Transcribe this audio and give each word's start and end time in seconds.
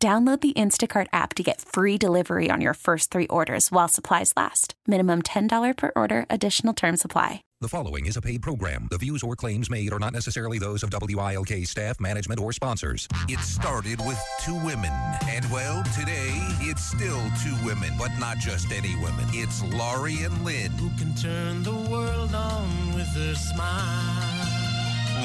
Download 0.00 0.40
the 0.40 0.52
Instacart 0.52 1.08
app 1.12 1.34
to 1.34 1.42
get 1.42 1.60
free 1.60 1.98
delivery 1.98 2.50
on 2.52 2.60
your 2.60 2.74
first 2.74 3.10
three 3.10 3.26
orders 3.26 3.72
while 3.72 3.88
supplies 3.88 4.32
last. 4.36 4.74
Minimum 4.86 5.22
$10 5.22 5.76
per 5.76 5.90
order, 5.96 6.24
additional 6.30 6.72
term 6.72 6.96
supply. 6.96 7.42
The 7.60 7.68
following 7.68 8.06
is 8.06 8.16
a 8.16 8.22
paid 8.22 8.40
program. 8.40 8.86
The 8.92 8.98
views 8.98 9.24
or 9.24 9.34
claims 9.34 9.68
made 9.68 9.92
are 9.92 9.98
not 9.98 10.12
necessarily 10.12 10.60
those 10.60 10.84
of 10.84 10.94
WILK 10.94 11.66
staff, 11.66 11.98
management, 11.98 12.38
or 12.38 12.52
sponsors. 12.52 13.08
It 13.28 13.40
started 13.40 13.98
with 14.06 14.24
two 14.44 14.54
women. 14.64 14.92
And 15.26 15.44
well, 15.50 15.82
today 15.98 16.30
it's 16.60 16.84
still 16.84 17.20
two 17.42 17.56
women, 17.66 17.90
but 17.98 18.12
not 18.20 18.38
just 18.38 18.70
any 18.70 18.94
women. 19.02 19.26
It's 19.32 19.64
Laurie 19.64 20.22
and 20.22 20.44
Lynn. 20.44 20.70
Who 20.78 20.90
can 20.90 21.12
turn 21.16 21.64
the 21.64 21.74
world 21.74 22.32
on 22.32 22.94
with 22.94 23.08
a 23.16 23.34
smile? 23.34 24.37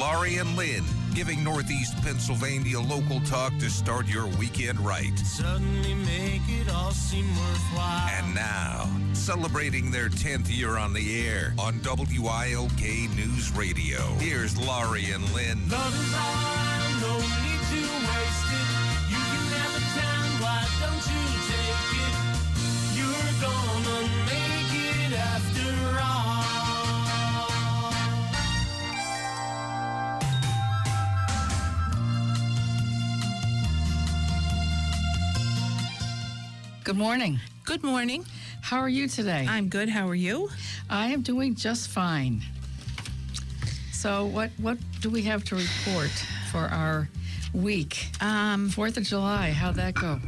Laurie 0.00 0.36
and 0.36 0.56
Lynn, 0.56 0.84
giving 1.14 1.44
Northeast 1.44 1.96
Pennsylvania 2.02 2.80
local 2.80 3.20
talk 3.20 3.56
to 3.58 3.70
start 3.70 4.06
your 4.06 4.26
weekend 4.38 4.80
right. 4.80 5.16
Suddenly 5.18 5.94
make 5.94 6.42
it 6.48 6.70
all 6.72 6.92
seem 6.92 7.26
worthwhile. 7.28 8.08
And 8.10 8.34
now, 8.34 8.90
celebrating 9.12 9.90
their 9.90 10.08
10th 10.08 10.54
year 10.54 10.76
on 10.76 10.92
the 10.92 11.26
air 11.26 11.54
on 11.58 11.80
WILK 11.82 13.16
News 13.16 13.52
Radio. 13.52 14.00
Here's 14.18 14.56
Laurie 14.58 15.10
and 15.10 15.24
Lynn. 15.32 15.68
Love 15.68 15.94
is 15.94 16.14
all, 16.14 17.00
no 17.00 17.18
need 17.18 17.60
to 17.70 17.82
waste 18.06 18.52
it. 18.52 18.53
Good 36.84 36.96
morning. 36.98 37.40
Good 37.64 37.82
morning. 37.82 38.26
How 38.60 38.78
are 38.78 38.88
you 38.90 39.08
today? 39.08 39.46
I'm 39.48 39.68
good. 39.70 39.88
How 39.88 40.06
are 40.06 40.14
you? 40.14 40.50
I 40.90 41.06
am 41.08 41.22
doing 41.22 41.54
just 41.54 41.88
fine. 41.88 42.42
So, 43.92 44.26
what 44.26 44.50
what 44.58 44.76
do 45.00 45.08
we 45.08 45.22
have 45.22 45.44
to 45.44 45.56
report 45.56 46.10
for 46.52 46.60
our 46.66 47.08
week? 47.54 48.08
Um, 48.20 48.68
Fourth 48.68 48.98
of 48.98 49.04
July. 49.04 49.50
How'd 49.50 49.76
that 49.76 49.94
go? 49.94 50.20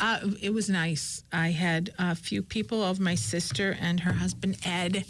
uh, 0.00 0.20
it 0.42 0.52
was 0.52 0.68
nice. 0.68 1.22
I 1.32 1.50
had 1.50 1.90
a 1.98 2.16
few 2.16 2.42
people 2.42 2.82
of 2.82 2.98
my 2.98 3.14
sister 3.14 3.76
and 3.80 4.00
her 4.00 4.12
husband 4.12 4.58
Ed, 4.64 5.04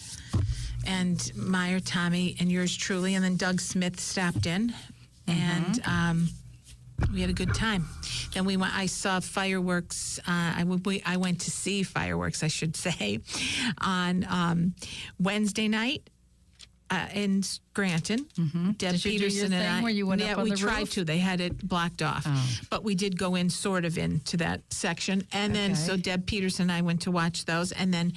and 0.86 1.32
Meyer 1.34 1.80
Tommy, 1.80 2.36
and 2.38 2.52
yours 2.52 2.76
truly, 2.76 3.14
and 3.14 3.24
then 3.24 3.36
Doug 3.36 3.60
Smith 3.62 3.98
stopped 3.98 4.44
in, 4.44 4.74
and 5.26 5.80
um, 5.86 6.28
we 7.12 7.20
had 7.20 7.30
a 7.30 7.34
good 7.34 7.54
time. 7.54 7.88
Then 8.34 8.44
we 8.44 8.56
went. 8.56 8.74
I 8.74 8.86
saw 8.86 9.20
fireworks. 9.20 10.18
Uh, 10.20 10.54
I 10.56 10.64
we, 10.64 11.02
I 11.04 11.16
went 11.16 11.40
to 11.42 11.50
see 11.50 11.82
fireworks, 11.82 12.42
I 12.42 12.48
should 12.48 12.76
say, 12.86 13.20
on 13.80 14.26
um, 14.28 14.74
Wednesday 15.18 15.68
night. 15.68 16.08
Uh, 16.90 17.06
in 17.12 17.42
Granton. 17.74 18.16
Deb 18.16 18.46
Mm-hmm. 18.46 18.70
Did 18.70 18.92
you 18.92 18.98
do 18.98 19.10
your 19.10 19.28
Peterson 19.28 19.52
and 19.52 19.68
I. 19.80 19.82
where 19.82 19.92
you 19.92 20.06
went 20.06 20.22
yeah, 20.22 20.32
up 20.32 20.38
on 20.38 20.44
we 20.44 20.50
the 20.52 20.56
tried 20.56 20.78
roof? 20.78 20.92
to. 20.92 21.04
They 21.04 21.18
had 21.18 21.38
it 21.38 21.68
blocked 21.68 22.00
off, 22.00 22.24
oh. 22.26 22.50
but 22.70 22.82
we 22.82 22.94
did 22.94 23.18
go 23.18 23.34
in 23.34 23.50
sort 23.50 23.84
of 23.84 23.98
into 23.98 24.38
that 24.38 24.62
section. 24.70 25.26
And 25.34 25.54
then 25.54 25.76
so 25.76 25.98
Deb 25.98 26.24
Peterson 26.24 26.62
and 26.62 26.72
I 26.72 26.80
went 26.80 27.02
to 27.02 27.10
watch 27.10 27.44
those, 27.44 27.72
and 27.72 27.92
then 27.92 28.14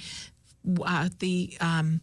uh, 0.86 1.10
the. 1.18 1.54
Um, 1.60 2.00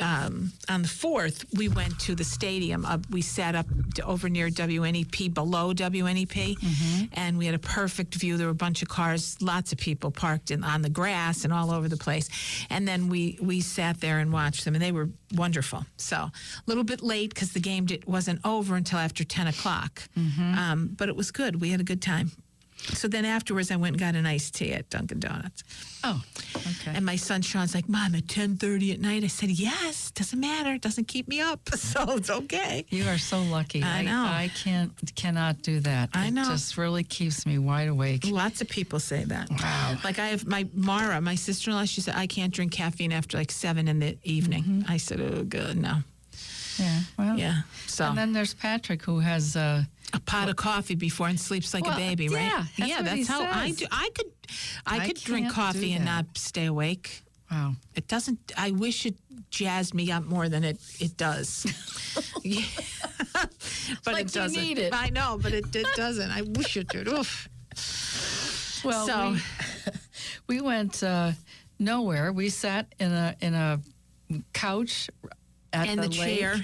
um, 0.00 0.52
on 0.68 0.82
the 0.82 0.88
fourth, 0.88 1.44
we 1.54 1.68
went 1.68 1.98
to 2.00 2.14
the 2.14 2.24
stadium. 2.24 2.84
Uh, 2.86 2.98
we 3.10 3.20
sat 3.22 3.54
up 3.54 3.66
over 4.04 4.28
near 4.28 4.48
WNEP, 4.48 5.34
below 5.34 5.74
WNEP, 5.74 6.56
and 7.14 7.36
we 7.38 7.46
had 7.46 7.54
a 7.54 7.58
perfect 7.58 8.14
view. 8.14 8.36
There 8.36 8.46
were 8.46 8.52
a 8.52 8.54
bunch 8.54 8.82
of 8.82 8.88
cars, 8.88 9.36
lots 9.42 9.72
of 9.72 9.78
people 9.78 10.10
parked 10.10 10.50
in, 10.50 10.64
on 10.64 10.82
the 10.82 10.90
grass 10.90 11.44
and 11.44 11.52
all 11.52 11.70
over 11.70 11.88
the 11.88 11.96
place. 11.98 12.28
And 12.70 12.86
then 12.88 13.08
we 13.08 13.38
we 13.42 13.60
sat 13.60 14.00
there 14.00 14.18
and 14.20 14.32
watched 14.32 14.64
them, 14.64 14.74
and 14.74 14.82
they 14.82 14.92
were 14.92 15.08
wonderful. 15.34 15.84
So 15.96 16.16
a 16.16 16.32
little 16.66 16.84
bit 16.84 17.02
late 17.02 17.34
because 17.34 17.52
the 17.52 17.60
game 17.60 17.86
did, 17.86 18.04
wasn't 18.06 18.40
over 18.44 18.76
until 18.76 18.98
after 18.98 19.24
ten 19.24 19.46
o'clock, 19.48 20.02
um, 20.16 20.94
but 20.96 21.08
it 21.08 21.16
was 21.16 21.30
good. 21.30 21.60
We 21.60 21.70
had 21.70 21.80
a 21.80 21.84
good 21.84 22.00
time. 22.02 22.30
So 22.94 23.08
then 23.08 23.26
afterwards, 23.26 23.70
I 23.70 23.76
went 23.76 23.92
and 23.96 24.00
got 24.00 24.14
an 24.14 24.24
iced 24.24 24.54
tea 24.54 24.72
at 24.72 24.88
Dunkin' 24.88 25.20
Donuts. 25.20 25.62
Oh, 26.02 26.22
okay. 26.56 26.92
And 26.94 27.04
my 27.04 27.16
son 27.16 27.42
Sean's 27.42 27.74
like, 27.74 27.88
Mom, 27.88 28.14
at 28.14 28.26
10.30 28.26 28.94
at 28.94 29.00
night? 29.00 29.24
I 29.24 29.28
said, 29.28 29.50
yes, 29.50 30.10
doesn't 30.12 30.38
matter. 30.40 30.74
It 30.74 30.82
doesn't 30.82 31.08
keep 31.08 31.28
me 31.28 31.40
up. 31.40 31.60
So 31.80 32.16
it's 32.16 32.30
okay. 32.30 32.84
you 32.90 33.04
are 33.08 33.18
so 33.18 33.42
lucky. 33.42 33.82
I 33.82 34.02
know. 34.02 34.22
I, 34.22 34.50
can't 34.54 34.92
cannot 35.16 35.62
do 35.62 35.80
that. 35.80 36.10
I 36.14 36.26
It 36.28 36.30
know. 36.32 36.44
just 36.44 36.76
really 36.76 37.02
keeps 37.02 37.44
me 37.46 37.58
wide 37.58 37.88
awake. 37.88 38.26
Lots 38.26 38.60
of 38.60 38.68
people 38.68 39.00
say 39.00 39.24
that. 39.24 39.50
Wow. 39.50 39.98
Like 40.04 40.18
I 40.20 40.28
have 40.28 40.46
my 40.46 40.68
Mara, 40.74 41.20
my 41.20 41.34
sister-in-law, 41.34 41.86
she 41.86 42.00
said, 42.00 42.14
I 42.16 42.26
can't 42.28 42.52
drink 42.54 42.70
caffeine 42.72 43.12
after 43.12 43.38
like 43.38 43.50
7 43.50 43.88
in 43.88 43.98
the 43.98 44.16
evening. 44.22 44.62
Mm-hmm. 44.62 44.92
I 44.92 44.98
said, 44.98 45.20
oh, 45.20 45.42
good, 45.42 45.76
no. 45.78 45.96
Yeah. 46.80 47.00
Well. 47.18 47.38
Yeah. 47.38 47.62
So 47.86 48.06
And 48.06 48.18
then 48.18 48.32
there's 48.32 48.54
Patrick 48.54 49.02
who 49.02 49.18
has. 49.20 49.54
Uh, 49.56 49.84
a 50.12 50.18
pot 50.18 50.48
of 50.48 50.56
coffee 50.56 50.96
before 50.96 51.28
and 51.28 51.38
sleeps 51.38 51.72
like 51.72 51.84
Well, 51.84 51.92
a 51.94 51.96
baby, 51.96 52.28
right? 52.28 52.42
yeah, 52.42 52.64
that's 52.76 52.90
yeah, 52.90 53.02
that's 53.02 53.28
how 53.28 53.42
I 53.44 53.70
do. 53.70 53.86
I 53.92 54.08
could, 54.12 54.26
I, 54.84 54.98
I 54.98 55.06
could 55.06 55.16
drink 55.22 55.52
coffee 55.52 55.92
and 55.92 56.04
not 56.04 56.24
stay 56.36 56.66
awake. 56.66 57.22
wow. 57.48 57.74
It 57.94 58.08
doesn't. 58.08 58.38
I 58.56 58.72
wish 58.72 59.06
it 59.06 59.14
jazzed 59.50 59.94
me 59.94 60.10
up 60.10 60.24
more 60.24 60.48
than 60.48 60.64
it 60.64 60.78
it 60.98 61.16
does. 61.16 61.64
Yeah. 62.42 62.64
but 64.04 64.14
like 64.14 64.26
it 64.26 64.32
doesn't. 64.32 64.60
need 64.60 64.78
it. 64.80 64.92
I 64.92 65.10
know, 65.10 65.38
but 65.40 65.52
it, 65.52 65.76
it 65.76 65.86
doesn't. 65.94 66.28
I 66.30 66.42
wish 66.42 66.76
it 66.76 66.88
did. 66.88 67.06
Oof. 67.06 67.48
Well, 68.84 69.06
So- 69.06 69.30
we, 70.48 70.56
we 70.56 70.60
went 70.60 71.02
uh, 71.04 71.32
nowhere. 71.78 72.32
We 72.32 72.48
sat 72.48 72.92
in 72.98 73.12
a 73.12 73.36
in 73.40 73.54
a 73.54 73.80
couch 74.52 75.08
at 75.72 75.88
And 75.88 75.98
the, 76.02 76.08
the 76.08 76.14
chair. 76.14 76.56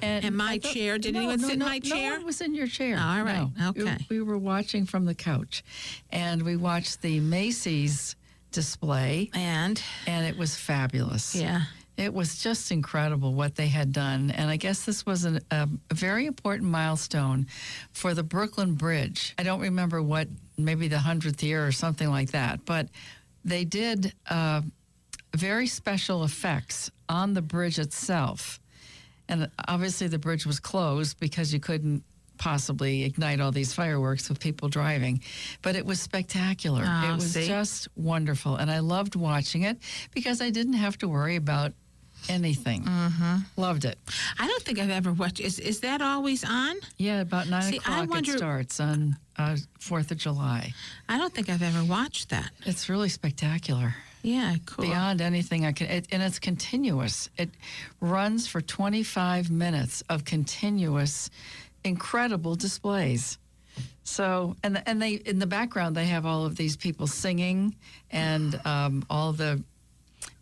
In 0.00 0.34
my 0.36 0.58
thought- 0.58 0.72
chair. 0.72 0.98
Did 0.98 1.14
no, 1.14 1.20
anyone 1.20 1.40
no, 1.40 1.46
sit 1.48 1.54
in 1.54 1.58
my 1.60 1.78
chair? 1.78 2.10
No 2.10 2.16
one 2.16 2.26
was 2.26 2.40
in 2.40 2.54
your 2.54 2.66
chair. 2.66 2.96
Oh, 2.98 3.02
all 3.02 3.22
right. 3.22 3.48
No. 3.58 3.72
We- 3.72 3.82
Okay. 3.82 4.06
We, 4.08 4.22
were 4.22 4.38
watching 4.38 4.86
from 4.86 5.04
the 5.04 5.14
couch, 5.14 5.62
and 6.10 6.42
we 6.42 6.56
watched 6.56 7.02
the 7.02 7.20
Macy's 7.20 8.16
display, 8.52 9.30
And 9.34 9.82
and 10.06 10.26
it 10.26 10.36
was 10.38 10.54
fabulous. 10.56 11.34
yeah, 11.34 11.62
It 11.96 12.12
was 12.12 12.42
just 12.42 12.70
incredible 12.70 13.32
what 13.34 13.54
they 13.56 13.68
had 13.68 13.92
done. 13.92 14.30
And 14.30 14.50
I 14.50 14.56
guess 14.56 14.84
this 14.84 15.04
was 15.06 15.24
an, 15.24 15.40
a, 15.50 15.68
a 15.90 15.94
very 15.94 16.26
important 16.26 16.70
milestone 16.70 17.46
for 17.92 18.12
the 18.14 18.22
Brooklyn 18.22 18.74
Bridge. 18.74 19.34
I 19.38 19.42
don't 19.42 19.60
remember 19.60 20.02
what, 20.02 20.28
maybe 20.58 20.88
the 20.88 20.96
100th 20.96 21.42
year 21.42 21.66
or 21.66 21.72
something 21.72 22.08
like 22.10 22.30
that, 22.32 22.64
but 22.66 22.88
they 23.44 23.64
did 23.64 24.12
uh, 24.30 24.60
very 25.34 25.66
special 25.66 26.22
effects 26.24 26.90
on 27.12 27.34
the 27.34 27.42
bridge 27.42 27.78
itself. 27.78 28.58
And 29.28 29.48
obviously, 29.68 30.08
the 30.08 30.18
bridge 30.18 30.44
was 30.46 30.58
closed 30.58 31.20
because 31.20 31.52
you 31.52 31.60
couldn't 31.60 32.02
possibly 32.38 33.04
ignite 33.04 33.40
all 33.40 33.52
these 33.52 33.72
fireworks 33.72 34.28
with 34.28 34.40
people 34.40 34.68
driving. 34.68 35.22
But 35.60 35.76
it 35.76 35.86
was 35.86 36.00
spectacular. 36.00 36.84
Oh, 36.84 37.10
it 37.12 37.14
was 37.14 37.32
see? 37.32 37.46
just 37.46 37.86
wonderful. 37.94 38.56
And 38.56 38.70
I 38.70 38.80
loved 38.80 39.14
watching 39.14 39.62
it 39.62 39.78
because 40.12 40.40
I 40.40 40.50
didn't 40.50 40.72
have 40.74 40.98
to 40.98 41.08
worry 41.08 41.36
about 41.36 41.72
anything. 42.28 42.82
Mm-hmm. 42.82 43.36
Loved 43.56 43.84
it. 43.84 43.98
I 44.38 44.46
don't 44.46 44.62
think 44.62 44.78
I've 44.80 44.90
ever 44.90 45.12
watched. 45.12 45.40
Is 45.40 45.58
is 45.60 45.80
that 45.80 46.02
always 46.02 46.44
on? 46.44 46.76
Yeah, 46.96 47.20
about 47.20 47.48
nine 47.48 47.62
See, 47.62 47.80
I 47.86 48.02
o'clock 48.02 48.10
wonder- 48.10 48.32
it 48.34 48.38
starts 48.38 48.80
on 48.80 49.16
uh, 49.36 49.56
4th 49.80 50.10
of 50.10 50.18
July. 50.18 50.72
I 51.08 51.18
don't 51.18 51.32
think 51.32 51.48
I've 51.48 51.62
ever 51.62 51.84
watched 51.84 52.30
that. 52.30 52.50
It's 52.66 52.88
really 52.88 53.08
spectacular. 53.08 53.94
Yeah, 54.22 54.54
cool. 54.66 54.84
Beyond 54.86 55.20
anything 55.20 55.66
I 55.66 55.72
can, 55.72 55.88
it, 55.88 56.06
and 56.12 56.22
it's 56.22 56.38
continuous. 56.38 57.28
It 57.36 57.50
runs 58.00 58.46
for 58.46 58.60
25 58.60 59.50
minutes 59.50 60.02
of 60.08 60.24
continuous, 60.24 61.28
incredible 61.84 62.54
displays. 62.54 63.38
So, 64.04 64.56
and 64.62 64.82
and 64.86 65.00
they 65.00 65.14
in 65.14 65.38
the 65.38 65.46
background 65.46 65.96
they 65.96 66.06
have 66.06 66.26
all 66.26 66.44
of 66.44 66.56
these 66.56 66.76
people 66.76 67.06
singing 67.06 67.74
and 68.10 68.60
um, 68.64 69.04
all 69.10 69.32
the 69.32 69.62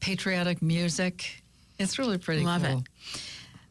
patriotic 0.00 0.60
music. 0.62 1.42
It's 1.78 1.98
really 1.98 2.18
pretty 2.18 2.42
Love 2.42 2.64
it. 2.64 2.78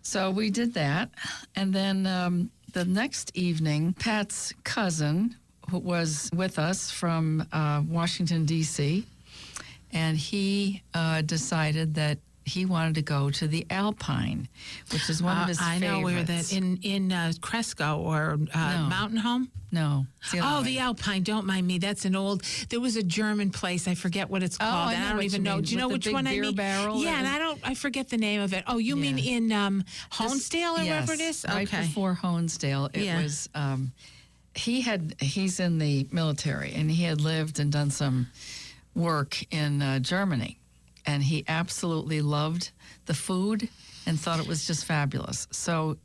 So 0.02 0.32
we 0.32 0.50
did 0.50 0.74
that, 0.74 1.10
and 1.56 1.72
then 1.74 2.08
um, 2.08 2.50
the 2.74 2.86
next 2.86 3.36
evening, 3.36 3.94
Pat's 3.94 4.54
cousin, 4.64 5.36
who 5.70 5.80
was 5.80 6.30
with 6.34 6.58
us 6.58 6.90
from 6.90 7.46
uh, 7.52 7.84
Washington, 7.88 8.46
D.C., 8.46 9.06
and 9.92 10.18
he 10.18 10.82
uh, 10.94 11.22
decided 11.22 11.96
that 11.96 12.20
he 12.46 12.66
wanted 12.66 12.96
to 12.96 13.04
go 13.04 13.30
to 13.30 13.48
the 13.48 13.64
Alpine, 13.70 14.48
which 14.92 15.08
is 15.08 15.22
one 15.22 15.38
Uh, 15.38 15.42
of 15.44 15.48
his 15.50 15.62
I 15.62 15.78
know 15.78 16.00
where 16.00 16.18
favorites. 16.26 16.50
that 16.50 16.56
in 16.58 16.78
in 16.82 17.12
uh, 17.12 17.32
Cresco 17.42 17.98
or 18.00 18.40
uh, 18.54 18.74
No. 18.74 18.84
Mountain 18.90 19.18
Home. 19.20 19.52
no. 19.72 20.08
the 20.32 20.40
Oh, 20.40 20.62
way. 20.62 20.66
the 20.70 20.80
Alpine. 20.80 21.22
Don't 21.22 21.46
mind 21.46 21.68
me. 21.68 21.78
That's 21.78 22.06
an 22.06 22.16
old. 22.16 22.42
There 22.70 22.80
was 22.80 22.96
a 22.96 23.04
German 23.04 23.52
place. 23.52 23.88
I 23.88 23.94
forget 23.94 24.32
what 24.32 24.42
it's 24.42 24.56
Oh, 24.60 24.66
called. 24.66 24.90
I 24.90 24.94
and 24.94 25.04
know 25.04 25.10
don't 25.12 25.24
even 25.26 25.42
you 25.42 25.50
know. 25.50 25.56
mean, 25.58 25.64
Do 25.66 25.72
you 25.74 25.78
know 25.78 25.88
with 25.90 26.02
the 26.04 26.10
which 26.10 26.14
one 26.14 26.26
I 26.26 26.32
beer 26.32 26.42
mean? 26.44 26.56
barrel 26.56 27.04
Yeah, 27.04 27.20
and- 27.20 27.28
I 27.28 27.38
don't. 27.38 27.60
I 27.64 27.76
forget 27.76 28.10
the 28.10 28.18
name 28.18 28.42
of 28.42 28.52
it. 28.54 28.64
Oh, 28.66 28.80
you 28.80 28.96
mean 28.96 29.20
in 29.20 29.52
um, 29.52 29.84
Honesdale 30.14 30.80
or 30.80 30.84
yes, 30.84 30.88
wherever 31.08 31.14
it 31.14 31.20
is? 31.22 31.46
Right 31.48 31.68
okay. 31.68 31.84
before 31.86 32.18
Honesdale, 32.24 32.90
it 32.96 33.04
Yeah. 33.04 33.22
was. 33.22 33.48
Um, 33.54 33.92
he 34.56 34.82
had 34.82 35.14
he's 35.22 35.60
in 35.60 35.78
the 35.78 36.08
military, 36.12 36.74
and 36.74 36.90
he 36.90 37.04
had 37.04 37.22
lived 37.22 37.60
and 37.60 37.72
done 37.72 37.92
some 37.92 38.28
work 38.96 39.38
in 39.52 39.82
uh, 39.82 40.00
Germany, 40.00 40.58
and 41.06 41.24
he 41.24 41.46
absolutely 41.48 42.22
loved 42.22 42.72
the 43.06 43.14
food 43.14 43.70
and 44.06 44.20
thought 44.20 44.40
it 44.40 44.48
was 44.48 44.66
just 44.66 44.86
fabulous. 44.86 45.48
So 45.52 45.98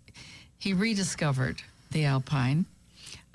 he 0.58 0.72
rediscovered 0.72 1.62
the 1.90 2.04
Alpine. 2.04 2.66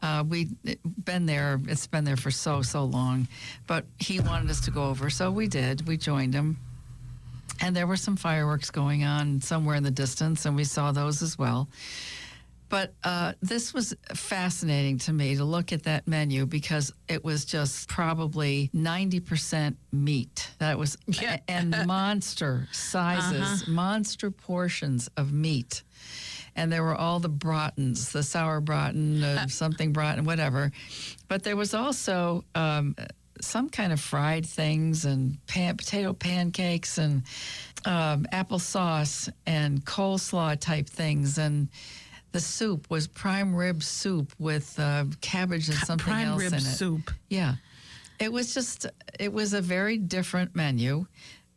Uh, 0.02 0.24
we'd 0.28 0.56
been 1.04 1.26
there, 1.26 1.60
it's 1.68 1.88
been 1.88 2.06
there 2.06 2.16
for 2.16 2.32
so, 2.32 2.62
so 2.62 2.86
long, 2.86 3.28
but 3.68 3.86
he 4.00 4.20
wanted 4.20 4.50
us 4.50 4.62
to 4.62 4.72
go 4.72 4.86
over. 4.86 5.10
So 5.10 5.30
we 5.30 5.48
did. 5.48 5.88
We 5.88 5.98
joined 5.98 6.34
him. 6.34 6.58
And 7.62 7.76
there 7.76 7.86
were 7.86 7.98
some 7.98 8.16
fireworks 8.16 8.72
going 8.72 9.04
on 9.04 9.42
somewhere 9.42 9.76
in 9.76 9.84
the 9.84 9.92
distance, 9.92 10.46
and 10.46 10.56
we 10.56 10.64
saw 10.64 10.94
those 10.94 11.22
as 11.22 11.38
well. 11.38 11.68
But 12.70 12.94
uh, 13.04 13.34
this 13.42 13.74
was 13.74 13.96
fascinating 14.14 15.00
to 15.00 15.14
me 15.14 15.36
to 15.36 15.44
look 15.44 15.74
at 15.74 15.84
that 15.84 16.08
menu 16.08 16.46
because 16.46 16.94
it 17.08 17.24
was 17.24 17.44
just 17.46 17.90
probably 17.90 18.70
90% 18.76 19.76
meat. 19.92 20.52
That 20.60 20.78
was, 20.78 20.96
Yeah. 21.08 21.40
and 21.48 21.76
monster 21.88 22.68
sizes, 22.72 23.68
monster 23.68 24.30
portions 24.30 25.10
of 25.18 25.34
meat. 25.34 25.82
And 26.56 26.72
there 26.72 26.84
were 26.84 26.96
all 26.96 27.20
the 27.20 27.30
bratons, 27.30 28.12
the 28.12 28.20
sauerbraten, 28.20 29.24
uh, 29.24 29.48
something 29.48 29.92
braten, 29.94 30.26
whatever. 30.26 30.72
But 31.28 31.44
there 31.44 31.56
was 31.56 31.74
also 31.74 32.44
um, 32.54 32.96
some 33.42 33.70
kind 33.70 33.92
of 33.94 34.00
fried 34.00 34.46
things 34.46 35.06
and 35.06 35.38
pan, 35.48 35.78
potato 35.78 36.14
pancakes 36.14 36.98
and 36.98 37.24
um, 37.86 38.26
applesauce 38.34 39.32
and 39.46 39.84
coleslaw 39.86 40.60
type 40.60 40.88
things. 40.88 41.38
And 41.38 41.70
the 42.32 42.40
soup 42.40 42.90
was 42.90 43.08
prime 43.08 43.56
rib 43.56 43.82
soup 43.84 44.34
with 44.40 44.80
uh, 44.80 45.06
cabbage 45.22 45.70
and 45.70 45.78
something 45.78 46.06
Prime 46.06 46.28
else 46.28 46.42
rib 46.42 46.54
in 46.54 46.60
it. 46.60 46.62
soup. 46.62 47.12
Yeah. 47.30 47.56
It 48.20 48.32
was 48.32 48.54
just, 48.54 48.86
it 49.20 49.32
was 49.32 49.54
a 49.54 49.62
very 49.62 49.98
different 49.98 50.56
menu. 50.56 51.06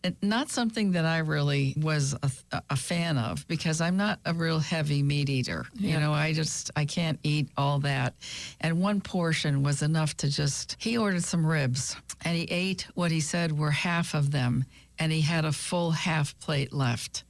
It, 0.05 0.17
not 0.23 0.49
something 0.51 0.93
that 0.93 1.05
I 1.05 1.19
really 1.19 1.75
was 1.77 2.15
a, 2.23 2.63
a 2.71 2.77
fan 2.77 3.19
of 3.19 3.47
because 3.47 3.81
I'm 3.81 3.97
not 3.97 4.19
a 4.25 4.35
real 4.35 4.59
heavy 4.59 5.03
meat 5.03 5.29
eater. 5.29 5.67
You 5.75 6.01
know, 6.01 6.13
I 6.13 6.33
just, 6.33 6.71
I 6.75 6.85
can't 6.87 7.21
eat 7.23 7.49
all 7.57 7.79
that. 7.81 8.15
And 8.61 8.81
one 8.81 9.01
portion 9.01 9.63
was 9.63 9.83
enough 9.83 10.17
to 10.19 10.29
just, 10.29 10.77
he 10.79 10.99
ordered 10.99 11.23
some 11.23 11.47
ribs 11.47 11.95
and 12.25 12.37
he 12.37 12.45
ate 12.45 12.87
what 12.95 13.11
he 13.13 13.21
said 13.21 13.57
were 13.57 13.71
half 13.71 14.15
of 14.15 14.31
them 14.33 14.65
and 14.99 15.13
he 15.13 15.21
had 15.21 15.45
a 15.45 15.53
full 15.53 15.91
half 15.93 16.39
plate 16.41 16.73
left 16.73 17.25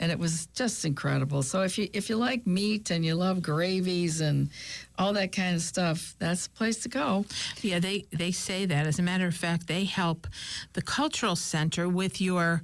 and 0.00 0.10
it 0.10 0.18
was 0.18 0.46
just 0.46 0.84
incredible. 0.84 1.42
So 1.42 1.62
if 1.62 1.78
you 1.78 1.88
if 1.92 2.08
you 2.08 2.16
like 2.16 2.46
meat 2.46 2.90
and 2.90 3.04
you 3.04 3.14
love 3.14 3.42
gravies 3.42 4.20
and 4.20 4.50
all 4.98 5.12
that 5.14 5.32
kind 5.32 5.54
of 5.54 5.62
stuff, 5.62 6.14
that's 6.18 6.46
the 6.46 6.54
place 6.54 6.78
to 6.82 6.88
go. 6.88 7.24
Yeah, 7.60 7.78
they 7.78 8.06
they 8.10 8.32
say 8.32 8.66
that. 8.66 8.86
As 8.86 8.98
a 8.98 9.02
matter 9.02 9.26
of 9.26 9.34
fact, 9.34 9.66
they 9.66 9.84
help 9.84 10.26
the 10.72 10.82
cultural 10.82 11.36
center 11.36 11.88
with 11.88 12.20
your. 12.20 12.62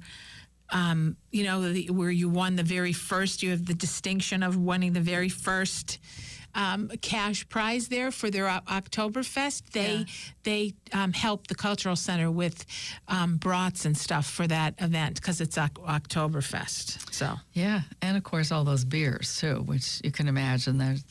Um, 0.71 1.17
you 1.31 1.45
know, 1.45 1.73
the, 1.73 1.89
where 1.89 2.11
you 2.11 2.29
won 2.29 2.55
the 2.55 2.61
very 2.61 2.93
first, 2.93 3.41
you 3.41 3.49
have 3.49 3.65
the 3.65 3.73
distinction 3.73 4.43
of 4.43 4.55
winning 4.55 4.93
the 4.93 5.01
very 5.01 5.27
first 5.27 5.97
um, 6.55 6.89
cash 7.01 7.47
prize 7.49 7.87
there 7.89 8.11
for 8.11 8.29
their 8.29 8.47
O- 8.49 8.59
Oktoberfest. 8.67 9.63
They 9.71 9.95
Yeah. 9.97 10.03
they 10.43 10.73
um, 10.93 11.13
help 11.13 11.47
the 11.47 11.55
cultural 11.55 11.95
center 11.95 12.31
with 12.31 12.65
um, 13.07 13.37
brats 13.37 13.85
and 13.85 13.97
stuff 13.97 14.25
for 14.29 14.47
that 14.47 14.73
event 14.79 15.15
because 15.15 15.41
it's 15.41 15.57
Oc- 15.57 15.73
Oktoberfest. 15.85 17.13
So 17.13 17.35
Yeah, 17.53 17.81
and 18.01 18.17
of 18.17 18.23
course 18.23 18.51
all 18.51 18.63
those 18.63 18.85
beers 18.85 19.37
too, 19.37 19.61
which 19.65 20.01
you 20.03 20.11
can 20.11 20.27
imagine 20.27 20.77
there's 20.77 21.03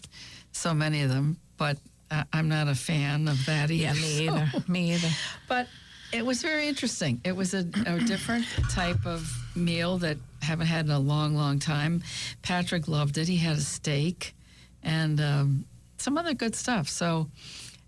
so 0.52 0.75
many 0.75 1.02
of 1.02 1.11
them. 1.11 1.37
But 1.56 1.79
uh, 2.11 2.25
I'm 2.32 2.49
not 2.49 2.69
a 2.69 2.75
fan 2.75 3.29
of 3.29 3.44
that 3.46 3.70
either. 3.70 3.75
yeah, 3.75 3.93
me 3.94 4.19
either. 4.29 4.52
me 4.69 4.94
either. 4.94 5.08
But 5.49 5.69
it 6.12 6.25
was 6.25 6.40
very 6.40 6.69
interesting. 6.69 7.20
It 7.25 7.37
was 7.37 7.52
a, 7.52 7.67
a 7.87 7.99
different 8.00 8.46
type 8.70 9.05
of 9.05 9.31
meal 9.55 9.99
that 9.99 10.17
haven't 10.40 10.67
had 10.69 10.87
in 10.87 10.90
a 10.90 10.99
long, 10.99 11.35
long 11.35 11.58
time. 11.58 12.02
Patrick 12.43 12.88
loved 12.88 13.19
it. 13.19 13.29
He 13.29 13.37
had 13.37 13.58
a 13.58 13.61
steak 13.61 14.35
and 14.83 15.21
um, 15.21 15.65
some 15.99 16.17
other 16.19 16.35
good 16.35 16.55
stuff. 16.55 16.89
So 16.89 17.29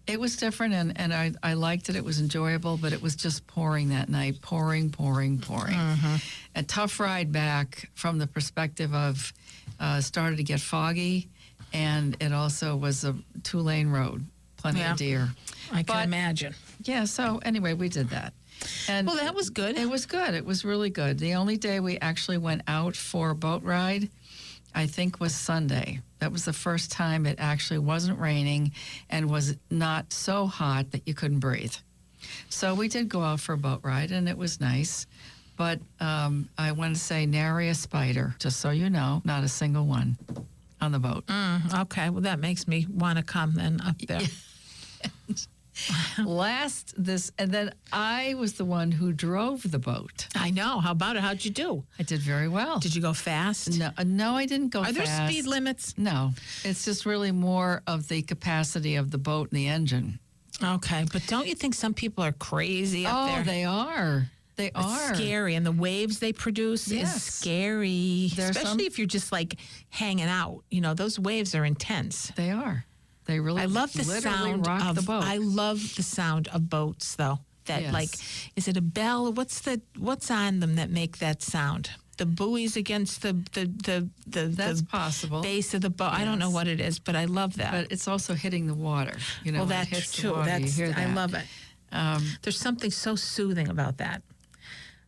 it 0.07 0.19
was 0.19 0.37
different, 0.37 0.75
and, 0.75 0.99
and 0.99 1.13
I, 1.15 1.33
I 1.43 1.55
liked 1.55 1.89
it. 1.89 1.97
It 1.97 2.05
was 2.05 2.21
enjoyable, 2.21 2.77
but 2.77 2.93
it 2.93 3.01
was 3.03 3.15
just 3.17 3.47
pouring 3.47 3.91
that 3.91 4.09
night, 4.09 4.41
pouring, 4.41 4.91
pouring, 4.91 5.39
pouring. 5.39 5.77
A 6.55 6.63
tough 6.63 6.99
ride 6.99 7.31
back 7.33 7.89
from 7.95 8.19
the 8.19 8.27
perspective 8.27 8.93
of 8.95 9.33
uh, 9.79 10.01
started 10.01 10.37
to 10.39 10.43
get 10.43 10.61
foggy, 10.61 11.29
and 11.73 12.17
it 12.21 12.33
also 12.33 12.77
was 12.77 13.05
a 13.05 13.15
two 13.45 13.61
lane 13.61 13.89
road, 13.89 14.27
plenty 14.57 14.81
Yeah. 14.81 14.93
of 14.93 14.99
deer. 14.99 15.29
I 15.73 15.85
can 15.85 16.03
imagine. 16.03 16.55
Yeah, 16.83 17.05
so 17.05 17.39
anyway, 17.45 17.75
we 17.75 17.89
did 17.89 18.11
that. 18.11 18.33
And 18.89 19.07
Well, 19.07 19.17
that 19.17 19.35
was 19.35 19.49
good. 19.49 19.79
It 19.79 19.89
was 19.89 20.05
good. 20.07 20.35
It 20.35 20.45
was 20.45 20.65
really 20.65 20.91
good. 20.91 21.19
The 21.19 21.35
only 21.35 21.57
day 21.57 21.79
we 21.81 21.99
actually 22.01 22.39
went 22.39 22.63
out 22.67 22.97
for 22.97 23.31
a 23.31 23.35
boat 23.35 23.63
ride, 23.63 24.11
I 24.75 24.87
think, 24.87 25.21
was 25.21 25.35
Sunday. 25.35 26.01
That 26.21 26.33
was 26.33 26.45
the 26.45 26.53
first 26.53 26.93
time 26.93 27.27
it 27.27 27.37
actually 27.39 27.79
wasn't 27.79 28.19
raining 28.21 28.73
and 29.09 29.31
was 29.31 29.57
not 29.71 30.13
so 30.13 30.47
hot 30.47 30.93
that 30.93 31.03
you 31.07 31.15
couldn't 31.15 31.41
breathe. 31.41 31.75
So 32.49 32.75
we 32.75 32.89
did 32.89 33.09
go 33.09 33.23
out 33.23 33.41
for 33.41 33.55
a 33.55 33.59
boat 33.59 33.81
ride, 33.83 34.13
and 34.13 34.29
it 34.29 34.37
was 34.37 34.61
nice. 34.61 35.07
But 35.57 35.81
um, 35.99 36.49
I 36.57 36.73
want 36.73 36.95
to 36.95 37.01
say 37.01 37.27
nary 37.27 37.69
a 37.69 37.75
spider, 37.75 38.35
just 38.39 38.61
so 38.61 38.71
you 38.71 38.89
know, 38.91 39.23
not 39.25 39.45
a 39.45 39.49
single 39.49 39.87
one 39.87 40.17
on 40.81 40.93
the 40.93 40.99
boat. 40.99 41.25
Okay, 41.75 42.09
well, 42.11 42.23
that 42.23 42.39
makes 42.39 42.67
me 42.69 42.87
want 42.93 43.19
to 43.19 43.25
come 43.25 43.55
then 43.55 43.81
up 43.81 43.99
there. 43.99 44.21
Last 46.25 46.95
this, 46.97 47.33
and 47.39 47.51
then 47.51 47.75
I 47.93 48.35
was 48.35 48.55
the 48.55 48.65
one 48.65 48.93
who 48.93 49.13
drove 49.13 49.71
the 49.71 49.79
boat. 49.79 50.29
I 50.35 50.51
know. 50.51 50.81
How 50.81 50.93
about 50.93 51.17
it? 51.17 51.23
How'd 51.23 51.45
you 51.45 51.51
do? 51.51 51.85
I 51.99 52.03
did 52.03 52.21
very 52.21 52.49
well. 52.49 52.79
Did 52.79 52.95
you 52.95 53.03
go 53.03 53.13
fast? 53.13 53.79
No, 53.79 53.91
uh, 53.97 54.05
no, 54.05 54.35
I 54.35 54.47
didn't 54.47 54.69
go 54.69 54.83
Are 54.83 54.93
there 54.93 55.07
speed 55.07 55.47
limits? 55.47 55.95
No, 55.97 56.33
it's 56.65 56.85
just 56.85 57.07
really 57.07 57.33
more 57.33 57.83
of 57.87 58.09
the 58.09 58.23
capacity 58.23 58.97
of 58.97 59.11
the 59.11 59.19
boat 59.19 59.51
and 59.51 59.59
the 59.59 59.69
engine. 59.69 60.19
Okay, 60.63 61.07
but 61.11 61.27
don't 61.27 61.47
you 61.47 61.55
think 61.55 61.75
some 61.75 61.95
people 61.95 62.23
are 62.23 62.33
crazy 62.33 63.07
up 63.07 63.15
oh, 63.15 63.27
there? 63.27 63.41
Oh, 63.41 63.45
they 63.45 63.65
are. 63.65 64.31
They 64.57 64.67
It's 64.67 64.77
are 64.77 65.15
scary, 65.15 65.55
and 65.55 65.65
the 65.65 65.73
waves 65.73 66.19
they 66.19 66.35
produce 66.35 66.87
Yes. 66.89 67.17
is 67.17 67.23
scary. 67.23 68.31
There's 68.35 68.51
Especially 68.51 68.71
some- 68.71 68.81
if 68.81 68.99
you're 68.99 69.07
just 69.07 69.33
like 69.33 69.57
hanging 69.89 70.27
out. 70.27 70.65
You 70.71 70.83
know, 70.83 70.93
those 70.93 71.19
waves 71.19 71.55
are 71.55 71.65
intense. 71.65 72.31
They 72.37 72.51
are. 72.51 72.85
They 73.27 73.41
really. 73.41 73.63
I 73.63 73.67
love 73.67 73.93
the 73.93 74.05
sound 74.05 74.67
rock 74.67 74.85
of 74.85 74.97
the 74.97 75.03
boat. 75.03 75.25
I 75.25 75.37
love 75.39 75.95
the 75.97 76.03
sound 76.03 76.49
of 76.49 76.69
boats 76.69 77.15
though. 77.17 77.39
That 77.67 77.83
Yes. 77.83 77.93
like 77.93 78.11
is 78.57 78.67
it 78.69 78.77
a 78.77 78.81
bell? 78.83 79.33
What's 79.33 79.61
the 79.61 79.81
what's 79.99 80.31
on 80.31 80.61
them 80.61 80.77
that 80.77 80.91
make 80.91 81.19
that 81.19 81.43
sound? 81.43 81.91
The 82.17 82.27
buoys 82.27 82.77
against 82.77 83.23
the 83.23 83.33
the 83.53 83.67
the 83.67 84.09
the, 84.27 84.49
That's 84.49 84.81
the 84.81 84.87
possible. 84.87 85.43
base 85.43 85.73
of 85.75 85.81
the 85.83 85.91
boat. 85.91 86.13
I 86.13 86.25
don't 86.25 86.39
know 86.39 86.51
what 86.51 86.67
it 86.69 86.81
is, 86.81 86.99
but 86.99 87.15
I 87.17 87.27
love 87.27 87.57
that. 87.57 87.73
but 87.73 87.93
it's 87.93 88.09
also 88.09 88.35
hitting 88.35 88.67
the 88.67 88.75
water. 88.75 89.17
You 89.45 89.53
know, 89.53 89.61
well, 89.61 89.69
when 89.69 89.83
it 89.83 89.91
that's 89.91 90.13
true. 90.13 90.33
water, 90.33 90.45
That's 90.47 90.77
hear 90.77 90.93
I 90.97 91.07
love 91.15 91.35
it. 91.35 91.45
Um, 91.93 92.25
There's 92.43 92.59
something 92.59 92.91
so 92.91 93.17
soothing 93.17 93.69
about 93.69 93.99
that. 93.99 94.23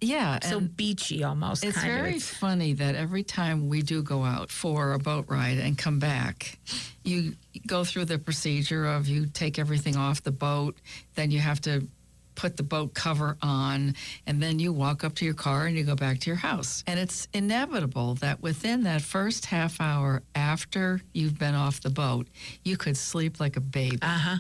Yeah, 0.03 0.39
So 0.41 0.61
beachy 0.61 1.23
almost. 1.25 1.65
it's 1.65 1.77
kind 1.79 1.93
very 1.93 2.17
Of. 2.17 2.23
funny 2.23 2.73
that 2.75 2.95
every 2.95 3.23
time 3.23 3.69
we 3.69 3.83
do 3.83 4.03
go 4.03 4.25
out 4.25 4.51
for 4.51 4.93
a 4.93 4.99
boat 4.99 5.27
ride 5.29 5.59
and 5.59 5.79
come 5.79 5.99
back, 5.99 6.59
you 7.05 7.35
go 7.67 7.85
through 7.85 8.07
the 8.07 8.19
procedure 8.19 8.85
of 8.85 9.07
you 9.09 9.27
take 9.27 9.59
everything 9.59 9.97
off 9.97 10.23
the 10.23 10.33
boat, 10.33 10.77
then 11.15 11.31
you 11.31 11.39
have 11.41 11.61
to 11.63 11.87
put 12.35 12.57
the 12.57 12.63
boat 12.63 12.95
cover 12.95 13.37
on, 13.43 13.95
and 14.27 14.43
then 14.43 14.59
you 14.59 14.73
walk 14.73 15.05
up 15.05 15.15
to 15.15 15.25
your 15.25 15.35
car 15.35 15.67
and 15.67 15.77
you 15.77 15.85
go 15.85 15.95
back 15.95 16.19
to 16.19 16.31
your 16.31 16.37
house. 16.37 16.83
And 16.87 16.99
it's 16.99 17.29
inevitable 17.35 18.15
that 18.17 18.41
within 18.43 18.85
that 18.85 19.03
first 19.03 19.45
half 19.47 19.79
hour 19.83 20.23
after 20.35 21.03
you've 21.13 21.39
been 21.39 21.55
off 21.55 21.83
the 21.83 21.91
boat, 21.91 22.27
you 22.65 22.79
could 22.79 22.97
sleep 22.97 23.39
like 23.39 23.57
a 23.59 23.61
baby. 23.61 23.99
Uh 24.01 24.07
huh. 24.19 24.37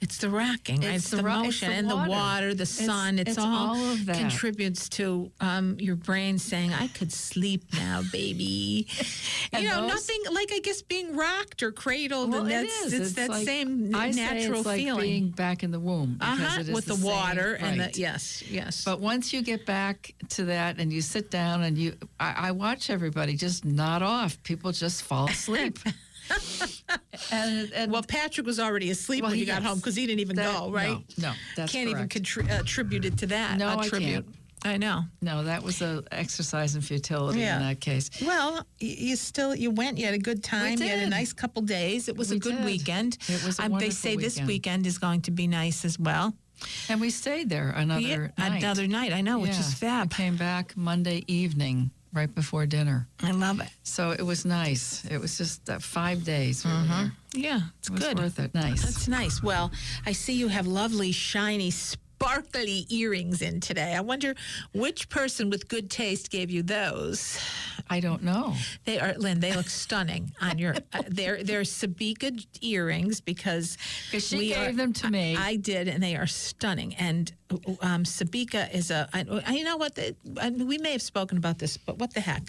It's 0.00 0.18
the 0.18 0.28
rocking. 0.30 0.82
It's, 0.82 0.96
It's 1.04 1.10
the, 1.10 1.16
the 1.18 1.22
ro- 1.24 1.32
it's 1.40 1.44
motion 1.62 1.70
the 1.70 1.74
and 1.76 1.90
the 1.90 1.96
water. 2.10 2.54
the 2.54 2.66
sun. 2.66 3.18
It's, 3.18 3.30
it's 3.32 3.38
all, 3.38 3.76
all 3.76 3.90
of 3.92 4.06
that. 4.06 4.16
contributes 4.16 4.88
to 4.90 5.30
um, 5.40 5.76
your 5.78 5.96
brain 5.96 6.38
saying, 6.38 6.72
"I 6.72 6.88
could 6.88 7.12
sleep 7.12 7.64
now, 7.74 8.02
baby." 8.12 8.86
You 9.54 9.68
know, 9.68 9.82
those- 9.82 9.90
nothing 10.08 10.22
like 10.34 10.50
I 10.52 10.60
guess 10.60 10.80
being 10.82 11.14
rocked 11.14 11.62
or 11.62 11.72
cradled, 11.72 12.30
Well, 12.32 12.40
and 12.42 12.50
it 12.50 12.68
that's 12.68 12.86
is. 12.86 12.92
it's, 12.94 13.12
that 13.14 13.28
like- 13.28 13.44
same 13.44 13.94
I 13.94 14.10
say 14.10 14.20
natural 14.20 14.62
like 14.62 14.78
feeling. 14.80 15.00
being 15.02 15.28
back 15.30 15.62
in 15.62 15.70
the 15.70 15.78
womb 15.80 16.16
uh-huh, 16.20 16.62
with 16.72 16.86
the, 16.86 16.94
same- 16.94 17.04
water 17.04 17.54
and 17.54 17.78
right. 17.78 17.92
the 17.92 18.00
yes, 18.00 18.42
yes. 18.50 18.82
But 18.84 19.00
once 19.00 19.32
you 19.32 19.42
get 19.42 19.66
back 19.66 20.14
to 20.30 20.44
that 20.46 20.78
and 20.78 20.90
you 20.92 21.02
sit 21.02 21.30
down 21.30 21.62
and 21.62 21.76
you, 21.76 21.96
I, 22.18 22.48
I 22.48 22.50
watch 22.52 22.88
everybody 22.88 23.34
just 23.36 23.64
nod 23.64 24.02
off. 24.02 24.42
People 24.42 24.72
just 24.72 25.02
fall 25.02 25.28
asleep. 25.28 25.78
and, 27.30 27.72
and 27.72 27.92
well, 27.92 28.02
Patrick 28.02 28.46
was 28.46 28.58
already 28.60 28.90
asleep 28.90 29.22
Well, 29.22 29.30
when 29.30 29.36
he 29.38 29.44
you 29.44 29.46
got 29.46 29.62
home 29.62 29.78
because 29.78 29.96
he 29.96 30.06
didn't 30.06 30.20
even 30.20 30.36
That- 30.36 30.52
go. 30.54 30.70
Right? 30.70 30.98
no, 31.18 31.28
no, 31.30 31.34
that's 31.56 31.72
can't 31.72 31.88
even 31.88 32.08
correct. 32.08 32.26
contri- 32.26 32.50
attribute 32.50 33.04
it 33.04 33.18
to 33.18 33.26
that. 33.28 33.58
No, 33.58 33.68
I 33.78 33.88
can't. 33.88 34.26
I 34.64 34.76
know. 34.76 35.02
no, 35.20 35.42
that 35.42 35.64
was 35.64 35.82
an 35.82 36.04
exercise 36.12 36.76
in 36.76 36.82
futility 36.82 37.40
Yeah. 37.40 37.56
in 37.56 37.62
that 37.68 37.80
case. 37.80 38.10
Well, 38.24 38.64
you 38.78 39.16
still 39.16 39.56
you 39.56 39.72
went. 39.72 39.98
You 39.98 40.04
had 40.04 40.14
a 40.14 40.18
good 40.18 40.44
time. 40.44 40.78
You 40.78 40.86
had 40.86 41.00
a 41.00 41.08
nice 41.08 41.32
couple 41.32 41.62
days. 41.62 42.08
It 42.08 42.16
was 42.16 42.30
a 42.30 42.38
good 42.38 42.56
did. 42.58 42.64
weekend. 42.64 43.18
It 43.28 43.42
was 43.44 43.58
a 43.58 43.64
Um, 43.64 43.78
they 43.80 43.90
say 43.90 44.14
this 44.14 44.34
weekend. 44.36 44.46
weekend 44.48 44.86
is 44.86 44.98
going 44.98 45.22
to 45.22 45.32
be 45.32 45.48
nice 45.48 45.84
as 45.84 45.98
well. 45.98 46.32
And 46.88 47.00
we 47.00 47.10
stayed 47.10 47.48
there 47.48 47.70
another 47.70 48.00
Yeah, 48.00 48.28
night. 48.38 48.62
another 48.62 48.86
night. 48.86 49.12
I 49.12 49.20
know, 49.20 49.40
which 49.40 49.50
is 49.58 49.74
fab. 49.74 50.12
I 50.12 50.16
came 50.16 50.36
back 50.36 50.76
Monday 50.76 51.24
evening, 51.26 51.90
right 52.12 52.32
before 52.34 52.66
dinner. 52.66 53.08
I 53.22 53.30
love 53.32 53.60
it. 53.60 53.68
So 53.82 54.10
it 54.10 54.22
was 54.22 54.44
nice. 54.44 55.04
It 55.10 55.18
was 55.18 55.36
just 55.38 55.68
uh, 55.68 55.78
five 55.78 56.24
days. 56.24 56.64
we 56.64 56.70
there. 56.70 57.12
Yeah, 57.34 57.60
it's 57.78 57.88
It 57.88 57.92
was 57.94 58.04
good. 58.04 58.18
worth 58.18 58.38
it. 58.38 58.54
Nice. 58.54 58.82
That's 58.82 59.08
nice. 59.08 59.42
Well, 59.42 59.70
I 60.06 60.12
see 60.12 60.34
you 60.34 60.48
have 60.48 60.66
lovely, 60.66 61.12
shiny, 61.12 61.70
sparkly 61.70 62.86
earrings 62.90 63.42
in 63.42 63.60
today. 63.60 63.94
I 63.94 64.00
wonder 64.00 64.34
which 64.74 65.08
person 65.08 65.50
with 65.50 65.68
good 65.68 65.90
taste 65.90 66.30
gave 66.30 66.50
you 66.50 66.62
those. 66.62 67.38
I 67.90 68.00
don't 68.00 68.22
know. 68.22 68.54
They 68.84 69.00
are, 69.00 69.14
Lynn. 69.14 69.40
They 69.40 69.52
look 69.54 69.68
stunning 69.68 70.32
on 70.40 70.58
your. 70.58 70.74
Uh, 70.92 71.02
they're 71.08 71.42
they're 71.42 71.62
Sabika 71.62 72.44
earrings 72.60 73.20
because 73.20 73.76
she 74.10 74.38
we 74.38 74.48
gave 74.50 74.76
them 74.76 74.92
to 74.94 75.10
me. 75.10 75.36
I, 75.36 75.48
I 75.48 75.56
did, 75.56 75.88
and 75.88 76.02
they 76.02 76.16
are 76.16 76.26
stunning. 76.28 76.94
And 76.94 77.32
um, 77.80 78.04
Sabika 78.04 78.72
is 78.74 78.90
a. 78.90 79.08
I, 79.12 79.24
I- 79.46 79.52
you 79.52 79.64
know 79.64 79.76
what? 79.76 79.94
The, 79.94 80.14
I, 80.40 80.50
we 80.50 80.78
may 80.78 80.92
have 80.92 81.02
spoken 81.02 81.38
about 81.38 81.58
this, 81.58 81.76
but 81.76 81.98
what 81.98 82.14
the 82.14 82.20
heck? 82.20 82.44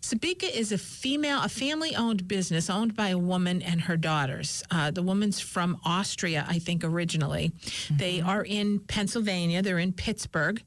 Sabika 0.00 0.50
is 0.50 0.72
a 0.72 0.78
female, 0.78 1.42
a 1.42 1.48
family-owned 1.48 2.26
business 2.26 2.70
owned 2.70 2.94
by 2.96 3.08
a 3.08 3.18
woman 3.18 3.62
and 3.62 3.80
her 3.82 3.96
daughters. 3.96 4.62
Uh, 4.70 4.90
the 4.90 5.02
woman's 5.02 5.40
from 5.40 5.78
Austria, 5.84 6.44
I 6.48 6.58
think, 6.58 6.84
originally. 6.84 7.52
They 7.90 8.20
are 8.20 8.44
in 8.44 8.80
Pennsylvania. 8.80 9.62
They're 9.62 9.78
in 9.78 9.92
Pittsburgh, 9.92 10.62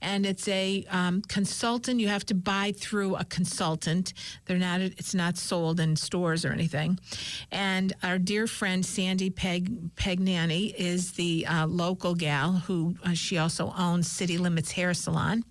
and 0.00 0.24
it's 0.26 0.46
a 0.48 0.84
um, 0.90 1.22
consultant. 1.22 2.00
You 2.00 2.08
have 2.08 2.24
to 2.26 2.34
buy 2.34 2.72
through 2.76 3.16
a 3.16 3.24
consultant. 3.24 4.12
They're 4.46 4.58
not. 4.58 4.80
It's 4.80 5.14
not 5.14 5.36
sold 5.36 5.80
in 5.80 5.96
stores 5.96 6.44
or 6.44 6.52
anything. 6.52 6.98
And 7.50 7.92
our 8.02 8.18
dear 8.18 8.46
friend 8.46 8.84
Sandy 8.84 9.30
Peg 9.30 9.94
Pegnani 9.96 10.74
is 10.74 11.12
the 11.12 11.46
uh, 11.46 11.66
local 11.66 12.14
gal 12.14 12.52
who 12.52 12.94
uh, 13.04 13.12
she 13.18 13.38
also 13.38 13.72
owns 13.76 14.10
City 14.10 14.38
Limits 14.38 14.72
Hair 14.72 14.94
Salon. 14.94 15.44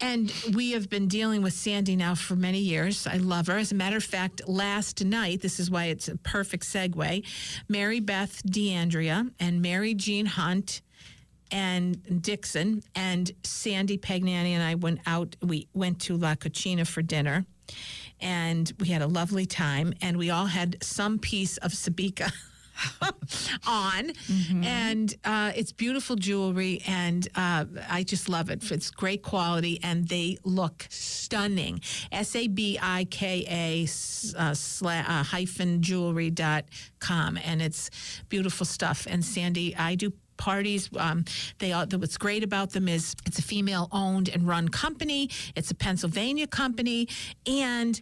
And 0.00 0.32
we 0.52 0.72
have 0.72 0.90
been 0.90 1.06
dealing 1.06 1.42
with 1.42 1.52
Sandy 1.52 1.94
now 1.94 2.16
for 2.16 2.34
many 2.34 2.58
years. 2.58 3.06
I 3.06 3.18
love 3.18 3.46
her. 3.46 3.56
As 3.56 3.70
a 3.70 3.76
matter 3.76 3.98
of 3.98 4.02
fact, 4.02 4.48
last 4.48 5.04
night, 5.04 5.42
this 5.42 5.60
is 5.60 5.70
why 5.70 5.86
it's 5.86 6.08
a 6.08 6.16
perfect 6.16 6.64
segue, 6.64 7.24
Mary 7.68 8.00
Beth 8.00 8.42
DeAndrea 8.44 9.30
and 9.38 9.62
Mary 9.62 9.94
Jean 9.94 10.26
Hunt 10.26 10.82
and 11.52 12.22
Dixon 12.22 12.82
and 12.96 13.30
Sandy 13.44 13.96
Pagnani 13.96 14.50
and 14.50 14.62
I 14.62 14.74
went 14.74 15.00
out. 15.06 15.36
We 15.40 15.68
went 15.72 16.00
to 16.02 16.16
La 16.16 16.34
Cucina 16.34 16.84
for 16.84 17.02
dinner 17.02 17.46
and 18.20 18.72
we 18.80 18.88
had 18.88 19.02
a 19.02 19.06
lovely 19.06 19.46
time. 19.46 19.92
And 20.00 20.16
we 20.16 20.30
all 20.30 20.46
had 20.46 20.82
some 20.82 21.18
piece 21.18 21.58
of 21.58 21.72
Sabika. 21.72 22.32
on. 23.66 24.12
And 24.64 25.14
uh, 25.24 25.52
it's 25.54 25.72
beautiful 25.72 26.16
jewelry 26.16 26.82
and 26.86 27.26
uh, 27.34 27.64
i 27.88 28.02
just 28.02 28.28
love 28.28 28.50
it. 28.50 28.70
It's 28.70 28.90
great 28.90 29.22
quality 29.22 29.78
and 29.82 30.08
they 30.08 30.38
look 30.44 30.86
stunning. 30.90 31.80
S-a-b-i-k-a 32.10 33.82
s- 33.84 34.34
uh, 34.36 34.54
uh, 34.84 35.22
hyphen 35.22 35.82
jewelry 35.82 36.30
dot 36.30 36.64
com. 37.00 37.36
And 37.36 37.60
it's 37.62 37.90
beautiful 38.28 38.66
stuff. 38.66 39.06
And 39.08 39.24
sandy 39.24 39.74
i 39.76 39.94
do 39.94 40.12
parties. 40.48 40.82
Um, 41.06 41.24
they 41.60 41.70
all, 41.72 41.86
what's 42.02 42.18
great 42.26 42.42
about 42.50 42.68
them 42.76 42.86
is 42.88 43.14
it's 43.28 43.38
a 43.38 43.46
female 43.54 43.86
owned 43.92 44.28
and 44.34 44.42
run 44.54 44.68
company. 44.68 45.22
It's 45.58 45.70
a 45.70 45.74
Pennsylvania 45.74 46.46
company, 46.46 47.00
and 47.46 47.94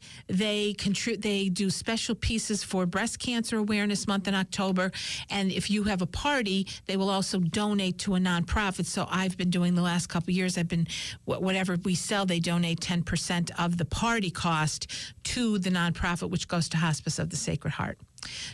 they 0.43 0.75
contribute. 0.85 1.23
They 1.23 1.51
do 1.63 1.67
special 1.71 2.15
pieces 2.15 2.65
for 2.71 2.87
Breast 2.87 3.19
Cancer 3.19 3.57
Awareness 3.59 4.07
Month 4.07 4.27
in 4.29 4.35
October. 4.35 4.87
And 5.29 5.53
if 5.61 5.65
you 5.71 5.85
have 5.91 6.03
a 6.03 6.11
party, 6.27 6.67
they 6.87 6.97
will 6.97 7.11
also 7.11 7.39
donate 7.63 7.97
to 8.05 8.15
a 8.15 8.19
nonprofit. 8.19 8.87
So 8.87 9.07
I've 9.21 9.37
been 9.37 9.51
doing 9.51 9.75
the 9.75 9.87
last 9.93 10.09
couple 10.09 10.33
years. 10.33 10.57
I've 10.59 10.73
been 10.77 10.87
whatever 11.25 11.77
we 11.85 11.95
sell, 11.95 12.25
they 12.27 12.41
donate 12.41 12.81
ten 12.81 13.03
percent 13.03 13.51
of 13.65 13.77
the 13.77 13.85
party 13.85 14.31
cost 14.31 14.87
to 15.35 15.59
the 15.59 15.71
nonprofit, 15.71 16.31
which 16.31 16.47
goes 16.49 16.69
to 16.71 16.77
Hospice 16.77 17.19
of 17.23 17.29
the 17.29 17.37
Sacred 17.37 17.73
Heart. 17.73 17.99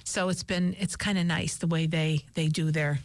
So 0.04 0.28
it's 0.32 0.44
been 0.44 0.74
it's 0.82 0.96
kind 0.96 1.18
of 1.18 1.26
nice 1.26 1.54
the 1.56 1.66
way 1.74 1.86
they 1.86 2.12
they 2.34 2.48
do 2.48 2.70
their 2.70 2.98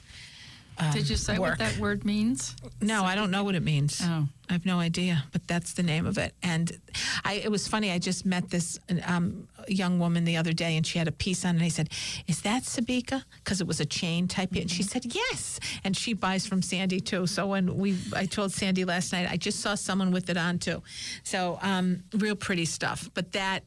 Did 0.94 1.10
you 1.10 1.16
say 1.16 1.38
work. 1.38 1.52
what 1.52 1.60
that 1.60 1.78
word 1.78 2.06
means? 2.06 2.56
no, 2.82 3.04
I 3.04 3.16
don't 3.16 3.32
know 3.32 3.44
what 3.44 3.56
it 3.56 3.64
means. 3.64 4.02
Oh. 4.04 4.28
I 4.50 4.54
have 4.54 4.66
no 4.66 4.80
idea, 4.80 5.24
but 5.32 5.48
that's 5.48 5.74
the 5.74 5.84
name 5.84 6.06
of 6.06 6.18
it. 6.18 6.34
And 6.44 6.78
I, 7.24 7.36
it 7.36 7.50
was 7.50 7.70
funny. 7.70 7.90
I 7.90 8.00
just 8.00 8.26
met 8.26 8.50
this 8.50 8.78
um, 9.06 9.48
young 9.68 9.98
woman 9.98 10.26
the 10.26 10.36
other 10.36 10.52
day, 10.52 10.76
and 10.76 10.86
she 10.86 11.00
had 11.00 11.08
a 11.08 11.12
piece 11.12 11.46
on, 11.46 11.56
and 11.56 11.64
I 11.64 11.70
said, 11.70 11.90
"Is 12.28 12.42
that 12.42 12.64
Sabika?" 12.64 13.24
Because 13.42 13.62
it 13.62 13.68
was 13.68 13.80
a 13.80 13.86
chain 13.86 14.28
type. 14.28 14.52
And 14.54 14.70
she 14.70 14.84
said, 14.84 15.16
"Yes." 15.16 15.60
And 15.86 15.96
she 15.96 16.14
buys 16.14 16.46
from 16.46 16.62
Sandy 16.62 17.00
too. 17.00 17.28
So 17.28 17.48
when 17.48 17.78
we, 17.78 17.98
I 18.14 18.26
told 18.26 18.52
Sandy 18.52 18.84
last 18.84 19.14
night, 19.14 19.28
I 19.32 19.38
just 19.38 19.62
saw 19.62 19.76
someone 19.76 20.12
with 20.12 20.30
it 20.30 20.36
on 20.36 20.60
too. 20.60 20.84
So 21.24 21.58
um, 21.62 22.04
real 22.14 22.36
pretty 22.36 22.66
stuff. 22.66 23.10
But 23.14 23.32
that 23.32 23.64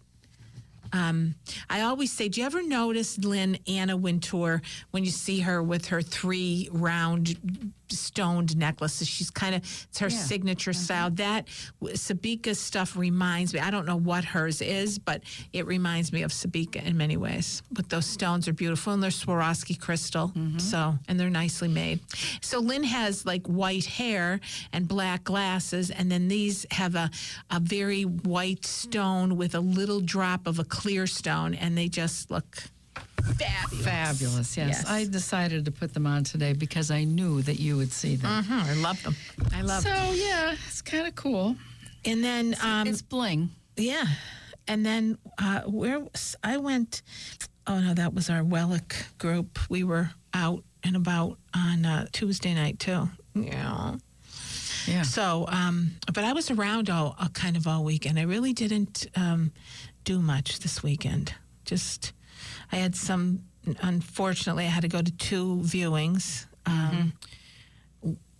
um, 0.95 1.35
I 1.69 1.81
always 1.81 2.13
say, 2.13 2.29
do 2.29 2.41
you 2.41 2.47
ever 2.47 2.63
notice 2.63 3.19
Lynn 3.19 3.59
Anna 3.67 3.97
Wintour 3.97 4.63
when 4.93 5.05
you 5.05 5.11
see 5.11 5.41
her 5.41 5.61
with 5.61 5.87
her 5.87 6.01
three 6.01 6.69
round 6.71 7.73
stoned 7.91 8.57
necklaces? 8.57 9.09
She's 9.09 9.31
kind 9.31 9.55
of 9.55 9.63
it's 9.89 9.99
her 9.99 10.11
signature 10.11 10.73
style. 10.73 11.11
That 11.11 11.47
Sabika 11.83 12.57
stuff 12.57 12.97
reminds 12.97 13.55
me. 13.55 13.61
I 13.61 13.71
don't 13.71 13.87
know 13.87 13.97
what 13.97 14.25
hers 14.25 14.61
is, 14.61 14.99
but 14.99 15.23
it 15.53 15.67
reminds 15.67 16.13
me 16.13 16.23
of 16.23 16.31
Sabika 16.31 16.85
in 16.85 16.97
many 16.97 17.17
ways. 17.17 17.63
But 17.71 17.89
those 17.91 18.07
stones 18.07 18.49
are 18.49 18.53
beautiful 18.53 18.93
and 18.93 19.03
they're 19.03 19.11
Swarovski 19.11 19.79
crystal. 19.81 20.29
Mm-hmm. 20.29 20.59
So 20.59 20.95
and 21.09 21.19
they're 21.19 21.31
nicely 21.31 21.69
made. 21.69 22.01
So 22.41 22.61
Lynn 22.61 22.85
has 22.85 23.25
like 23.27 23.47
white 23.47 23.87
hair 23.87 24.41
and 24.73 24.89
black 24.89 25.25
glasses, 25.25 25.91
and 25.91 26.11
then 26.11 26.29
these 26.29 26.67
have 26.71 26.95
a 26.95 27.11
a 27.51 27.61
very 27.61 28.03
white 28.03 28.65
stone 28.65 29.37
with 29.37 29.55
a 29.55 29.61
little 29.61 30.01
drop 30.01 30.47
of 30.47 30.59
a 30.59 30.65
clear 30.65 31.07
stone, 31.07 31.55
and 31.55 31.77
they 31.77 31.89
just 31.89 32.31
look 32.31 32.65
fabulous. 33.39 33.85
Fabulous, 33.85 34.57
yes. 34.57 34.69
Yes. 34.69 34.87
I 34.89 35.05
decided 35.07 35.65
to 35.65 35.71
put 35.71 35.95
them 35.95 36.07
on 36.07 36.25
today 36.25 36.53
because 36.53 36.91
I 36.91 37.05
knew 37.05 37.43
that 37.43 37.59
you 37.61 37.77
would 37.77 37.93
see 37.93 38.17
them. 38.17 38.45
Mhm, 38.45 38.63
I 38.65 38.75
love 38.75 39.03
them. 39.03 39.17
I 39.53 39.63
love 39.63 39.83
So, 39.83 39.89
them. 39.91 40.15
yeah, 40.17 40.55
it's 40.69 40.83
kind 40.83 41.07
of 41.07 41.15
cool. 41.15 41.57
And 42.05 42.23
then, 42.23 42.55
um, 42.63 42.87
it's 42.87 43.03
bling. 43.03 43.51
yeah, 43.77 44.05
and 44.69 44.85
then 44.85 45.19
uh, 45.39 45.63
where 45.63 46.01
was- 46.01 46.37
I 46.45 46.57
went. 46.59 47.03
Oh 47.67 47.81
no, 47.81 47.95
that 47.95 48.13
was 48.13 48.29
our 48.29 48.43
Wellick 48.45 48.95
group. 49.19 49.59
We 49.71 49.85
were 49.85 50.11
out 50.35 50.63
and 50.83 50.97
about 50.97 51.39
on 51.55 51.87
uh, 51.87 52.07
Tuesday 52.13 52.53
night 52.55 52.79
too. 52.79 53.09
Yeah. 53.35 53.97
Yeah. 54.87 55.01
So, 55.03 55.47
um, 55.49 55.93
but 56.13 56.25
I 56.25 56.35
was 56.35 56.51
around 56.51 56.91
all 56.91 57.17
uh, 57.19 57.29
kind 57.31 57.57
of 57.57 57.67
all 57.67 57.83
weekend. 57.83 58.19
I 58.19 58.23
really 58.25 58.53
didn't 58.53 59.07
um, 59.17 59.51
do 60.05 60.21
much 60.21 60.59
this 60.59 60.83
weekend. 60.83 61.33
Just, 61.65 62.13
I 62.73 62.77
had 62.77 62.95
some. 62.95 63.41
Unfortunately, 63.81 64.65
I 64.65 64.69
had 64.69 64.83
to 64.83 64.89
go 64.89 65.01
to 65.01 65.13
two 65.13 65.61
viewings. 65.63 66.47
Um, 66.67 67.13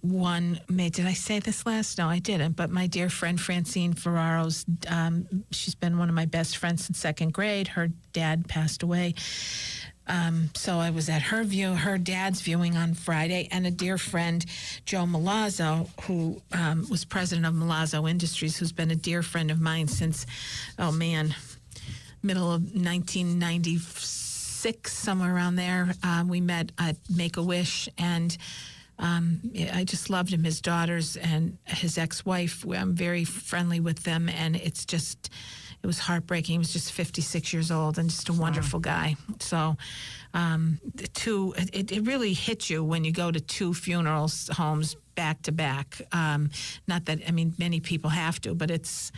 One 0.03 0.61
made. 0.69 0.93
Did 0.93 1.07
I 1.07 1.15
say 1.15 1.39
this 1.39 1.65
last? 1.65 1.97
No, 1.97 2.09
I 2.09 2.19
didn't. 2.19 2.57
But 2.57 2.71
my 2.71 2.87
dear 2.87 3.09
friend 3.09 3.41
Francine 3.41 3.95
Ferraro's. 3.95 4.67
Um, 4.89 5.45
she's 5.51 5.75
been 5.75 5.97
one 5.99 6.11
of 6.11 6.15
my 6.15 6.27
best 6.27 6.59
friends 6.59 6.85
since 6.85 6.99
second 6.99 7.33
grade. 7.33 7.69
Her 7.69 7.89
dad 8.13 8.47
passed 8.49 8.83
away. 8.83 9.15
Um, 10.07 10.51
so 10.55 10.79
I 10.81 10.91
was 10.91 11.09
at 11.09 11.23
her 11.23 11.45
view, 11.45 11.73
her 11.73 11.97
dad's 11.97 12.43
viewing 12.43 12.77
on 12.77 12.93
Friday, 12.93 13.49
and 13.51 13.67
a 13.67 13.71
dear 13.71 13.97
friend, 13.97 14.45
Joe 14.85 15.05
Malazzo, 15.05 15.89
who 16.03 16.43
um, 16.53 16.87
was 16.91 17.07
president 17.07 17.47
of 17.47 17.55
Malazzo 17.55 18.09
Industries, 18.09 18.59
who's 18.59 18.73
been 18.73 18.91
a 18.91 18.97
dear 18.97 19.23
friend 19.23 19.51
of 19.51 19.61
mine 19.61 19.89
since, 19.89 20.27
oh 20.79 20.93
man, 20.93 21.35
middle 22.25 22.51
of 22.51 22.63
1996 22.63 24.93
somewhere 24.93 25.35
around 25.35 25.57
there. 25.57 25.95
Um, 26.03 26.29
we 26.29 26.41
met 26.41 26.73
at 26.79 26.97
Make 27.15 27.37
a 27.37 27.43
Wish, 27.43 27.89
and 27.99 28.35
um, 28.99 29.41
I 29.73 29.85
just 29.85 30.11
loved 30.11 30.33
him. 30.33 30.45
His 30.45 30.61
daughters 30.61 31.17
and 31.17 31.59
his 31.65 31.99
ex-wife. 31.99 32.65
I'm 32.69 32.95
very 32.95 33.25
friendly 33.25 33.81
with 33.81 34.05
them, 34.05 34.29
and 34.29 34.57
it's 34.57 34.85
just. 34.85 35.31
It 35.83 35.87
was 35.87 35.99
heartbreaking. 35.99 36.55
He 36.55 36.59
was 36.59 36.73
just 36.73 36.93
56 36.93 37.53
years 37.53 37.71
old 37.71 37.99
and 37.99 38.09
just 38.09 38.31
a 38.31 38.33
wonderful 38.33 38.81
guy. 38.81 39.17
So, 39.41 39.77
um, 40.33 40.81
two, 41.13 41.53
it, 41.59 41.93
it 41.93 42.07
really 42.07 42.33
hits 42.33 42.71
you 42.71 42.83
when 42.83 43.05
you 43.05 43.13
go 43.13 43.31
to 43.31 43.39
two 43.39 43.75
funerals 43.75 44.49
homes 44.49 44.97
back 45.15 45.43
to 45.43 45.53
back. 45.53 46.01
Um, 46.11 46.49
not 46.89 47.05
that, 47.05 47.19
I 47.29 47.33
mean, 47.33 47.53
many 47.59 47.81
people 47.81 48.09
have 48.09 48.41
to, 48.43 48.55
but 48.55 48.71
it's, 48.71 49.13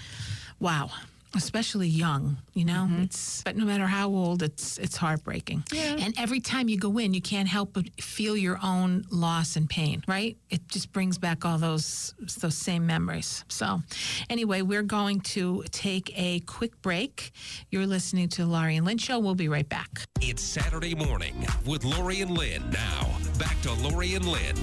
wow. 0.58 0.90
Especially 1.36 1.88
young, 1.88 2.38
you 2.54 2.64
know. 2.64 2.86
Mm-hmm. 2.88 3.02
It's 3.02 3.42
but 3.42 3.56
no 3.56 3.64
matter 3.64 3.86
how 3.86 4.08
old, 4.08 4.42
it's 4.42 4.78
it's 4.78 4.96
heartbreaking. 4.96 5.64
yeah. 5.72 5.96
And 5.98 6.14
every 6.18 6.40
time 6.40 6.68
you 6.68 6.78
go 6.78 6.98
in, 6.98 7.14
you 7.14 7.20
can't 7.20 7.48
help 7.48 7.72
but 7.74 7.84
feel 8.00 8.36
your 8.36 8.58
own 8.62 9.04
loss 9.10 9.56
and 9.56 9.68
pain. 9.68 10.02
Right? 10.08 10.36
It 10.50 10.66
just 10.68 10.92
brings 10.92 11.18
back 11.18 11.44
all 11.44 11.58
those 11.58 12.14
those 12.40 12.56
same 12.56 12.86
memories. 12.86 13.44
So, 13.48 13.82
anyway, 14.30 14.62
we're 14.62 14.82
going 14.82 15.20
to 15.20 15.62
take 15.70 16.12
a 16.18 16.40
quick 16.40 16.80
break. 16.82 17.32
You're 17.70 17.86
listening 17.86 18.28
to 18.30 18.42
the 18.42 18.48
Laurie 18.48 18.76
and 18.76 18.86
Lynn 18.86 18.98
Show. 18.98 19.18
We'll 19.18 19.34
be 19.34 19.48
right 19.48 19.68
back. 19.68 20.02
It's 20.20 20.42
Saturday 20.42 20.94
morning 20.94 21.46
with 21.66 21.84
Laurie 21.84 22.22
and 22.22 22.30
Lynn. 22.36 22.62
Now, 22.70 23.16
back 23.38 23.60
to 23.62 23.72
Laurie 23.74 24.14
and 24.14 24.24
Lynn. 24.24 24.56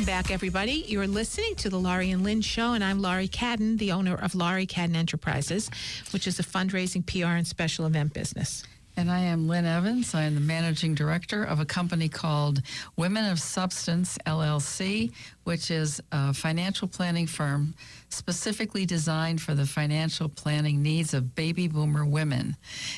Welcome 0.00 0.14
back, 0.14 0.30
everybody. 0.30 0.86
You're 0.88 1.06
listening 1.06 1.56
to 1.56 1.68
the 1.68 1.78
Laurie 1.78 2.10
and 2.10 2.24
Lynn 2.24 2.40
Show, 2.40 2.72
and 2.72 2.82
I'm 2.82 3.02
Laurie 3.02 3.28
Cadden, 3.28 3.76
the 3.76 3.92
owner 3.92 4.14
of 4.14 4.34
Laurie 4.34 4.66
Cadden 4.66 4.96
Enterprises, 4.96 5.70
which 6.10 6.26
is 6.26 6.40
a 6.40 6.42
fundraising, 6.42 7.04
PR, 7.04 7.36
and 7.36 7.46
special 7.46 7.84
event 7.84 8.14
business. 8.14 8.64
And 9.00 9.10
I 9.10 9.20
am 9.20 9.48
Lynn 9.48 9.64
Evans. 9.64 10.14
I 10.14 10.24
am 10.24 10.34
the 10.34 10.42
managing 10.42 10.94
director 10.94 11.42
of 11.42 11.58
a 11.58 11.64
company 11.64 12.06
called 12.10 12.60
Women 12.96 13.24
of 13.30 13.40
Substance 13.40 14.18
LLC, 14.26 15.10
which 15.44 15.70
is 15.70 16.02
a 16.12 16.34
financial 16.34 16.86
planning 16.86 17.26
firm 17.26 17.74
specifically 18.10 18.84
designed 18.84 19.40
for 19.40 19.54
the 19.54 19.64
financial 19.64 20.28
planning 20.28 20.82
needs 20.82 21.14
of 21.14 21.34
baby 21.34 21.66
boomer 21.66 22.04
women. 22.04 22.54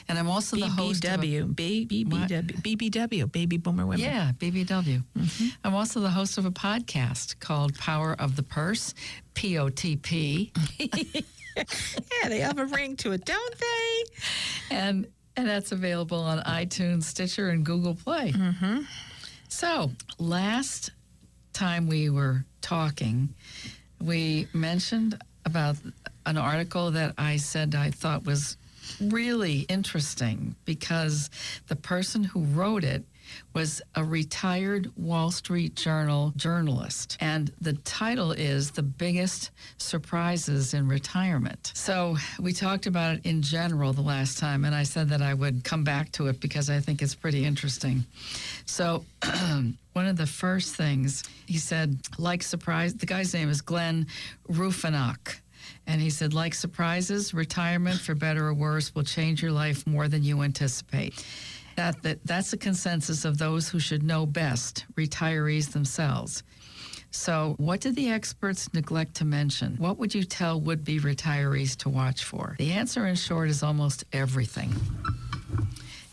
And 0.09 0.19
I'm 0.19 0.29
also 0.29 0.57
the 0.57 0.67
host 0.67 1.05
of 1.05 1.23
a- 1.23 1.25
BBW, 1.25 1.55
BBW, 1.55 2.63
BBW, 2.63 3.31
Baby 3.31 3.59
Boomer 3.59 3.87
Women. 3.87 4.01
Yeah, 4.05 4.33
BBW. 4.37 5.05
Mm-hmm. 5.17 5.47
I'm 5.63 5.75
also 5.77 6.01
the 6.01 6.11
host 6.11 6.37
of 6.37 6.47
a 6.47 6.51
podcast 6.51 7.39
called 7.39 7.79
Power 7.79 8.17
of 8.19 8.35
the 8.35 8.43
Purse, 8.43 8.93
POTP. 9.37 10.51
Yeah, 11.55 12.31
they 12.31 12.39
have 12.39 12.59
a 12.59 12.65
ring 12.65 12.97
to 12.97 13.13
it, 13.13 13.27
don't 13.27 13.55
they? 13.59 14.05
and 14.75 15.07
and 15.37 15.49
that's 15.49 15.73
available 15.73 16.21
on 16.21 16.41
iTunes, 16.41 17.05
Stitcher, 17.05 17.49
and 17.49 17.65
Google 17.65 17.95
Play. 17.95 18.33
Mm-hmm. 18.33 18.81
So 19.49 19.91
last 20.19 20.91
time 21.53 21.87
we 21.87 22.11
were 22.11 22.45
talking, 22.61 23.35
we 24.01 24.49
mentioned 24.53 25.19
about 25.45 25.77
an 26.27 26.39
article 26.39 26.91
that 26.93 27.15
I 27.19 27.37
said 27.37 27.75
I 27.75 27.91
thought 27.91 28.25
was 28.25 28.57
really 29.01 29.61
interesting 29.69 30.57
because 30.65 31.31
the 31.69 31.77
person 31.77 32.25
who 32.25 32.43
wrote 32.45 32.85
it 32.85 33.05
was 33.55 33.83
a 33.95 34.05
retired 34.05 34.91
Wall 34.97 35.31
Street 35.31 35.75
Journal 35.75 36.33
journalist. 36.37 37.17
And 37.21 37.53
the 37.61 37.75
title 37.75 38.33
is 38.33 38.71
The 38.71 38.83
Biggest 38.83 39.51
Surprises 39.79 40.75
in 40.75 40.89
Retirement. 40.89 41.73
So 41.75 42.17
we 42.41 42.53
talked 42.53 42.87
about 42.87 43.17
it 43.17 43.27
in 43.27 43.43
general 43.43 43.93
the 43.93 44.03
last 44.03 44.39
time, 44.39 44.65
and 44.65 44.75
I 44.75 44.83
said 44.85 45.09
that 45.11 45.23
I 45.23 45.35
would 45.35 45.65
come 45.65 45.85
back 45.85 46.13
to 46.13 46.29
it 46.29 46.41
because 46.41 46.71
I 46.71 46.81
think 46.81 47.03
it's 47.03 47.15
pretty 47.15 47.45
interesting. 47.45 48.05
So 48.65 49.05
one 49.93 50.07
of 50.07 50.17
the 50.17 50.27
first 50.27 50.75
things 50.75 51.25
he 51.47 51.59
said, 51.59 51.99
like 52.19 52.43
surprise, 52.43 52.95
the 52.95 53.07
guy's 53.07 53.35
name 53.35 53.49
is 53.49 53.61
Glenn 53.61 54.07
Ruffenach. 54.49 55.41
And 55.87 56.01
he 56.01 56.11
said, 56.11 56.33
like 56.33 56.55
surprises, 56.55 57.35
retirement, 57.35 58.01
for 58.01 58.15
better 58.15 58.47
or 58.47 58.55
worse, 58.55 58.95
will 58.95 59.03
change 59.03 59.43
your 59.43 59.53
life 59.53 59.87
more 59.87 60.09
than 60.09 60.23
you 60.23 60.43
anticipate. 60.43 61.25
That, 61.77 62.03
that 62.03 62.19
that's 62.25 62.53
a 62.53 62.57
consensus 62.57 63.25
of 63.25 63.39
those 63.39 63.69
who 63.69 63.79
should 63.79 64.03
know 64.03 64.27
best, 64.27 64.85
retirees 64.95 65.73
themselves. 65.73 66.43
So, 67.11 67.55
what 67.59 67.81
did 67.81 67.95
the 67.95 68.11
experts 68.11 68.73
neglect 68.73 69.15
to 69.17 69.27
mention? 69.27 69.77
What 69.77 69.99
would 69.99 70.15
you 70.15 70.25
tell 70.25 70.59
would 70.61 70.83
be 70.83 70.99
retirees 70.99 71.77
to 71.79 71.91
watch 71.91 72.25
for? 72.25 72.57
The 72.59 72.73
answer, 72.73 73.07
in 73.07 73.17
short, 73.17 73.51
is 73.51 73.63
almost 73.63 74.05
everything. 74.15 74.73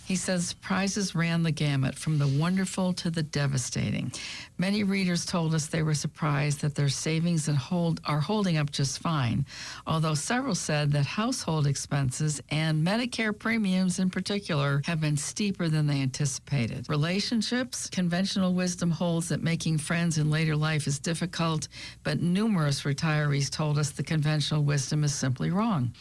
He 0.10 0.16
says 0.16 0.54
prizes 0.54 1.14
ran 1.14 1.44
the 1.44 1.52
gamut 1.52 1.94
from 1.94 2.18
the 2.18 2.28
wonderful 2.28 2.94
to 2.94 3.12
the 3.12 3.22
devastating. 3.22 4.12
Many 4.58 4.84
readers 4.84 5.24
told 5.24 5.54
us 5.54 5.68
they 5.68 5.84
were 5.84 5.94
surprised 5.94 6.62
that 6.62 6.74
their 6.74 6.90
savings 6.90 7.48
and 7.48 7.56
hold 7.56 8.02
are 8.06 8.20
holding 8.20 8.58
up 8.58 8.72
just 8.72 8.98
fine, 8.98 9.46
although 9.86 10.16
several 10.16 10.56
said 10.56 10.92
that 10.94 11.06
household 11.06 11.68
expenses 11.68 12.42
and 12.50 12.84
Medicare 12.84 13.38
premiums 13.38 14.00
in 14.00 14.10
particular 14.10 14.82
have 14.88 15.00
been 15.00 15.16
steeper 15.16 15.70
than 15.70 15.86
they 15.86 16.02
anticipated. 16.02 16.90
Relationships, 16.90 17.88
conventional 17.88 18.56
wisdom 18.56 18.90
holds 18.90 19.30
that 19.30 19.44
making 19.44 19.78
friends 19.78 20.18
in 20.18 20.32
later 20.32 20.56
life 20.56 20.88
is 20.88 20.98
difficult, 20.98 21.68
but 22.02 22.20
numerous 22.20 22.82
retirees 22.82 23.52
told 23.52 23.78
us 23.78 23.92
the 23.92 24.02
conventional 24.02 24.64
wisdom 24.64 25.04
is 25.04 25.14
simply 25.14 25.52
wrong. 25.52 25.94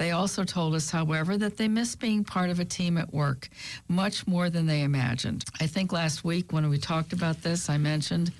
They 0.00 0.12
also 0.12 0.44
told 0.44 0.74
us, 0.74 0.90
however, 0.90 1.36
that 1.36 1.58
they 1.58 1.68
miss 1.68 1.94
being 1.94 2.24
part 2.24 2.48
of 2.48 2.58
a 2.58 2.64
team 2.64 2.96
at 2.96 3.12
work 3.12 3.50
much 3.86 4.26
more 4.26 4.48
than 4.48 4.64
they 4.64 4.80
imagined. 4.80 5.44
I 5.60 5.66
think 5.66 5.92
last 5.92 6.24
week 6.24 6.54
when 6.54 6.70
we 6.70 6.78
talked 6.78 7.12
about 7.12 7.42
this, 7.42 7.68
I 7.68 7.76
mentioned 7.76 8.32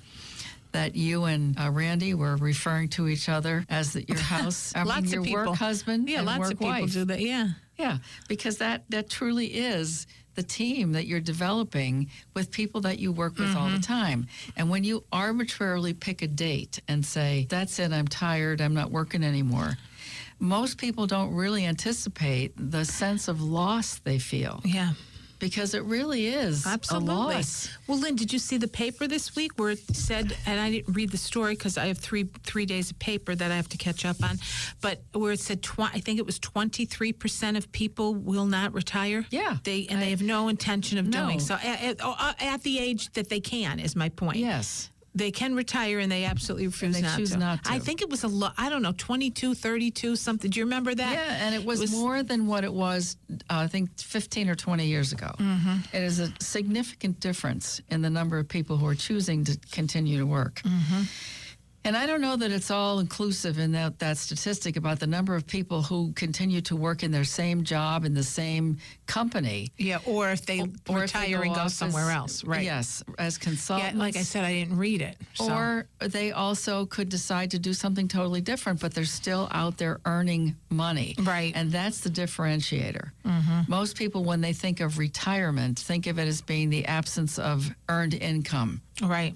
that 0.71 0.95
you 0.95 1.25
and 1.25 1.55
uh, 1.59 1.69
Randy 1.69 2.15
were 2.15 2.35
referring 2.35 2.89
to 2.89 3.07
each 3.07 3.29
other 3.29 3.63
as 3.69 3.93
the, 3.93 4.03
your 4.07 4.17
house, 4.35 4.73
I 4.75 4.79
mean, 4.79 4.87
lots 4.87 5.11
your 5.11 5.19
of 5.19 5.25
people. 5.27 5.45
work 5.51 5.55
husband 5.55 6.09
Yeah, 6.09 6.21
lots 6.21 6.49
of 6.49 6.57
people 6.57 6.69
wife. 6.69 6.93
do 6.93 7.05
that. 7.05 7.19
Yeah. 7.19 7.49
Yeah, 7.77 7.99
because 8.27 8.57
that 8.57 8.85
that 8.89 9.07
truly 9.11 9.45
is 9.45 10.07
the 10.33 10.43
team 10.43 10.93
that 10.93 11.05
you're 11.05 11.19
developing 11.19 12.09
with 12.33 12.49
people 12.49 12.81
that 12.81 12.97
you 12.97 13.11
work 13.11 13.37
with 13.37 13.55
all 13.55 13.69
the 13.69 13.79
time. 13.79 14.27
And 14.57 14.69
when 14.69 14.83
you 14.83 15.03
arbitrarily 15.11 15.93
pick 15.93 16.21
a 16.23 16.27
date 16.27 16.79
and 16.87 17.05
say, 17.05 17.45
"That's 17.49 17.77
it, 17.79 17.91
I'm 17.91 18.07
tired, 18.07 18.61
I'm 18.61 18.73
not 18.73 18.91
working 18.91 19.23
anymore." 19.23 19.77
Most 20.41 20.77
people 20.79 21.05
don't 21.07 21.33
really 21.35 21.65
anticipate 21.65 22.53
the 22.57 22.83
sense 22.83 23.27
of 23.27 23.41
loss 23.41 23.99
they 23.99 24.17
feel 24.17 24.59
Yeah. 24.65 24.93
because 25.37 25.75
it 25.75 25.83
really 25.83 26.25
is 26.27 26.65
Absolutely. 26.65 27.09
a 27.09 27.17
loss. 27.17 27.69
Well, 27.85 27.99
Lynn, 27.99 28.15
did 28.15 28.33
you 28.33 28.39
see 28.39 28.57
the 28.57 28.67
paper 28.67 29.07
this 29.07 29.35
week 29.35 29.51
where 29.59 29.69
it 29.69 29.95
said, 29.95 30.35
and 30.47 30.59
I 30.59 30.71
didn't 30.71 30.95
read 30.95 31.11
the 31.11 31.17
story 31.17 31.53
because 31.53 31.77
I 31.77 31.85
have 31.87 31.99
three 31.99 32.25
three 32.43 32.65
days 32.65 32.89
of 32.89 32.97
paper 32.97 33.35
that 33.35 33.51
I 33.51 33.55
have 33.55 33.69
to 33.69 33.77
catch 33.77 34.03
up 34.03 34.23
on, 34.23 34.39
but 34.81 35.03
where 35.13 35.31
it 35.31 35.39
said, 35.39 35.61
tw- 35.61 35.79
I 35.81 35.99
think 35.99 36.17
it 36.17 36.25
was 36.25 36.39
twenty 36.39 36.85
three 36.85 37.13
percent 37.13 37.55
of 37.55 37.71
people 37.71 38.15
will 38.15 38.47
not 38.47 38.73
retire. 38.73 39.25
Yeah. 39.29 39.57
they 39.63 39.85
and 39.91 40.01
they 40.01 40.09
have 40.09 40.23
no 40.23 40.47
intention 40.47 40.97
of 40.97 41.05
No. 41.07 41.25
doing 41.25 41.39
so 41.39 41.53
at, 41.55 42.01
at, 42.01 42.41
at 42.41 42.63
the 42.63 42.79
age 42.79 43.13
that 43.13 43.29
they 43.29 43.39
can. 43.39 43.79
Is 43.79 43.95
my 43.95 44.09
point. 44.09 44.37
Yes. 44.37 44.89
They 45.13 45.31
can 45.31 45.55
retire 45.55 45.99
and 45.99 46.09
they 46.09 46.23
absolutely 46.23 46.67
refuse 46.67 46.95
they 46.95 47.01
not, 47.01 47.17
choose 47.17 47.31
to. 47.31 47.37
not 47.37 47.63
to. 47.65 47.71
I 47.71 47.79
think 47.79 48.01
it 48.01 48.09
was 48.09 48.23
a 48.23 48.29
lot. 48.29 48.53
I 48.57 48.69
don't 48.69 48.81
know, 48.81 48.93
22, 48.97 49.55
32, 49.55 50.15
something. 50.15 50.49
Do 50.49 50.59
you 50.59 50.65
remember 50.65 50.95
that? 50.95 51.13
Yeah, 51.13 51.45
and 51.45 51.53
it 51.53 51.65
was, 51.65 51.91
more 51.91 52.23
than 52.23 52.47
what 52.47 52.63
it 52.63 52.73
was, 52.73 53.17
uh, 53.29 53.35
I 53.49 53.67
think, 53.67 53.99
15 53.99 54.49
or 54.49 54.55
20 54.55 54.85
years 54.85 55.11
ago. 55.11 55.31
Mm-hmm. 55.37 55.95
It 55.95 56.03
is 56.03 56.19
a 56.19 56.31
significant 56.39 57.19
difference 57.19 57.81
in 57.89 58.01
the 58.01 58.09
number 58.09 58.39
of 58.39 58.47
people 58.47 58.77
who 58.77 58.87
are 58.87 58.95
choosing 58.95 59.43
to 59.45 59.57
continue 59.71 60.17
to 60.17 60.25
work. 60.25 60.61
Mm-hmm. 60.63 61.03
And 61.83 61.97
I 61.97 62.05
don't 62.05 62.21
know 62.21 62.35
that 62.35 62.51
it's 62.51 62.69
all 62.69 62.99
inclusive 62.99 63.57
in 63.57 63.71
that, 63.71 63.97
that 63.99 64.17
statistic 64.17 64.75
about 64.77 64.99
the 64.99 65.07
number 65.07 65.35
of 65.35 65.47
people 65.47 65.81
who 65.81 66.11
continue 66.13 66.61
to 66.61 66.75
work 66.75 67.01
in 67.01 67.09
their 67.11 67.23
same 67.23 67.63
job 67.63 68.05
in 68.05 68.13
the 68.13 68.23
same 68.23 68.77
company. 69.07 69.71
Yeah, 69.77 69.97
or 70.05 70.29
if 70.29 70.45
they 70.45 70.61
or 70.87 71.03
if 71.03 71.13
they 71.13 71.33
retire 71.33 71.41
and 71.43 71.55
go 71.55 71.67
somewhere 71.67 72.11
as- 72.11 72.15
else. 72.15 72.43
Right. 72.43 72.63
Yes, 72.63 73.03
as 73.17 73.37
Yeah, 73.39 73.43
consultants. 73.43 73.97
like 73.97 74.15
I 74.15 74.21
said, 74.21 74.43
I 74.45 74.53
didn't 74.53 74.77
read 74.77 75.01
it. 75.01 75.17
so- 75.33 75.51
Or 75.51 75.87
they 75.99 76.31
also 76.31 76.85
could 76.85 77.09
decide 77.09 77.49
to 77.51 77.59
do 77.59 77.73
something 77.73 78.07
totally 78.07 78.41
different, 78.41 78.79
but 78.79 78.93
they're 78.93 79.03
still 79.05 79.47
out 79.51 79.77
there 79.77 79.99
earning 80.05 80.55
money. 80.69 81.15
Right. 81.19 81.51
And 81.55 81.71
that's 81.71 82.01
the 82.01 82.09
differentiator. 82.11 83.09
Mm-hmm. 83.25 83.61
Most 83.67 83.97
people, 83.97 84.23
when 84.23 84.41
they 84.41 84.53
think 84.53 84.79
of 84.81 84.97
retirement, 84.99 85.79
think 85.79 86.05
of 86.05 86.19
it 86.19 86.27
as 86.27 86.41
being 86.41 86.69
the 86.69 86.85
absence 86.85 87.39
of 87.39 87.73
earned 87.89 88.13
income. 88.13 88.81
right. 89.01 89.33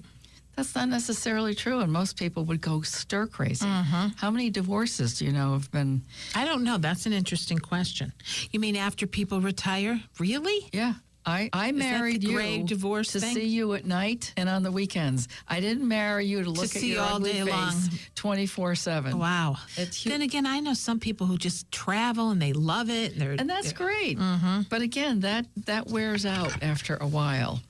That's 0.56 0.74
not 0.74 0.88
necessarily 0.88 1.54
true, 1.54 1.80
and 1.80 1.92
most 1.92 2.16
people 2.16 2.44
would 2.46 2.62
go 2.62 2.80
stir 2.80 3.26
crazy. 3.26 3.66
How 3.66 4.30
many 4.30 4.50
divorces 4.50 5.18
do 5.18 5.26
you 5.26 5.32
know 5.32 5.52
have 5.52 5.70
been? 5.70 6.02
I 6.34 6.44
don't 6.46 6.64
know. 6.64 6.78
That's 6.78 7.04
an 7.06 7.12
interesting 7.12 7.58
question. 7.58 8.12
You 8.50 8.60
mean 8.60 8.74
after 8.76 9.06
people 9.06 9.40
retire? 9.40 10.00
Really? 10.18 10.68
Yeah. 10.72 10.94
I, 11.28 11.50
I 11.52 11.72
married 11.72 12.22
you 12.22 12.62
divorce 12.62 13.12
to 13.12 13.20
thing? 13.20 13.34
see 13.34 13.46
you 13.48 13.74
at 13.74 13.84
night 13.84 14.32
and 14.36 14.48
on 14.48 14.62
the 14.62 14.70
weekends. 14.70 15.26
I 15.48 15.58
didn't 15.58 15.86
marry 15.86 16.24
you 16.24 16.44
to 16.44 16.48
look 16.50 16.66
at 16.66 16.70
see 16.70 16.92
your 16.92 17.02
all 17.02 17.16
ugly 17.16 17.32
day 17.32 17.40
face 17.40 17.50
long. 17.50 17.72
24-7. 18.14 19.14
Wow. 19.14 19.56
It's 19.76 20.04
hu- 20.04 20.10
then 20.10 20.22
again, 20.22 20.46
I 20.46 20.60
know 20.60 20.72
some 20.72 21.00
people 21.00 21.26
who 21.26 21.36
just 21.36 21.70
travel 21.72 22.30
and 22.30 22.40
they 22.40 22.52
love 22.52 22.90
it. 22.90 23.12
And, 23.14 23.20
they're, 23.20 23.32
and 23.32 23.50
that's 23.50 23.72
great. 23.72 24.18
Mm-hmm. 24.18 24.62
But 24.70 24.82
again, 24.82 25.20
that 25.20 25.46
that 25.66 25.88
wears 25.88 26.24
out 26.24 26.62
after 26.62 26.96
a 26.96 27.08
while. 27.08 27.60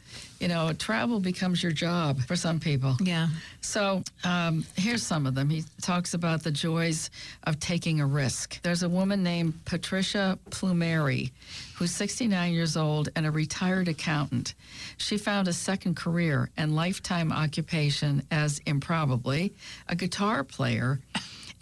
You 0.41 0.49
know, 0.49 0.73
travel 0.75 1.19
becomes 1.19 1.63
your 1.63 1.73
job 1.73 2.21
for 2.21 2.37
some 2.37 2.61
people. 2.61 2.97
Yeah. 3.01 3.29
So 3.63 4.03
um, 4.23 4.65
here's 4.77 5.03
some 5.03 5.27
of 5.27 5.35
them. 5.35 5.49
He 5.49 5.65
talks 5.81 6.13
about 6.13 6.43
the 6.43 6.51
joys 6.51 7.11
of 7.45 7.59
taking 7.59 8.01
a 8.01 8.07
risk. 8.07 8.61
There's 8.63 8.83
a 8.83 8.89
woman 8.89 9.23
named 9.23 9.65
Patricia 9.65 10.39
Plumeri, 10.51 11.31
who's 11.77 11.91
69 11.91 12.53
years 12.53 12.77
old 12.77 13.09
and 13.17 13.25
a 13.27 13.31
retired 13.31 13.89
accountant. 13.89 14.55
She 14.99 15.17
found 15.17 15.49
a 15.49 15.53
second 15.55 15.97
career 15.97 16.51
and 16.57 16.77
lifetime 16.77 17.33
occupation 17.33 18.23
as 18.31 18.61
improbably 18.67 19.55
a 19.89 19.97
guitar 19.97 20.45
player 20.45 21.01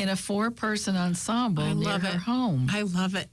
in 0.01 0.09
a 0.09 0.17
four-person 0.17 0.97
ensemble 0.97 1.63
I 1.63 1.73
near 1.75 1.85
love 1.85 2.03
her 2.03 2.17
it. 2.17 2.23
home. 2.23 2.69
I 2.71 2.83
love 2.83 3.15
it. 3.15 3.29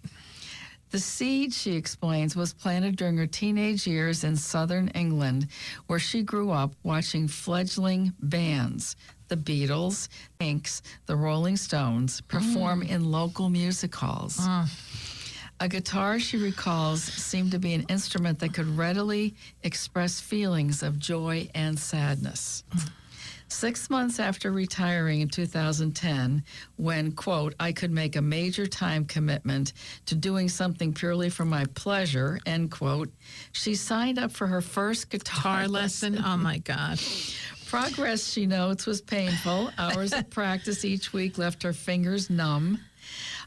The 0.92 1.00
seed, 1.00 1.54
she 1.54 1.76
explains, 1.78 2.36
was 2.36 2.54
planted 2.54 2.98
during 2.98 3.16
her 3.18 3.26
teenage 3.26 3.88
years 3.88 4.26
in 4.26 4.36
southern 4.36 4.90
England, 4.90 5.48
where 5.88 6.00
she 6.00 6.22
grew 6.22 6.52
up 6.52 6.74
watching 6.84 7.30
fledgling 7.30 8.14
bands, 8.20 8.98
the 9.30 9.38
Beatles, 9.38 10.10
Kinks, 10.40 10.82
the 11.06 11.16
Rolling 11.16 11.56
Stones, 11.56 12.20
perform 12.20 12.84
mm. 12.84 12.90
in 12.90 13.10
local 13.10 13.50
music 13.50 13.96
halls. 13.96 14.38
A 15.62 15.70
guitar, 15.70 16.20
she 16.20 16.36
recalls, 16.38 17.02
seemed 17.04 17.52
to 17.52 17.60
be 17.60 17.74
an 17.74 17.86
instrument 17.88 18.40
that 18.40 18.54
could 18.54 18.78
readily 18.78 19.36
express 19.64 20.20
feelings 20.20 20.84
of 20.84 21.00
joy 21.00 21.48
and 21.56 21.80
sadness. 21.80 22.66
Hmm. 22.74 22.88
Six 23.52 23.90
months 23.90 24.18
after 24.18 24.50
retiring 24.50 25.20
in 25.20 25.28
2010, 25.28 26.42
when, 26.78 27.12
quote, 27.12 27.54
I 27.60 27.74
could 27.74 27.92
make 27.92 28.16
a 28.16 28.22
major 28.22 28.66
time 28.66 29.04
commitment 29.04 29.74
to 30.06 30.16
doing 30.16 30.48
something 30.48 30.94
purely 30.94 31.30
for 31.30 31.44
my 31.44 31.66
pleasure, 31.76 32.40
end 32.46 32.72
quote, 32.72 33.12
she 33.52 33.76
signed 33.76 34.18
up 34.18 34.32
for 34.32 34.48
her 34.48 34.62
first 34.62 35.10
guitar, 35.10 35.64
Guitar 35.64 35.68
lesson. 35.68 36.18
Oh 36.24 36.38
my 36.38 36.58
God. 36.64 36.98
Progress, 37.68 38.26
she 38.32 38.46
notes, 38.46 38.86
was 38.88 39.02
painful. 39.02 39.70
Hours 39.78 40.14
of 40.14 40.30
practice 40.30 40.86
each 40.86 41.12
week 41.12 41.38
left 41.38 41.62
her 41.64 41.74
fingers 41.74 42.30
numb. 42.30 42.80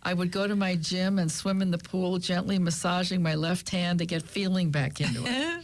I 0.03 0.12
would 0.12 0.31
go 0.31 0.47
to 0.47 0.55
my 0.55 0.77
gym 0.77 1.19
and 1.19 1.33
swim 1.33 1.62
in 1.62 1.71
the 1.71 1.79
pool, 1.79 2.19
gently 2.19 2.59
massaging 2.59 3.23
my 3.23 3.37
left 3.37 3.71
hand 3.71 4.01
to 4.01 4.07
get 4.07 4.23
feeling 4.23 4.71
back 4.71 5.01
into 5.01 5.25
it. 5.25 5.63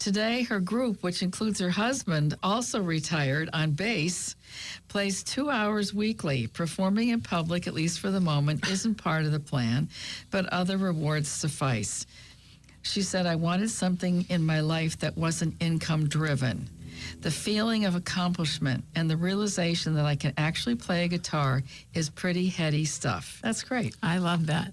Today, 0.00 0.44
her 0.44 0.60
group, 0.60 1.02
which 1.02 1.22
includes 1.22 1.60
her 1.60 1.68
husband, 1.68 2.34
also 2.42 2.80
retired 2.80 3.50
on 3.52 3.72
bass, 3.72 4.34
plays 4.88 5.22
two 5.22 5.50
hours 5.50 5.92
weekly. 5.92 6.46
Performing 6.46 7.10
in 7.10 7.20
public, 7.20 7.66
at 7.66 7.74
least 7.74 8.00
for 8.00 8.10
the 8.10 8.18
moment, 8.18 8.66
isn't 8.66 8.94
part 8.94 9.26
of 9.26 9.32
the 9.32 9.38
plan, 9.38 9.90
but 10.30 10.46
other 10.46 10.78
rewards 10.78 11.28
suffice. 11.28 12.06
She 12.80 13.02
said, 13.02 13.26
I 13.26 13.34
wanted 13.34 13.68
something 13.68 14.24
in 14.30 14.42
my 14.42 14.60
life 14.60 14.98
that 15.00 15.18
wasn't 15.18 15.62
income 15.62 16.08
driven. 16.08 16.70
The 17.20 17.30
feeling 17.30 17.84
of 17.84 17.94
accomplishment 17.94 18.84
and 18.94 19.10
the 19.10 19.18
realization 19.18 19.94
that 19.96 20.06
I 20.06 20.16
can 20.16 20.32
actually 20.38 20.76
play 20.76 21.04
a 21.04 21.08
guitar 21.08 21.62
is 21.92 22.08
pretty 22.08 22.48
heady 22.48 22.86
stuff. 22.86 23.38
That's 23.42 23.62
great. 23.62 23.94
I 24.02 24.16
love 24.16 24.46
that. 24.46 24.72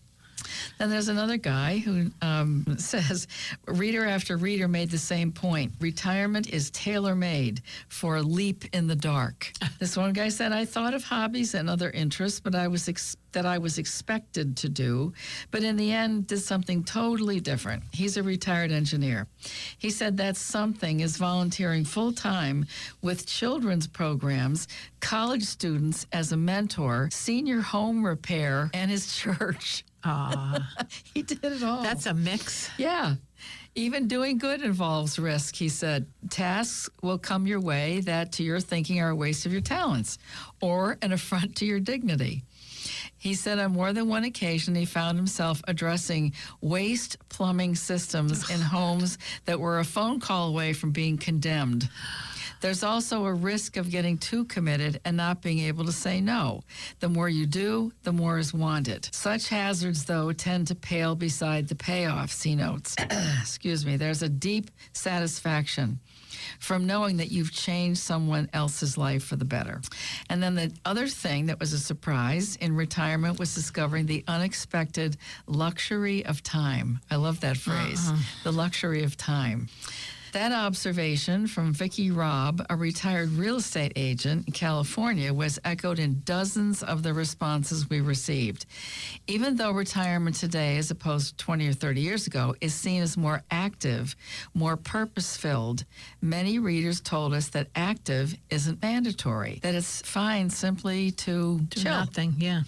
Then 0.77 0.89
there's 0.89 1.07
another 1.07 1.37
guy 1.37 1.77
who 1.77 2.11
um, 2.21 2.65
says, 2.77 3.27
reader 3.67 4.05
after 4.05 4.37
reader 4.37 4.67
made 4.67 4.91
the 4.91 4.97
same 4.97 5.31
point. 5.31 5.73
Retirement 5.79 6.49
is 6.49 6.71
tailor 6.71 7.15
made 7.15 7.61
for 7.87 8.17
a 8.17 8.21
leap 8.21 8.65
in 8.73 8.87
the 8.87 8.95
dark. 8.95 9.51
this 9.79 9.97
one 9.97 10.13
guy 10.13 10.29
said, 10.29 10.51
I 10.51 10.65
thought 10.65 10.93
of 10.93 11.03
hobbies 11.03 11.53
and 11.53 11.69
other 11.69 11.89
interests, 11.89 12.39
but 12.39 12.55
I 12.55 12.67
was 12.67 12.87
ex- 12.89 13.17
that 13.37 13.45
I 13.45 13.59
was 13.59 13.77
expected 13.77 14.57
to 14.57 14.69
do, 14.69 15.13
but 15.51 15.61
in 15.63 15.75
the 15.75 15.91
end 15.91 16.25
did 16.25 16.39
something 16.39 16.83
totally 16.83 17.39
different. 17.39 17.83
He's 17.91 18.17
a 18.17 18.23
retired 18.23 18.71
engineer. 18.71 19.27
He 19.77 19.91
said 19.91 20.17
that 20.17 20.37
something 20.37 21.01
is 21.01 21.17
volunteering 21.17 21.85
full 21.85 22.13
time 22.13 22.65
with 23.03 23.27
children's 23.27 23.85
programs, 23.85 24.67
college 25.01 25.43
students 25.43 26.07
as 26.11 26.31
a 26.31 26.37
mentor, 26.37 27.09
senior 27.11 27.61
home 27.61 28.03
repair, 28.03 28.71
and 28.73 28.89
his 28.89 29.15
church. 29.21 29.83
He 31.13 31.21
did 31.21 31.43
it 31.43 31.63
all. 31.63 31.83
that's 31.83 32.05
a 32.05 32.13
mix. 32.13 32.69
yeah. 32.77 33.15
Even 33.75 34.07
doing 34.07 34.39
good 34.39 34.63
involves 34.63 35.19
risk, 35.19 35.55
he 35.55 35.69
said. 35.69 36.07
Tasks 36.31 36.89
will 37.03 37.19
come 37.19 37.45
your 37.45 37.59
way 37.59 37.99
that, 38.01 38.31
to 38.33 38.43
your 38.43 38.59
thinking, 38.59 38.99
are 38.99 39.09
a 39.09 39.15
waste 39.15 39.45
of 39.45 39.51
your 39.51 39.61
talents 39.61 40.17
or 40.61 40.97
an 41.03 41.11
affront 41.11 41.57
to 41.57 41.65
your 41.65 41.79
dignity. 41.79 42.43
He 43.19 43.35
said 43.35 43.59
on 43.59 43.73
more 43.73 43.93
than 43.93 44.07
one 44.07 44.23
occasion 44.23 44.73
he 44.73 44.85
found 44.85 45.17
himself 45.17 45.61
addressing 45.67 46.33
waste 46.61 47.17
plumbing 47.29 47.75
systems 47.75 48.49
in 48.49 48.59
homes 48.75 49.19
that 49.45 49.59
were 49.59 49.77
a 49.79 49.85
phone 49.85 50.19
call 50.19 50.47
away 50.47 50.73
from 50.73 50.91
being 50.91 51.17
condemned. 51.17 51.87
There's 52.61 52.83
also 52.83 53.25
a 53.25 53.33
risk 53.33 53.77
of 53.77 53.89
getting 53.89 54.17
too 54.17 54.45
committed 54.45 54.99
and 55.05 55.17
not 55.17 55.41
being 55.41 55.59
able 55.59 55.85
to 55.85 55.91
say 55.91 56.21
no. 56.21 56.63
The 56.99 57.09
more 57.09 57.29
you 57.29 57.45
do, 57.45 57.91
the 58.03 58.13
more 58.13 58.37
is 58.37 58.53
wanted. 58.53 59.09
Such 59.13 59.49
hazards, 59.49 60.05
though, 60.05 60.31
tend 60.31 60.67
to 60.67 60.75
pale 60.75 61.15
beside 61.15 61.67
the 61.67 61.75
payoffs, 61.75 62.43
he 62.43 62.55
notes. 62.55 62.95
Excuse 63.41 63.85
me. 63.85 63.97
There's 63.97 64.21
a 64.21 64.29
deep 64.29 64.71
satisfaction 64.93 65.99
from 66.59 66.87
knowing 66.87 67.17
that 67.17 67.31
you've 67.31 67.51
changed 67.51 67.99
someone 67.99 68.49
else's 68.53 68.97
life 68.97 69.23
for 69.23 69.35
the 69.35 69.45
better. 69.45 69.81
And 70.29 70.41
then 70.41 70.55
the 70.55 70.71
other 70.85 71.07
thing 71.07 71.47
that 71.47 71.59
was 71.59 71.73
a 71.73 71.79
surprise 71.79 72.55
in 72.57 72.75
retirement 72.75 73.39
was 73.39 73.53
discovering 73.53 74.05
the 74.05 74.23
unexpected 74.27 75.17
luxury 75.47 76.25
of 76.25 76.43
time. 76.43 76.99
I 77.11 77.15
love 77.17 77.41
that 77.41 77.57
phrase, 77.57 78.09
uh-huh. 78.09 78.21
the 78.43 78.51
luxury 78.51 79.03
of 79.03 79.17
time. 79.17 79.67
That 80.37 80.51
observation 80.51 81.47
from 81.47 81.73
Vicki 81.73 82.11
Robb, 82.11 82.63
a 82.69 82.75
retired 82.75 83.29
real 83.31 83.55
estate 83.55 83.93
agent 83.95 84.45
in 84.45 84.53
California, 84.53 85.33
was 85.33 85.57
echoed 85.65 85.97
in 85.97 86.21
dozens 86.25 86.83
of 86.83 87.01
the 87.01 87.11
responses 87.11 87.89
we 87.89 88.01
received. 88.01 88.67
Even 89.25 89.55
though 89.55 89.71
retirement 89.71 90.35
today, 90.35 90.77
as 90.77 90.91
opposed 90.91 91.39
to 91.39 91.43
20 91.43 91.69
or 91.69 91.73
30 91.73 92.01
years 92.01 92.27
ago, 92.27 92.53
is 92.61 92.75
seen 92.75 93.01
as 93.01 93.17
more 93.17 93.41
active, 93.49 94.15
more 94.53 94.77
purpose 94.77 95.35
filled, 95.35 95.85
many 96.21 96.59
readers 96.59 97.01
told 97.01 97.33
us 97.33 97.47
that 97.49 97.69
active 97.73 98.35
isn't 98.51 98.79
mandatory, 98.83 99.57
that 99.63 99.73
it's 99.73 100.03
fine 100.03 100.51
simply 100.51 101.09
to 101.13 101.61
Do 101.61 101.81
chill. 101.81 101.91
nothing. 101.91 102.35
Yeah. 102.37 102.61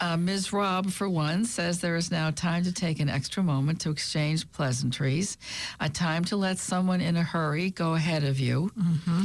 Uh, 0.00 0.16
Ms. 0.16 0.52
Robb, 0.52 0.90
for 0.90 1.08
one, 1.08 1.44
says 1.44 1.80
there 1.80 1.94
is 1.94 2.10
now 2.10 2.32
time 2.32 2.64
to 2.64 2.72
take 2.72 2.98
an 2.98 3.08
extra 3.08 3.40
moment 3.40 3.80
to 3.82 3.90
exchange 3.90 4.50
pleasantries, 4.50 5.38
a 5.78 5.88
time 5.88 6.24
to 6.24 6.34
let 6.36 6.58
someone 6.58 6.87
in 6.90 7.16
a 7.16 7.22
hurry 7.22 7.70
go 7.70 7.94
ahead 7.94 8.24
of 8.24 8.38
you. 8.38 8.70
Mm-hmm. 8.78 9.22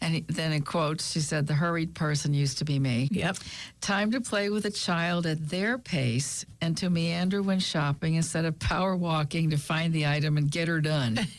And 0.00 0.26
then 0.26 0.52
in 0.52 0.62
quotes, 0.62 1.12
she 1.12 1.20
said, 1.20 1.46
The 1.46 1.54
hurried 1.54 1.94
person 1.94 2.34
used 2.34 2.58
to 2.58 2.64
be 2.64 2.78
me. 2.78 3.08
Yep. 3.10 3.38
Time 3.80 4.10
to 4.12 4.20
play 4.20 4.50
with 4.50 4.66
a 4.66 4.70
child 4.70 5.24
at 5.26 5.48
their 5.48 5.78
pace 5.78 6.44
and 6.60 6.76
to 6.78 6.90
meander 6.90 7.42
when 7.42 7.58
shopping 7.58 8.14
instead 8.14 8.44
of 8.44 8.58
power 8.58 8.96
walking 8.96 9.50
to 9.50 9.56
find 9.56 9.92
the 9.92 10.06
item 10.06 10.36
and 10.36 10.50
get 10.50 10.68
her 10.68 10.80
done. 10.80 11.18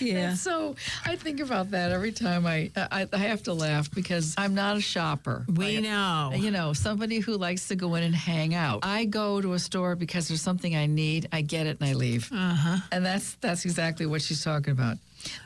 Yeah. 0.00 0.30
And 0.30 0.38
so 0.38 0.76
I 1.04 1.16
think 1.16 1.40
about 1.40 1.70
that 1.72 1.92
every 1.92 2.12
time 2.12 2.46
I, 2.46 2.70
I 2.76 3.06
I 3.12 3.18
have 3.18 3.42
to 3.44 3.52
laugh 3.52 3.90
because 3.90 4.34
I'm 4.38 4.54
not 4.54 4.76
a 4.76 4.80
shopper. 4.80 5.44
We 5.48 5.78
I- 5.78 5.80
know. 5.80 6.32
You 6.34 6.50
know, 6.50 6.72
somebody 6.72 7.18
who 7.18 7.36
likes 7.36 7.68
to 7.68 7.76
go 7.76 7.94
in 7.94 8.02
and 8.02 8.14
hang 8.14 8.54
out. 8.54 8.80
I 8.84 9.04
go 9.04 9.40
to 9.40 9.52
a 9.54 9.58
store 9.58 9.96
because 9.96 10.28
there's 10.28 10.42
something 10.42 10.74
I 10.74 10.86
need. 10.86 11.28
I 11.32 11.42
get 11.42 11.66
it 11.66 11.78
and 11.80 11.88
I 11.88 11.94
leave. 11.94 12.30
Uh-huh. 12.32 12.78
And 12.92 13.04
that's 13.04 13.34
that's 13.40 13.64
exactly 13.64 14.06
what 14.06 14.22
she's 14.22 14.42
talking 14.42 14.72
about. 14.72 14.96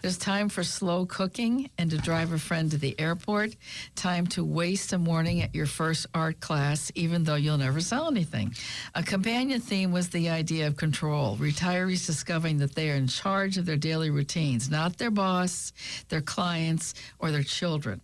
There's 0.03 0.19
time 0.19 0.49
for 0.49 0.63
slow 0.63 1.07
cooking 1.07 1.71
and 1.79 1.91
to 1.91 1.97
drive 1.99 2.33
a 2.33 2.39
friend 2.39 2.71
to 2.71 2.79
the 2.79 2.99
airport. 2.99 3.57
Time 3.95 4.27
to 4.29 4.45
waste 4.45 4.93
a 4.93 4.99
morning 4.99 5.43
at 5.43 5.55
your 5.55 5.67
first 5.67 6.07
art 6.15 6.41
class, 6.41 6.93
even 6.95 7.25
though 7.25 7.35
you'll 7.35 7.59
never 7.59 7.81
sell 7.81 8.09
anything. 8.09 8.55
A 8.95 9.03
companion 9.03 9.61
theme 9.61 9.93
was 9.93 10.11
the 10.11 10.29
idea 10.29 10.67
of 10.67 10.77
control. 10.77 11.37
Retirees 11.37 12.07
discovering 12.07 12.59
that 12.59 12.75
they 12.75 12.91
are 12.91 12.97
in 12.97 13.07
charge 13.07 13.59
of 13.59 13.67
their 13.67 13.77
daily 13.77 14.11
routines, 14.11 14.71
not 14.71 14.99
their 14.99 15.11
boss, 15.11 15.73
their 16.09 16.21
clients, 16.21 16.95
or 17.19 17.31
their 17.31 17.43
children. 17.43 18.01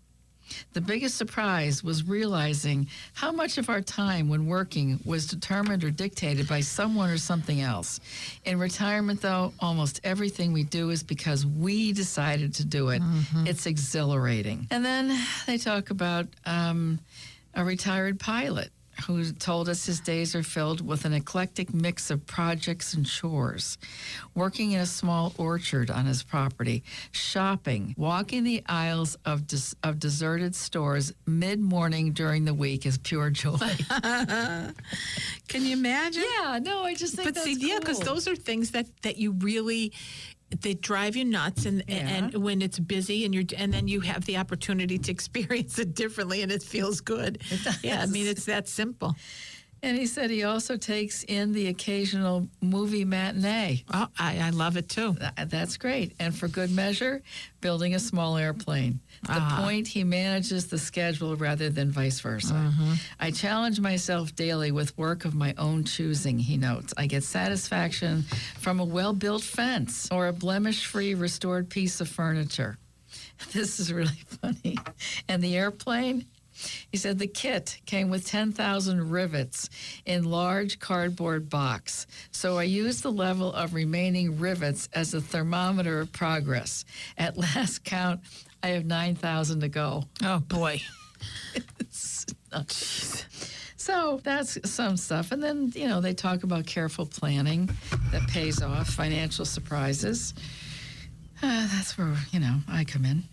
The 0.73 0.81
biggest 0.81 1.17
surprise 1.17 1.83
was 1.83 2.05
realizing 2.07 2.89
how 3.15 3.33
much 3.33 3.59
of 3.59 3.69
our 3.69 3.81
time 3.81 4.29
when 4.29 4.47
working 4.47 5.01
was 5.05 5.27
determined 5.27 5.85
or 5.85 5.91
dictated 5.91 6.49
by 6.49 6.61
someone 6.61 7.11
or 7.11 7.19
something 7.19 7.61
else. 7.61 8.01
In 8.45 8.59
retirement, 8.59 9.21
though, 9.21 9.53
almost 9.61 10.01
everything 10.05 10.53
we 10.53 10.65
do 10.65 10.91
is 10.91 11.03
because 11.03 11.45
we 11.47 11.93
decided 11.93 12.55
to 12.55 12.65
do 12.65 12.89
it. 12.91 13.03
It's 13.47 13.67
exhilarating. 13.67 14.67
And 14.71 14.85
then 14.85 15.19
they 15.47 15.59
talk 15.59 15.91
about 15.91 16.27
um, 16.47 16.99
a 17.55 17.65
retired 17.65 18.19
pilot. 18.21 18.71
Who 19.07 19.33
told 19.33 19.69
us 19.69 19.87
his 19.87 20.01
days 20.01 20.35
are 20.35 20.43
filled 20.43 20.87
with 20.87 21.05
an 21.05 21.13
eclectic 21.13 21.73
mix 21.73 22.11
of 22.11 22.27
projects 22.27 22.95
and 22.95 23.07
chores. 23.07 23.79
Working 24.35 24.73
in 24.73 24.81
a 24.81 24.87
small 24.87 25.33
orchard 25.39 25.91
on 25.91 26.07
his 26.07 26.23
property, 26.23 26.83
shopping, 27.11 27.95
walking 27.97 28.45
the 28.45 28.63
aisles 28.67 29.17
of, 29.25 29.47
des- 29.47 29.77
of 29.83 29.99
deserted 29.99 30.55
stores 30.55 31.13
mid 31.27 31.61
morning 31.61 32.13
during 32.13 32.45
the 32.45 32.55
week 32.55 32.87
is 32.87 32.99
pure 32.99 33.31
joy. 33.31 33.59
Can 35.49 35.65
you 35.65 35.73
imagine? 35.73 36.25
yeah, 36.39 36.59
no, 36.63 36.85
I 36.85 36.95
just 36.95 37.15
think 37.15 37.29
but 37.29 37.35
that's 37.35 37.45
see, 37.45 37.57
yeah, 37.59 37.79
because 37.79 38.01
those 38.01 38.29
are 38.29 38.37
things 38.37 38.71
that 38.73 38.87
that 39.03 39.17
you 39.17 39.33
really 39.33 39.93
they 40.61 40.75
drive 40.75 41.17
you 41.17 41.25
nuts, 41.25 41.67
and 41.67 41.83
and 41.89 42.35
when 42.35 42.63
it's 42.63 42.79
busy, 42.79 43.25
and 43.25 43.35
you're 43.35 43.45
and 43.57 43.73
then 43.73 43.89
you 43.89 44.01
have 44.01 44.25
the 44.25 44.37
opportunity 44.37 44.99
to 44.99 45.11
experience 45.17 45.79
it 45.79 45.95
differently, 45.95 46.43
and 46.43 46.51
it 46.51 46.63
feels 46.63 47.01
good. 47.01 47.43
Yeah, 47.83 48.03
I 48.03 48.07
mean, 48.07 48.27
it's 48.27 48.47
that 48.47 48.69
simple. 48.69 49.17
And 49.83 49.97
he 49.97 50.07
said 50.07 50.31
he 50.31 50.45
also 50.45 50.77
takes 50.77 51.25
in 51.25 51.53
the 51.53 51.69
occasional 51.69 52.49
movie 52.61 53.05
matinee. 53.05 53.85
Oh, 53.93 54.09
I, 54.19 54.39
I 54.39 54.51
love 54.51 54.77
it 54.77 54.89
too. 54.89 55.17
That's 55.47 55.77
great. 55.79 56.13
And 56.21 56.35
for 56.37 56.49
good 56.49 56.71
measure, 56.71 57.23
building 57.61 57.95
a 57.95 57.99
small 57.99 58.37
airplane. 58.37 59.01
The 59.23 59.33
ah. 59.33 59.61
point, 59.63 59.89
he 59.89 60.05
manages 60.05 60.69
the 60.69 60.79
schedule 60.79 61.37
rather 61.37 61.71
than 61.71 61.91
vice 61.91 62.21
versa. 62.21 62.53
Mm-hmm. 62.53 62.93
I 63.19 63.31
challenge 63.31 63.81
myself 63.81 64.35
daily 64.35 64.71
with 64.71 64.97
work 64.99 65.25
of 65.25 65.35
my 65.35 65.55
own 65.57 65.85
choosing, 65.85 66.39
he 66.39 66.57
notes. 66.57 66.93
I 66.97 67.07
get 67.07 67.25
satisfaction 67.25 68.25
from 68.59 68.81
a 68.81 68.85
well 68.85 69.15
built 69.15 69.43
fence 69.43 70.09
or 70.11 70.29
a 70.29 70.33
blemish 70.33 70.87
free 70.87 71.15
restored 71.15 71.71
piece 71.71 72.01
of 72.01 72.09
furniture. 72.09 72.79
This 73.53 73.81
is 73.81 73.93
really 73.93 74.11
funny. 74.43 74.77
And 75.29 75.43
the 75.43 75.57
airplane? 75.57 76.27
He 76.91 76.97
said 76.97 77.19
the 77.19 77.27
kit 77.27 77.81
came 77.87 78.11
with 78.11 78.27
10,000 78.27 79.11
rivets 79.11 79.71
in 80.07 80.25
large 80.25 80.79
cardboard 80.79 81.49
box. 81.49 82.07
So 82.31 82.59
I 82.59 82.65
used 82.65 83.03
the 83.03 83.13
level 83.13 83.53
of 83.53 83.75
remaining 83.75 84.39
rivets 84.39 84.89
as 84.93 85.15
a 85.15 85.21
thermometer 85.21 86.01
of 86.01 86.13
progress. 86.13 86.85
At 87.19 87.37
last 87.57 87.85
count, 87.85 88.21
I 88.63 88.69
have 88.69 88.85
9,000 88.85 89.61
to 89.61 89.69
go. 89.69 90.05
Oh 90.23 90.41
boy. 90.41 90.81
So 93.81 94.21
that's 94.23 94.59
some 94.71 94.99
stuff. 94.99 95.33
And 95.33 95.43
then, 95.43 95.73
you 95.75 95.89
know, 95.89 96.03
they 96.03 96.13
talk 96.13 96.43
about 96.43 96.67
careful 96.67 97.07
planning 97.07 97.71
that 98.13 98.29
pays 98.29 98.63
off, 98.63 98.91
financial 98.91 99.47
surprises. 99.47 100.35
Uh, 101.43 101.67
that's 101.75 101.97
where, 101.97 102.15
you 102.33 102.41
know, 102.41 102.57
I 102.69 102.85
come 102.85 103.05
in. 103.05 103.25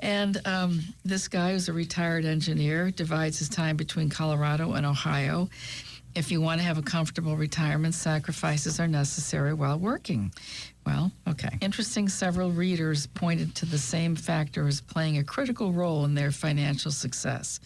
And 0.00 0.40
um, 0.44 0.80
this 1.04 1.28
guy 1.28 1.52
who's 1.52 1.68
a 1.68 1.72
retired 1.72 2.24
engineer 2.24 2.90
divides 2.90 3.38
his 3.38 3.48
time 3.48 3.76
between 3.76 4.08
Colorado 4.08 4.72
and 4.72 4.84
Ohio. 4.84 5.48
If 6.14 6.32
you 6.32 6.40
want 6.40 6.60
to 6.60 6.66
have 6.66 6.78
a 6.78 6.82
comfortable 6.82 7.36
retirement, 7.36 7.94
sacrifices 7.94 8.80
are 8.80 8.88
necessary 8.88 9.54
while 9.54 9.78
working. 9.78 10.32
Well, 10.84 11.12
okay. 11.28 11.58
Interesting, 11.60 12.08
several 12.08 12.50
readers 12.50 13.06
pointed 13.06 13.54
to 13.56 13.66
the 13.66 13.78
same 13.78 14.16
factor 14.16 14.66
as 14.66 14.80
playing 14.80 15.18
a 15.18 15.24
critical 15.24 15.72
role 15.72 16.04
in 16.04 16.14
their 16.14 16.32
financial 16.32 16.90
success 16.90 17.60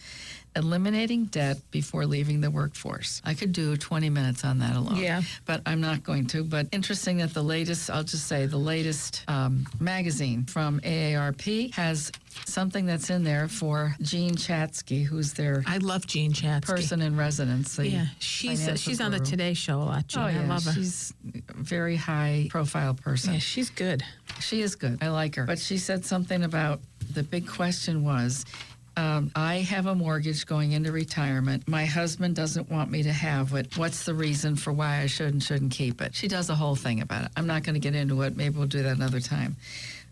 eliminating 0.55 1.25
debt 1.25 1.57
before 1.71 2.05
leaving 2.05 2.41
the 2.41 2.51
workforce. 2.51 3.21
I 3.25 3.33
could 3.33 3.51
do 3.53 3.75
20 3.75 4.09
minutes 4.09 4.43
on 4.45 4.59
that 4.59 4.75
alone. 4.75 4.97
Yeah. 4.97 5.21
But 5.45 5.61
I'm 5.65 5.81
not 5.81 6.03
going 6.03 6.27
to. 6.27 6.43
But 6.43 6.67
interesting 6.71 7.17
that 7.17 7.33
the 7.33 7.43
latest, 7.43 7.89
I'll 7.89 8.03
just 8.03 8.27
say, 8.27 8.45
the 8.45 8.57
latest 8.57 9.23
um, 9.27 9.65
magazine 9.79 10.45
from 10.45 10.79
AARP 10.81 11.73
has 11.73 12.11
something 12.45 12.85
that's 12.85 13.09
in 13.09 13.23
there 13.23 13.47
for 13.47 13.95
Jean 14.01 14.35
Chatzky, 14.35 15.03
who's 15.05 15.33
their 15.33 15.63
I 15.67 15.77
love 15.77 16.07
Jean 16.07 16.33
Chatzky. 16.33 16.65
person 16.65 17.01
in 17.01 17.15
residence. 17.15 17.77
Yeah, 17.79 18.05
she's 18.19 18.61
financial 18.61 18.91
she's 18.91 19.01
on 19.01 19.11
the. 19.11 19.19
Today 19.23 19.53
Show 19.53 19.77
a 19.77 19.83
lot. 19.83 20.07
Jean. 20.07 20.23
Oh, 20.23 20.27
yeah. 20.27 20.41
I 20.41 20.45
love 20.45 20.65
her. 20.65 20.73
She's 20.73 21.13
a 21.33 21.53
very 21.53 21.95
high 21.95 22.47
profile 22.49 22.93
person. 22.93 23.33
yeah, 23.33 23.39
she's 23.39 23.69
good. 23.69 24.03
She 24.39 24.61
is 24.61 24.75
good. 24.75 24.99
I 25.01 25.09
like 25.09 25.35
her. 25.35 25.45
But 25.45 25.59
she 25.59 25.77
said 25.77 26.05
something 26.05 26.43
about 26.43 26.81
the 27.13 27.23
big 27.23 27.47
question 27.47 28.03
was 28.03 28.45
um, 28.95 29.31
I 29.35 29.55
have 29.57 29.85
a 29.87 29.95
mortgage 29.95 30.45
going 30.45 30.71
into 30.73 30.91
retirement. 30.91 31.67
My 31.67 31.85
husband 31.85 32.35
doesn't 32.35 32.69
want 32.69 32.91
me 32.91 33.03
to 33.03 33.11
have 33.13 33.53
it. 33.53 33.77
What's 33.77 34.05
the 34.05 34.13
reason 34.13 34.55
for 34.55 34.71
why 34.71 34.99
I 35.01 35.07
should 35.07 35.33
and 35.33 35.41
shouldn't 35.43 35.71
keep 35.71 36.01
it? 36.01 36.13
She 36.15 36.27
does 36.27 36.49
a 36.49 36.55
whole 36.55 36.75
thing 36.75 37.01
about 37.01 37.25
it. 37.25 37.31
I'm 37.35 37.47
not 37.47 37.63
going 37.63 37.73
to 37.75 37.79
get 37.79 37.95
into 37.95 38.21
it. 38.21 38.35
Maybe 38.37 38.57
we'll 38.57 38.67
do 38.67 38.83
that 38.83 38.95
another 38.95 39.19
time. 39.19 39.55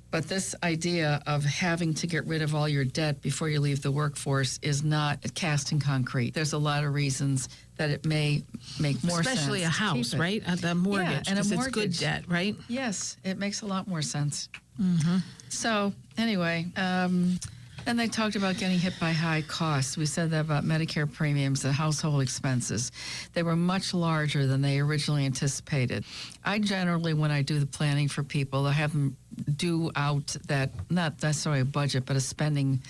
But 0.09 0.27
this 0.27 0.53
idea 0.61 1.21
of 1.25 1.45
having 1.45 1.93
to 1.93 2.07
get 2.07 2.25
rid 2.27 2.41
of 2.41 2.53
all 2.53 2.67
your 2.67 2.83
debt 2.83 3.21
before 3.21 3.47
you 3.47 3.61
leave 3.61 3.81
the 3.81 3.91
workforce 3.91 4.59
is 4.61 4.83
not 4.83 5.19
cast 5.35 5.71
in 5.71 5.79
concrete. 5.79 6.33
There's 6.33 6.51
a 6.51 6.57
lot 6.57 6.83
of 6.83 6.93
reasons 6.93 7.47
that 7.77 7.89
it 7.91 8.05
may 8.05 8.43
make 8.77 9.01
more 9.05 9.23
sense. 9.23 9.39
Especially 9.39 9.63
a 9.63 9.69
house, 9.69 10.13
right? 10.13 10.43
Uh, 10.45 10.55
the 10.55 10.75
mortgage. 10.75 11.29
and 11.29 11.39
a 11.39 11.41
'cause 11.41 11.51
it's 11.53 11.67
good 11.67 11.97
debt, 11.97 12.25
right? 12.27 12.57
Yes, 12.67 13.15
it 13.23 13.37
makes 13.39 13.61
a 13.61 13.65
lot 13.65 13.87
more 13.87 14.01
sense. 14.01 14.49
Mm-hmm. 14.81 15.17
So, 15.47 15.93
anyway, 16.17 16.67
um, 16.75 17.39
and 17.85 17.99
they 17.99 18.07
talked 18.07 18.35
about 18.35 18.57
getting 18.57 18.79
hit 18.79 18.93
by 18.99 19.11
high 19.11 19.41
costs. 19.41 19.97
We 19.97 20.05
said 20.05 20.31
that 20.31 20.41
about 20.41 20.63
Medicare 20.63 21.11
premiums 21.11 21.65
and 21.65 21.73
household 21.73 22.21
expenses. 22.21 22.91
They 23.33 23.43
were 23.43 23.55
much 23.55 23.93
larger 23.93 24.47
than 24.47 24.61
they 24.61 24.79
originally 24.79 25.25
anticipated. 25.25 26.05
I 26.43 26.59
generally, 26.59 27.13
when 27.13 27.31
I 27.31 27.41
do 27.41 27.59
the 27.59 27.65
planning 27.65 28.07
for 28.07 28.23
people, 28.23 28.65
I 28.65 28.73
have 28.73 28.91
them 28.91 29.17
do 29.55 29.91
out 29.95 30.35
that, 30.47 30.71
not 30.89 31.21
necessarily 31.21 31.61
a 31.61 31.65
budget, 31.65 32.05
but 32.05 32.15
a 32.15 32.21
spending 32.21 32.81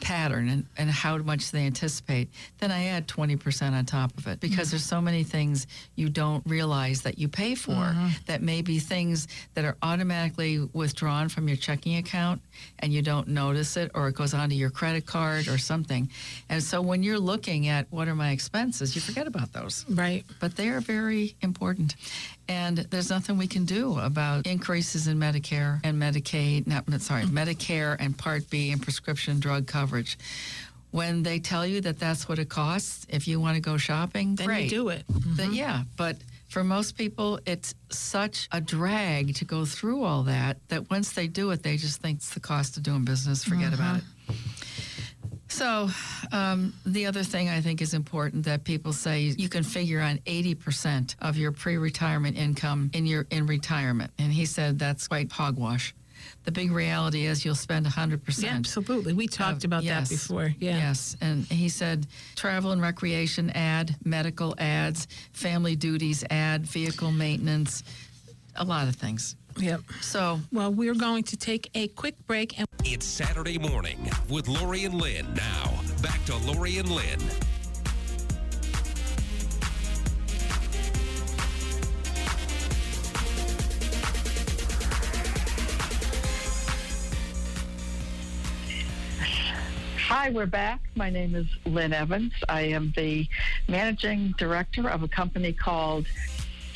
pattern 0.00 0.48
and, 0.48 0.66
and 0.76 0.90
how 0.90 1.18
much 1.18 1.50
they 1.50 1.66
anticipate. 1.66 2.28
Then 2.58 2.70
I 2.70 2.86
add 2.86 3.08
20% 3.08 3.72
on 3.72 3.84
top 3.84 4.16
of 4.18 4.26
it 4.26 4.40
because 4.40 4.68
mm-hmm. 4.68 4.70
there's 4.70 4.84
so 4.84 5.00
many 5.00 5.24
things 5.24 5.66
you 5.96 6.08
don't 6.08 6.44
realize 6.46 7.02
that 7.02 7.18
you 7.18 7.28
pay 7.28 7.54
for 7.54 7.72
mm-hmm. 7.72 8.08
that 8.26 8.42
may 8.42 8.62
be 8.62 8.78
things 8.78 9.28
that 9.54 9.64
are 9.64 9.76
automatically 9.82 10.58
withdrawn 10.72 11.28
from 11.28 11.48
your 11.48 11.56
checking 11.56 11.96
account 11.96 12.40
and 12.78 12.92
you 12.92 13.02
don't 13.02 13.28
notice 13.28 13.76
it 13.76 13.90
or 13.94 14.08
it 14.08 14.14
goes 14.14 14.34
onto 14.34 14.54
your 14.54 14.70
credit 14.70 15.06
card 15.06 15.48
or 15.48 15.58
something. 15.58 16.08
And 16.48 16.62
so 16.62 16.80
when 16.80 17.02
you're 17.02 17.18
looking 17.18 17.68
at 17.68 17.86
what 17.90 18.08
are 18.08 18.14
my 18.14 18.30
expenses, 18.30 18.94
you 18.94 19.00
forget 19.00 19.26
about 19.26 19.52
those 19.52 19.84
Right. 19.88 20.24
but 20.40 20.56
they 20.56 20.68
are 20.68 20.80
very 20.80 21.36
important. 21.40 21.94
And 22.48 22.78
there's 22.78 23.10
nothing 23.10 23.36
we 23.36 23.46
can 23.46 23.66
do 23.66 23.98
about 23.98 24.46
increases 24.46 25.06
in 25.06 25.18
Medicare 25.18 25.80
and 25.84 26.00
Medicaid, 26.00 26.66
not, 26.66 26.88
not- 26.88 27.02
sorry, 27.02 27.22
Medicare 27.24 27.96
and 28.00 28.16
Part 28.16 28.48
B 28.48 28.70
and 28.70 28.82
prescription 28.82 29.38
drug 29.38 29.66
coverage. 29.66 29.87
When 30.90 31.22
they 31.22 31.38
tell 31.38 31.66
you 31.66 31.82
that 31.82 31.98
that's 31.98 32.28
what 32.28 32.38
it 32.38 32.48
costs, 32.48 33.06
if 33.10 33.28
you 33.28 33.40
want 33.40 33.56
to 33.56 33.60
go 33.60 33.76
shopping, 33.76 34.36
Then 34.36 34.46
great. 34.46 34.64
you 34.64 34.70
do 34.70 34.88
it. 34.88 35.04
Then 35.08 35.52
yeah, 35.52 35.82
but 35.96 36.16
for 36.48 36.64
most 36.64 36.96
people, 36.96 37.40
it's 37.44 37.74
such 37.90 38.48
a 38.52 38.60
drag 38.60 39.34
to 39.34 39.44
go 39.44 39.66
through 39.66 40.02
all 40.02 40.22
that 40.22 40.56
that 40.68 40.88
once 40.90 41.12
they 41.12 41.28
do 41.28 41.50
it, 41.50 41.62
they 41.62 41.76
just 41.76 42.00
think 42.00 42.18
it's 42.18 42.32
the 42.32 42.40
cost 42.40 42.78
of 42.78 42.82
doing 42.84 43.04
business. 43.04 43.44
Forget 43.44 43.74
about 43.74 43.98
it. 43.98 44.04
So, 45.50 45.88
um, 46.30 46.74
the 46.84 47.06
other 47.06 47.22
thing 47.22 47.48
I 47.48 47.60
think 47.60 47.80
is 47.80 47.94
important 47.94 48.44
that 48.44 48.64
people 48.64 48.92
say 48.92 49.22
you 49.22 49.48
can 49.48 49.62
figure 49.64 50.00
on 50.00 50.18
80% 50.18 51.16
of 51.20 51.36
your 51.38 51.52
pre-retirement 51.52 52.36
income 52.36 52.90
in 52.92 53.06
your 53.06 53.26
in 53.30 53.46
retirement, 53.46 54.12
and 54.18 54.32
he 54.32 54.44
said 54.44 54.78
that's 54.78 55.08
quite 55.08 55.32
hogwash. 55.32 55.94
The 56.44 56.52
big 56.52 56.70
reality 56.72 57.26
is 57.26 57.44
you'll 57.44 57.54
spend 57.54 57.86
100%. 57.86 58.42
Yeah, 58.42 58.50
absolutely. 58.50 59.12
We 59.12 59.28
talked 59.28 59.58
of- 59.58 59.64
about 59.64 59.82
yes, 59.82 60.08
that 60.08 60.14
before. 60.14 60.54
Yeah. 60.58 60.76
Yes. 60.78 61.16
And 61.20 61.44
he 61.46 61.68
said 61.68 62.06
travel 62.36 62.72
and 62.72 62.80
recreation 62.80 63.50
ad, 63.50 63.96
medical 64.04 64.54
ads, 64.58 65.06
family 65.32 65.76
duties 65.76 66.24
ad, 66.30 66.66
vehicle 66.66 67.12
maintenance, 67.12 67.82
a 68.56 68.64
lot 68.64 68.88
of 68.88 68.96
things. 68.96 69.36
Yep. 69.58 69.80
So 70.00 70.40
Well, 70.52 70.72
we're 70.72 70.94
going 70.94 71.24
to 71.24 71.36
take 71.36 71.70
a 71.74 71.88
quick 71.88 72.14
break 72.26 72.58
and 72.58 72.66
It's 72.84 73.06
Saturday 73.06 73.58
morning 73.58 73.98
with 74.28 74.48
Laurie 74.48 74.84
and 74.84 74.94
Lynn. 74.94 75.26
Now, 75.34 75.80
back 76.02 76.24
to 76.26 76.36
Laurie 76.36 76.78
and 76.78 76.88
Lynn. 76.88 77.18
Hi, 90.08 90.30
we're 90.30 90.46
back. 90.46 90.80
My 90.94 91.10
name 91.10 91.34
is 91.34 91.46
Lynn 91.66 91.92
Evans. 91.92 92.32
I 92.48 92.62
am 92.62 92.94
the 92.96 93.28
managing 93.68 94.32
director 94.38 94.88
of 94.88 95.02
a 95.02 95.08
company 95.08 95.52
called 95.52 96.06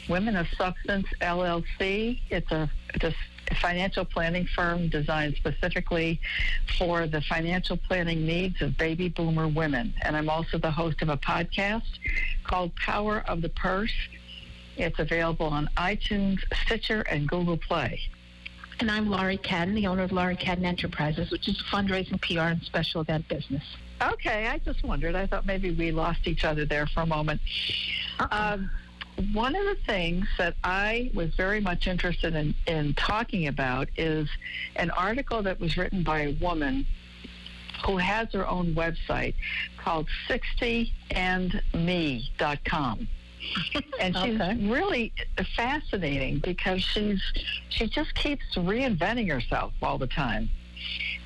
Women 0.07 0.37
of 0.37 0.47
Substance 0.49 1.07
LLC. 1.23 2.21
It's 2.29 2.53
a, 2.53 2.71
it's 2.93 3.05
a 3.05 3.55
financial 3.55 4.05
planning 4.05 4.47
firm 4.55 4.91
designed 4.91 5.37
specifically 5.37 6.21
for 6.79 7.07
the 7.07 7.23
financial 7.23 7.79
planning 7.79 8.27
needs 8.27 8.61
of 8.61 8.77
baby 8.77 9.09
boomer 9.09 9.49
women. 9.49 9.95
And 10.03 10.15
I'm 10.15 10.29
also 10.29 10.59
the 10.59 10.71
host 10.71 11.01
of 11.01 11.09
a 11.09 11.17
podcast 11.17 11.89
called 12.45 12.77
Power 12.77 13.25
of 13.27 13.41
the 13.41 13.49
Purse. 13.49 13.95
It's 14.77 14.99
available 14.99 15.47
on 15.47 15.71
iTunes, 15.79 16.41
Stitcher, 16.67 17.01
and 17.01 17.27
Google 17.27 17.57
Play. 17.57 17.99
And 18.83 18.91
I'm 18.91 19.09
Laurie 19.09 19.39
Cadden, 19.39 19.77
the 19.77 19.87
owner 19.87 20.03
of 20.03 20.11
Laurie 20.11 20.35
Cadden 20.35 20.65
Enterprises, 20.65 21.31
which 21.31 21.47
is 21.47 21.57
a 21.61 21.65
fundraising, 21.73 22.21
PR, 22.21 22.51
and 22.51 22.61
special 22.63 23.03
event 23.03 23.29
business. 23.29 23.63
Okay, 24.03 24.49
I 24.49 24.59
just 24.59 24.83
wondered. 24.83 25.15
I 25.15 25.29
thought 25.29 25.47
maybe 25.47 25.71
we 25.71 25.93
lost 25.93 26.27
each 26.27 26.45
other 26.45 26.65
there 26.65 26.89
for 26.89 27.03
a 27.03 27.07
moment. 27.07 27.41
Um, 28.33 28.69
one 29.33 29.55
of 29.55 29.65
the 29.67 29.77
things 29.87 30.27
that 30.37 30.57
I 30.65 31.13
was 31.15 31.33
very 31.37 31.61
much 31.61 31.87
interested 31.87 32.35
in, 32.35 32.57
in 32.67 32.95
talking 32.95 33.47
about 33.47 33.89
is 33.97 34.29
an 34.75 34.91
article 34.91 35.45
that 35.45 35.61
was 35.61 35.77
written 35.77 36.03
by 36.03 36.23
a 36.23 36.33
woman 36.33 36.85
who 37.87 37.99
has 37.99 38.33
her 38.33 38.49
own 38.49 38.75
website 38.75 39.35
called 39.79 40.09
60andme.com. 40.29 43.09
And 44.01 44.17
she's 44.17 44.41
Okay. 44.41 44.57
really 44.69 45.13
fascinating 45.57 46.39
because 46.39 46.83
she's 46.83 47.21
she 47.69 47.87
just 47.89 48.15
keeps 48.15 48.45
reinventing 48.57 49.31
herself 49.31 49.73
all 49.83 49.99
the 49.99 50.07
time. 50.07 50.49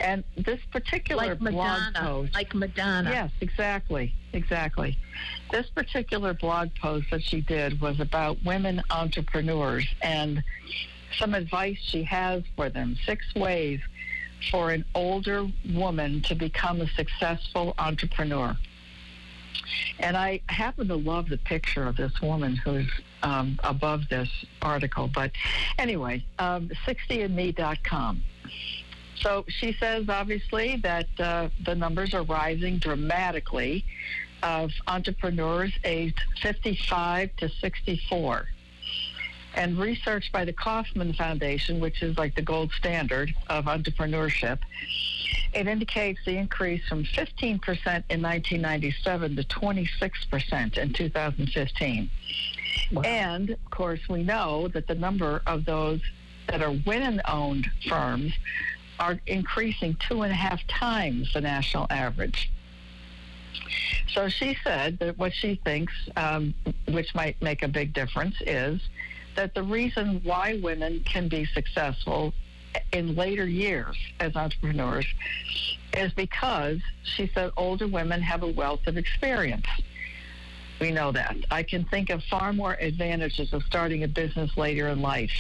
And 0.01 0.23
this 0.37 0.61
particular 0.71 1.29
Like 1.29 1.39
blog 1.39 1.95
post 1.95 2.35
Like 2.35 2.55
Madonna. 2.55 3.11
Yes, 3.11 3.31
exactly. 3.41 4.13
Exactly. 4.33 4.99
This 5.51 5.67
particular 5.71 6.35
blog 6.35 6.69
post 6.81 7.07
that 7.11 7.23
she 7.23 7.41
did 7.41 7.81
was 7.81 8.01
about 8.01 8.37
women 8.45 8.83
entrepreneurs 8.91 9.87
and 10.03 10.43
some 11.19 11.35
advice 11.35 11.79
she 11.81 12.03
has 12.03 12.43
for 12.57 12.69
them. 12.69 12.97
Six 13.07 13.25
ways 13.35 13.81
for 14.51 14.71
an 14.71 14.85
older 14.95 15.47
woman 15.73 16.21
to 16.23 16.35
become 16.35 16.83
a 16.83 16.89
successful 16.89 17.75
entrepreneur. 17.79 18.55
And 19.99 20.17
I 20.17 20.41
happen 20.49 20.89
to 20.89 20.97
love 20.97 21.29
the 21.29 21.39
picture 21.39 21.85
of 21.85 21.97
this 21.97 22.21
woman 22.21 22.57
who's 22.57 22.91
um, 23.23 23.59
above 23.65 24.09
this 24.09 24.29
article. 24.63 25.09
But 25.13 25.33
anyway, 25.79 26.25
um, 26.39 26.71
60andme.com. 26.87 28.23
So 29.21 29.45
she 29.49 29.73
says, 29.81 30.09
obviously, 30.09 30.77
that 30.83 31.07
uh, 31.19 31.49
the 31.65 31.75
numbers 31.75 32.15
are 32.15 32.23
rising 32.23 32.79
dramatically 32.79 33.85
of 34.43 34.71
entrepreneurs 34.87 35.73
aged 35.85 36.21
55 36.43 37.35
to 37.37 37.49
64. 37.49 38.47
And 39.55 39.79
research 39.79 40.31
by 40.33 40.45
the 40.45 40.53
Kauffman 40.53 41.15
Foundation, 41.15 41.81
which 41.81 42.03
is 42.03 42.19
like 42.19 42.35
the 42.35 42.43
gold 42.43 42.71
standard 42.73 43.35
of 43.49 43.65
entrepreneurship, 43.65 44.59
it 45.57 45.67
indicates 45.67 46.21
the 46.27 46.37
increase 46.37 46.87
from 46.87 47.03
15% 47.03 47.33
in 47.41 48.21
1997 48.21 49.37
to 49.37 49.43
26% 49.43 50.79
in 50.79 50.93
2015. 50.93 52.11
And, 53.03 53.51
of 53.51 53.71
course, 53.71 54.01
we 54.09 54.23
know 54.23 54.69
that 54.69 54.87
the 54.87 54.95
number 54.95 55.41
of 55.47 55.65
those 55.65 56.01
that 56.49 56.63
are 56.63 56.75
women 56.85 57.23
owned 57.27 57.67
firms 57.89 58.35
are 59.01 59.19
increasing 59.27 59.97
two 60.07 60.23
and 60.23 60.33
a 60.33 60.37
half 60.37 60.61
times 60.69 61.33
the 61.33 61.41
national 61.41 61.87
average. 61.89 62.53
So 64.13 64.29
she 64.29 64.59
said 64.63 64.99
that 64.99 65.17
what 65.17 65.33
she 65.33 65.59
thinks, 65.65 65.95
um, 66.17 66.53
which 66.89 67.15
might 67.15 67.41
make 67.41 67.63
a 67.63 67.69
big 67.69 67.95
difference, 67.95 68.37
is 68.43 68.81
that 69.37 69.55
the 69.55 69.63
reason 69.63 70.21
why 70.23 70.61
women 70.63 71.03
can 71.05 71.29
be 71.29 71.47
successful 71.47 72.35
in 72.93 73.15
later 73.15 73.47
years 73.47 73.97
as 74.21 74.37
entrepreneurs 74.37 75.07
is 75.95 76.13
because 76.13 76.79
she 77.03 77.31
said 77.35 77.51
older 77.57 77.87
women 77.87 78.21
have 78.21 78.43
a 78.43 78.49
wealth 78.49 78.87
of 78.87 78.97
experience. 78.97 79.67
We 80.81 80.91
know 80.91 81.11
that. 81.13 81.37
I 81.51 81.63
can 81.63 81.85
think 81.85 82.11
of 82.11 82.23
far 82.25 82.53
more 82.53 82.75
advantages 82.75 83.53
of 83.55 83.63
starting 83.63 84.03
a 84.05 84.09
business 84.09 84.57
later 84.57 84.89
in 84.89 85.01
life. 85.01 85.33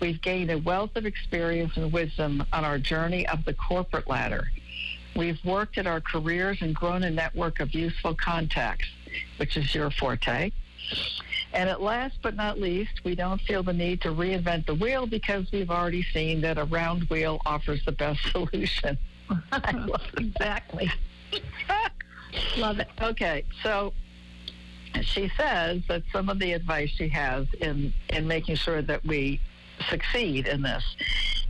We've 0.00 0.20
gained 0.22 0.50
a 0.50 0.58
wealth 0.58 0.96
of 0.96 1.04
experience 1.04 1.76
and 1.76 1.92
wisdom 1.92 2.44
on 2.52 2.64
our 2.64 2.78
journey 2.78 3.26
up 3.26 3.44
the 3.44 3.52
corporate 3.52 4.08
ladder. 4.08 4.48
We've 5.14 5.38
worked 5.44 5.76
at 5.78 5.86
our 5.86 6.00
careers 6.00 6.58
and 6.62 6.74
grown 6.74 7.02
a 7.02 7.10
network 7.10 7.60
of 7.60 7.74
useful 7.74 8.14
contacts, 8.14 8.88
which 9.36 9.56
is 9.56 9.74
your 9.74 9.90
forte. 9.90 10.52
And 11.52 11.68
at 11.68 11.80
last 11.80 12.18
but 12.22 12.36
not 12.36 12.60
least, 12.60 13.04
we 13.04 13.14
don't 13.14 13.40
feel 13.40 13.62
the 13.62 13.72
need 13.72 14.02
to 14.02 14.08
reinvent 14.08 14.66
the 14.66 14.74
wheel 14.74 15.06
because 15.06 15.50
we've 15.50 15.70
already 15.70 16.02
seen 16.02 16.40
that 16.42 16.58
a 16.58 16.64
round 16.64 17.04
wheel 17.04 17.40
offers 17.46 17.84
the 17.84 17.92
best 17.92 18.20
solution. 18.32 18.98
I 19.52 19.72
love 19.72 20.02
it. 20.14 20.20
Exactly. 20.20 20.90
Love 22.56 22.78
it. 22.78 22.88
Okay, 23.00 23.44
so 23.62 23.92
she 25.02 25.30
says 25.36 25.82
that 25.88 26.02
some 26.12 26.28
of 26.28 26.38
the 26.38 26.52
advice 26.52 26.90
she 26.90 27.08
has 27.08 27.46
in 27.60 27.92
in 28.10 28.26
making 28.26 28.56
sure 28.56 28.82
that 28.82 29.04
we 29.04 29.40
succeed 29.88 30.46
in 30.46 30.62
this 30.62 30.84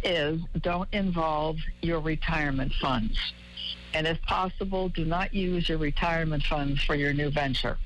is 0.03 0.41
don't 0.61 0.89
involve 0.93 1.57
your 1.83 2.01
retirement 2.01 2.73
funds. 2.81 3.19
And 3.95 4.07
if 4.07 4.21
possible, 4.23 4.89
do 4.89 5.05
not 5.05 5.35
use 5.35 5.69
your 5.69 5.79
retirement 5.79 6.45
funds 6.45 6.83
for 6.83 6.95
your 6.95 7.13
new 7.13 7.31
venture. 7.31 7.79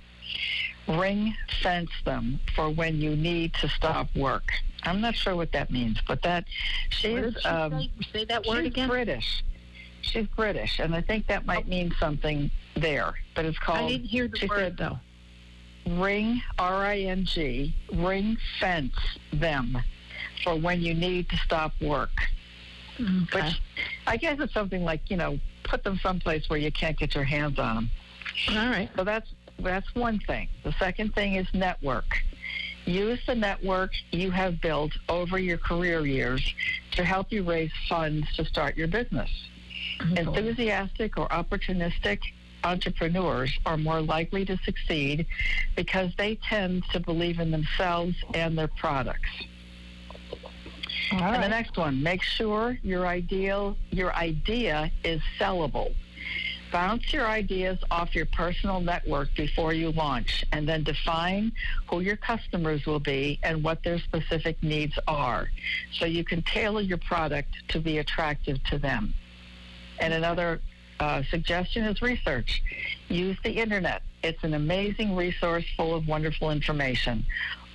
Ring 0.88 1.35
fence 1.62 1.90
them 2.05 2.40
for 2.55 2.68
when 2.71 2.97
you 2.97 3.14
need 3.14 3.55
to 3.55 3.68
stop 3.68 4.09
work. 4.16 4.53
I'm 4.83 5.01
not 5.01 5.14
sure 5.14 5.37
what 5.37 5.53
that 5.53 5.71
means, 5.71 6.01
but 6.09 6.23
that 6.23 6.45
she's 6.90 7.37
she 7.40 7.49
um, 7.49 7.73
say? 7.73 7.90
Say 8.12 8.25
that 8.25 8.47
word 8.47 8.64
she's 8.64 8.73
again. 8.73 8.88
British. 8.88 9.45
She's 10.01 10.27
British, 10.35 10.81
and 10.81 10.95
I 10.95 11.01
think 11.01 11.29
that 11.29 11.47
might 11.47 11.68
mean 11.68 11.95
something 12.01 12.51
there. 12.75 13.14
But 13.37 13.45
it's 13.45 13.59
called. 13.59 13.79
I 13.79 13.88
didn't 13.88 14.07
hear 14.07 14.27
the 14.27 14.47
word 14.49 14.59
said, 14.59 14.77
though. 14.77 14.99
ring 16.01 16.42
R 16.59 16.85
I 16.85 16.99
N 16.99 17.25
G 17.25 17.75
ring 17.92 18.37
fence 18.59 18.95
them 19.33 19.79
for 20.42 20.57
when 20.57 20.81
you 20.81 20.95
need 20.95 21.29
to 21.31 21.37
stop 21.37 21.73
work. 21.81 22.11
Okay. 23.01 23.42
Which 23.47 23.61
I 24.09 24.16
guess 24.16 24.38
it's 24.40 24.53
something 24.53 24.83
like 24.83 25.09
you 25.11 25.16
know 25.16 25.38
put 25.62 25.85
them 25.85 26.01
someplace 26.03 26.51
where 26.51 26.59
you 26.59 26.73
can't 26.73 26.99
get 26.99 27.14
your 27.14 27.25
hands 27.25 27.61
on 27.61 27.77
them. 27.77 27.90
All 28.51 28.68
right. 28.68 28.90
So 28.97 29.05
that's 29.05 29.31
that's 29.59 29.95
one 29.95 30.19
thing. 30.21 30.49
The 30.65 30.73
second 30.73 31.15
thing 31.15 31.35
is 31.35 31.47
network. 31.53 32.19
Use 32.85 33.21
the 33.27 33.35
network 33.35 33.93
you 34.11 34.31
have 34.31 34.61
built 34.61 34.93
over 35.09 35.38
your 35.38 35.59
career 35.59 36.05
years 36.05 36.43
to 36.93 37.05
help 37.05 37.31
you 37.31 37.45
raise 37.45 37.71
funds 37.88 38.27
to 38.37 38.45
start 38.45 38.77
your 38.77 38.88
business. 38.88 39.31
Mm-hmm. 40.01 40.17
Enthusiastic 40.17 41.17
or 41.17 41.29
opportunistic 41.29 42.19
entrepreneurs 42.65 43.57
are 43.67 43.77
more 43.77 44.01
likely 44.01 44.45
to 44.45 44.57
succeed 44.65 45.27
because 45.77 46.12
they 46.17 46.37
tend 46.49 46.85
to 46.93 47.01
believe 47.01 47.41
in 47.41 47.51
themselves 47.51 48.17
and 48.35 48.57
their 48.57 48.69
products. 48.69 49.31
and 51.12 51.43
the 51.43 51.49
next 51.49 51.77
one, 51.77 52.03
make 52.03 52.23
sure 52.23 52.79
your 52.83 53.07
ideal 53.07 53.77
your 53.91 54.15
idea 54.15 54.91
is 55.05 55.21
sellable. 55.38 55.95
Bounce 56.72 57.12
your 57.12 57.26
ideas 57.26 57.78
off 57.90 58.14
your 58.14 58.24
personal 58.24 58.80
network 58.80 59.28
before 59.37 59.74
you 59.74 59.92
launch 59.92 60.42
and 60.52 60.66
then 60.66 60.82
define 60.82 61.52
who 61.90 62.00
your 62.00 62.16
customers 62.16 62.87
will 62.87 62.98
be 62.98 63.38
and 63.42 63.62
what 63.62 63.85
their 63.85 63.98
specific 63.98 64.61
needs 64.62 64.98
are 65.06 65.48
so 65.92 66.06
you 66.06 66.24
can 66.24 66.40
tailor 66.42 66.80
your 66.80 66.96
product 66.96 67.50
to 67.68 67.78
be 67.78 67.98
attractive 67.98 68.62
to 68.64 68.78
them. 68.78 69.12
And 70.00 70.14
another 70.14 70.62
uh, 70.98 71.22
suggestion 71.30 71.85
is 71.85 72.00
research. 72.00 72.62
Use 73.08 73.37
the 73.44 73.50
internet. 73.50 74.00
It's 74.22 74.42
an 74.42 74.54
amazing 74.54 75.14
resource 75.14 75.66
full 75.76 75.94
of 75.94 76.08
wonderful 76.08 76.50
information. 76.50 77.26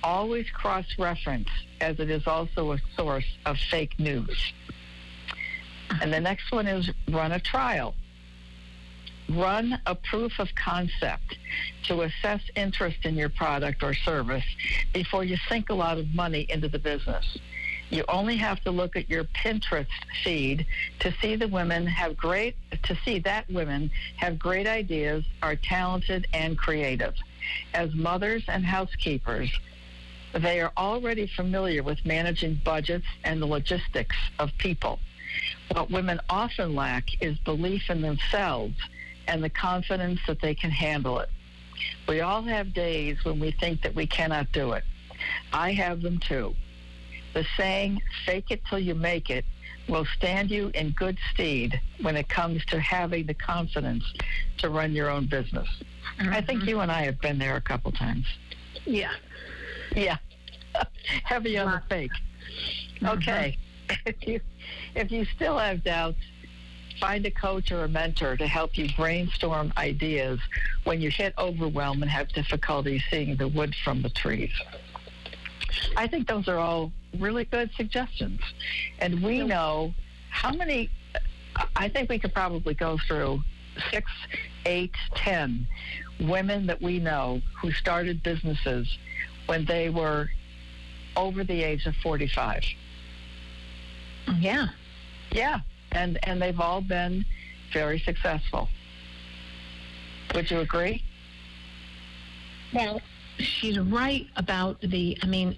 Always 0.02 0.50
cross 0.50 0.86
reference, 0.98 1.48
as 1.80 2.00
it 2.00 2.10
is 2.10 2.26
also 2.26 2.72
a 2.72 2.78
source 2.96 3.26
of 3.46 3.58
fake 3.70 3.98
news. 4.00 4.52
And 6.02 6.12
the 6.12 6.20
next 6.20 6.50
one 6.50 6.66
is 6.66 6.90
run 7.08 7.30
a 7.30 7.38
trial. 7.38 7.94
Run 9.28 9.78
a 9.84 9.94
proof 9.94 10.38
of 10.38 10.48
concept 10.54 11.36
to 11.84 12.02
assess 12.02 12.40
interest 12.56 12.98
in 13.04 13.14
your 13.14 13.28
product 13.28 13.82
or 13.82 13.92
service 13.92 14.44
before 14.94 15.22
you 15.22 15.36
sink 15.48 15.68
a 15.68 15.74
lot 15.74 15.98
of 15.98 16.14
money 16.14 16.46
into 16.48 16.68
the 16.68 16.78
business. 16.78 17.36
You 17.90 18.04
only 18.08 18.36
have 18.36 18.62
to 18.64 18.70
look 18.70 18.96
at 18.96 19.08
your 19.08 19.24
Pinterest 19.24 19.86
feed 20.22 20.66
to 21.00 21.12
see 21.20 21.36
the 21.36 21.48
women 21.48 21.86
have 21.86 22.16
great 22.16 22.56
to 22.82 22.96
see 23.04 23.18
that 23.20 23.50
women 23.50 23.90
have 24.16 24.38
great 24.38 24.66
ideas, 24.66 25.24
are 25.42 25.56
talented 25.56 26.26
and 26.32 26.56
creative. 26.56 27.14
As 27.74 27.94
mothers 27.94 28.44
and 28.48 28.64
housekeepers, 28.64 29.50
they 30.34 30.60
are 30.60 30.72
already 30.76 31.26
familiar 31.26 31.82
with 31.82 32.04
managing 32.04 32.60
budgets 32.64 33.06
and 33.24 33.40
the 33.40 33.46
logistics 33.46 34.16
of 34.38 34.50
people. 34.58 34.98
What 35.72 35.90
women 35.90 36.20
often 36.28 36.74
lack 36.74 37.22
is 37.22 37.38
belief 37.38 37.88
in 37.88 38.02
themselves 38.02 38.74
and 39.28 39.44
the 39.44 39.50
confidence 39.50 40.18
that 40.26 40.40
they 40.40 40.54
can 40.54 40.70
handle 40.70 41.20
it. 41.20 41.28
We 42.08 42.20
all 42.20 42.42
have 42.42 42.74
days 42.74 43.18
when 43.24 43.38
we 43.38 43.52
think 43.52 43.82
that 43.82 43.94
we 43.94 44.06
cannot 44.06 44.50
do 44.52 44.72
it. 44.72 44.82
I 45.52 45.72
have 45.72 46.02
them 46.02 46.18
too. 46.18 46.54
The 47.34 47.46
saying, 47.56 48.00
fake 48.24 48.50
it 48.50 48.62
till 48.68 48.78
you 48.78 48.94
make 48.94 49.30
it, 49.30 49.44
will 49.88 50.06
stand 50.16 50.50
you 50.50 50.70
in 50.74 50.90
good 50.90 51.18
stead 51.32 51.80
when 52.00 52.16
it 52.16 52.28
comes 52.28 52.64
to 52.66 52.80
having 52.80 53.26
the 53.26 53.34
confidence 53.34 54.04
to 54.58 54.70
run 54.70 54.92
your 54.92 55.10
own 55.10 55.26
business. 55.26 55.68
I 56.18 56.40
think 56.40 56.60
mm-hmm. 56.60 56.68
you 56.68 56.80
and 56.80 56.90
I 56.90 57.02
have 57.02 57.20
been 57.20 57.38
there 57.38 57.56
a 57.56 57.60
couple 57.60 57.92
times. 57.92 58.26
Yeah. 58.84 59.12
Yeah. 59.94 60.16
Heavy 61.24 61.58
on 61.58 61.70
the 61.70 61.82
fake. 61.88 62.12
Okay. 63.04 63.58
If 64.04 64.26
you 64.26 64.40
if 64.94 65.10
you 65.10 65.24
still 65.24 65.56
have 65.56 65.82
doubts, 65.82 66.18
find 67.00 67.24
a 67.26 67.30
coach 67.30 67.72
or 67.72 67.84
a 67.84 67.88
mentor 67.88 68.36
to 68.36 68.46
help 68.46 68.76
you 68.76 68.88
brainstorm 68.96 69.72
ideas 69.76 70.40
when 70.84 71.00
you 71.00 71.10
hit 71.10 71.34
overwhelm 71.38 72.02
and 72.02 72.10
have 72.10 72.28
difficulty 72.28 73.02
seeing 73.10 73.36
the 73.36 73.48
wood 73.48 73.74
from 73.84 74.02
the 74.02 74.10
trees. 74.10 74.52
I 75.96 76.06
think 76.06 76.26
those 76.26 76.48
are 76.48 76.58
all 76.58 76.92
really 77.18 77.44
good 77.44 77.70
suggestions. 77.76 78.40
And 78.98 79.22
we 79.22 79.42
know 79.42 79.94
how 80.30 80.52
many, 80.52 80.90
I 81.76 81.88
think 81.88 82.10
we 82.10 82.18
could 82.18 82.34
probably 82.34 82.74
go 82.74 82.98
through 83.06 83.42
six, 83.90 84.10
eight, 84.66 84.94
ten 85.14 85.66
women 86.20 86.66
that 86.66 86.82
we 86.82 86.98
know 86.98 87.40
who 87.60 87.70
started 87.72 88.22
businesses 88.22 88.98
when 89.46 89.64
they 89.64 89.88
were 89.88 90.28
over 91.16 91.44
the 91.44 91.62
age 91.62 91.86
of 91.86 91.94
45. 91.96 92.64
Yeah. 94.38 94.68
Yeah, 95.30 95.60
and 95.92 96.18
and 96.24 96.40
they've 96.40 96.60
all 96.60 96.80
been 96.80 97.24
very 97.72 97.98
successful. 97.98 98.68
Would 100.34 100.50
you 100.50 100.60
agree? 100.60 101.02
Well, 102.72 103.00
she's 103.38 103.78
right 103.78 104.26
about 104.36 104.80
the, 104.80 105.16
I 105.22 105.26
mean, 105.26 105.56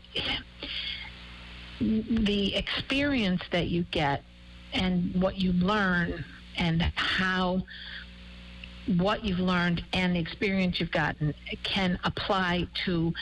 the 1.80 2.54
experience 2.54 3.42
that 3.50 3.68
you 3.68 3.84
get 3.90 4.22
and 4.72 5.14
what 5.20 5.38
you 5.38 5.52
learn 5.52 6.24
and 6.56 6.82
how 6.94 7.62
what 8.96 9.24
you've 9.24 9.40
learned 9.40 9.84
and 9.92 10.14
the 10.14 10.20
experience 10.20 10.80
you've 10.80 10.90
gotten 10.90 11.34
can 11.62 11.98
apply 12.04 12.66
to 12.84 13.12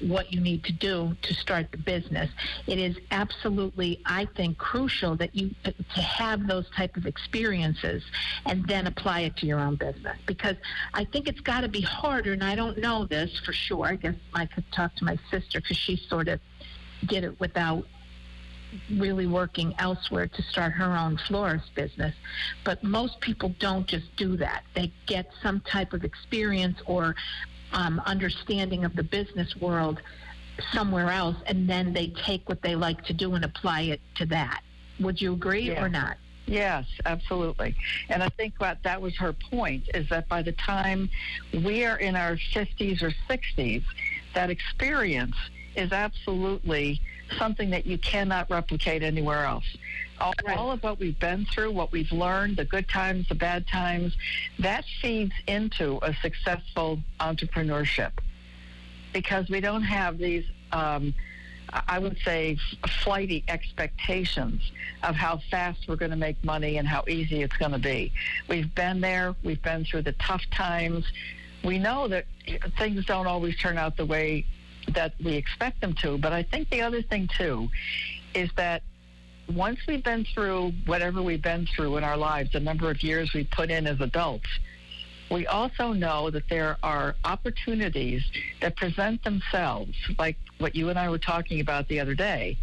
what 0.00 0.32
you 0.32 0.40
need 0.40 0.64
to 0.64 0.72
do 0.72 1.16
to 1.22 1.34
start 1.34 1.70
the 1.70 1.78
business. 1.78 2.30
It 2.66 2.78
is 2.78 2.96
absolutely, 3.10 4.00
I 4.04 4.26
think, 4.36 4.58
crucial 4.58 5.16
that 5.16 5.34
you 5.34 5.54
to 5.64 6.00
have 6.00 6.46
those 6.46 6.68
type 6.70 6.96
of 6.96 7.06
experiences 7.06 8.02
and 8.44 8.66
then 8.66 8.86
apply 8.86 9.20
it 9.20 9.36
to 9.38 9.46
your 9.46 9.60
own 9.60 9.76
business 9.76 10.16
because 10.26 10.56
I 10.94 11.04
think 11.04 11.28
it's 11.28 11.40
got 11.40 11.62
to 11.62 11.68
be 11.68 11.80
harder. 11.80 12.32
And 12.32 12.44
I 12.44 12.54
don't 12.54 12.78
know 12.78 13.04
this 13.04 13.38
for 13.44 13.52
sure. 13.52 13.86
I 13.86 13.96
guess 13.96 14.14
I 14.34 14.46
could 14.46 14.70
talk 14.72 14.94
to 14.96 15.04
my 15.04 15.18
sister 15.30 15.60
because 15.60 15.76
she 15.76 15.96
sort 15.96 16.28
of 16.28 16.40
did 17.06 17.24
it 17.24 17.38
without 17.40 17.86
really 18.90 19.26
working 19.26 19.74
elsewhere 19.78 20.26
to 20.26 20.42
start 20.42 20.72
her 20.72 20.96
own 20.96 21.16
florist 21.16 21.74
business. 21.74 22.14
But 22.64 22.82
most 22.82 23.20
people 23.20 23.54
don't 23.58 23.86
just 23.86 24.14
do 24.16 24.36
that. 24.38 24.64
They 24.74 24.92
get 25.06 25.30
some 25.42 25.60
type 25.60 25.92
of 25.92 26.04
experience 26.04 26.78
or 26.86 27.14
um, 27.72 28.00
understanding 28.06 28.84
of 28.84 28.94
the 28.94 29.02
business 29.02 29.56
world 29.56 30.00
somewhere 30.72 31.10
else, 31.10 31.36
and 31.46 31.68
then 31.68 31.92
they 31.92 32.08
take 32.24 32.48
what 32.48 32.62
they 32.62 32.74
like 32.74 33.04
to 33.04 33.12
do 33.12 33.34
and 33.34 33.44
apply 33.44 33.82
it 33.82 34.00
to 34.16 34.26
that. 34.26 34.62
Would 35.00 35.20
you 35.20 35.34
agree 35.34 35.68
Yeah. 35.70 35.84
or 35.84 35.88
not? 35.88 36.16
Yes, 36.46 36.86
absolutely. 37.04 37.74
And 38.08 38.22
I 38.22 38.28
think 38.30 38.54
what 38.58 38.78
that 38.84 39.02
was 39.02 39.16
her 39.16 39.32
point 39.32 39.88
is 39.94 40.08
that 40.10 40.28
by 40.28 40.42
the 40.42 40.52
time 40.52 41.10
we 41.52 41.84
are 41.84 41.96
in 41.96 42.14
our 42.14 42.36
50s 42.36 43.02
or 43.02 43.12
60s, 43.28 43.82
that 44.34 44.48
experience 44.48 45.36
is 45.74 45.92
absolutely 45.92 47.00
something 47.38 47.70
that 47.70 47.86
you 47.86 47.98
cannot 47.98 48.48
replicate 48.50 49.02
anywhere 49.02 49.44
else. 49.44 49.64
All, 50.18 50.32
Right. 50.44 50.56
all 50.56 50.72
of 50.72 50.82
what 50.82 50.98
we've 50.98 51.18
been 51.18 51.44
through, 51.46 51.72
what 51.72 51.92
we've 51.92 52.10
learned, 52.12 52.56
the 52.56 52.64
good 52.64 52.88
times, 52.88 53.28
the 53.28 53.34
bad 53.34 53.66
times, 53.66 54.16
that 54.58 54.84
feeds 55.02 55.32
into 55.46 55.98
a 56.02 56.14
successful 56.22 57.00
entrepreneurship 57.20 58.12
because 59.12 59.48
we 59.48 59.60
don't 59.60 59.82
have 59.82 60.18
these, 60.18 60.44
um, 60.72 61.14
I 61.72 61.82
I 61.88 61.98
would 61.98 62.16
say, 62.24 62.56
flighty 63.02 63.44
expectations 63.48 64.70
of 65.02 65.16
how 65.16 65.38
fast 65.50 65.88
we're 65.88 65.96
going 65.96 66.12
to 66.12 66.16
make 66.16 66.42
money 66.44 66.78
and 66.78 66.86
how 66.86 67.04
easy 67.08 67.42
it's 67.42 67.56
going 67.56 67.72
to 67.72 67.78
be. 67.78 68.12
We've 68.48 68.72
been 68.74 69.00
there, 69.00 69.34
we've 69.42 69.62
been 69.62 69.84
through 69.84 70.02
the 70.02 70.12
tough 70.12 70.44
times. 70.50 71.04
We 71.64 71.78
know 71.78 72.06
that 72.08 72.26
things 72.78 73.04
don't 73.04 73.26
always 73.26 73.56
turn 73.58 73.76
out 73.78 73.96
the 73.96 74.06
way 74.06 74.46
that 74.94 75.14
we 75.22 75.34
expect 75.34 75.80
them 75.80 75.94
to, 75.94 76.18
but 76.18 76.32
I 76.32 76.42
think 76.42 76.70
the 76.70 76.82
other 76.82 77.02
thing, 77.02 77.28
too, 77.28 77.68
is 78.34 78.50
that 78.56 78.82
once 79.48 79.78
we've 79.86 80.02
been 80.02 80.24
through 80.24 80.72
whatever 80.86 81.22
we've 81.22 81.42
been 81.42 81.66
through 81.74 81.96
in 81.96 82.04
our 82.04 82.16
lives, 82.16 82.52
the 82.52 82.60
number 82.60 82.90
of 82.90 83.02
years 83.02 83.32
we 83.32 83.44
put 83.44 83.70
in 83.70 83.86
as 83.86 84.00
adults, 84.00 84.48
we 85.30 85.46
also 85.46 85.92
know 85.92 86.30
that 86.30 86.48
there 86.48 86.76
are 86.82 87.16
opportunities 87.24 88.22
that 88.60 88.76
present 88.76 89.22
themselves, 89.24 89.92
like 90.18 90.36
what 90.58 90.74
you 90.74 90.88
and 90.88 90.98
I 90.98 91.08
were 91.08 91.18
talking 91.18 91.60
about 91.60 91.88
the 91.88 92.00
other 92.00 92.14
day, 92.14 92.58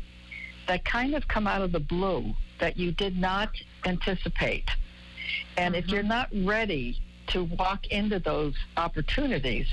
that 0.68 0.86
kind 0.86 1.14
of 1.14 1.28
come 1.28 1.46
out 1.46 1.62
of 1.62 1.72
the 1.72 1.80
blue 1.80 2.34
that 2.60 2.78
you 2.78 2.92
did 2.92 3.18
not 3.18 3.50
anticipate. 3.86 4.70
And 5.58 5.76
if 5.76 5.86
mm-hmm. 5.86 5.94
you're 5.94 6.04
not 6.04 6.30
ready 6.34 7.02
to 7.28 7.44
walk 7.44 7.88
into 7.88 8.20
those 8.20 8.56
opportunities, 8.78 9.68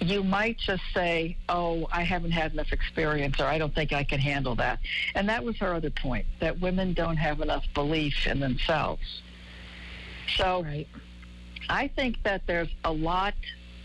you 0.00 0.22
might 0.22 0.58
just 0.58 0.82
say, 0.92 1.36
Oh, 1.48 1.88
I 1.92 2.02
haven't 2.02 2.32
had 2.32 2.52
enough 2.52 2.72
experience, 2.72 3.40
or 3.40 3.44
I 3.44 3.58
don't 3.58 3.74
think 3.74 3.92
I 3.92 4.04
can 4.04 4.20
handle 4.20 4.54
that. 4.56 4.80
And 5.14 5.28
that 5.28 5.44
was 5.44 5.56
her 5.58 5.74
other 5.74 5.90
point 5.90 6.26
that 6.40 6.60
women 6.60 6.92
don't 6.92 7.16
have 7.16 7.40
enough 7.40 7.64
belief 7.74 8.26
in 8.26 8.40
themselves. 8.40 9.22
So 10.36 10.62
Right. 10.62 10.88
I 11.68 11.88
think 11.88 12.22
that 12.24 12.42
there's 12.46 12.68
a 12.84 12.92
lot 12.92 13.34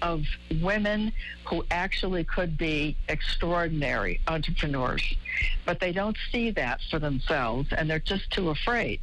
of 0.01 0.23
women 0.61 1.11
who 1.45 1.65
actually 1.71 2.23
could 2.23 2.57
be 2.57 2.95
extraordinary 3.09 4.19
entrepreneurs, 4.27 5.03
but 5.65 5.79
they 5.79 5.91
don't 5.91 6.17
see 6.31 6.51
that 6.51 6.79
for 6.89 6.99
themselves 6.99 7.69
and 7.71 7.89
they're 7.89 7.99
just 7.99 8.29
too 8.31 8.49
afraid. 8.49 8.99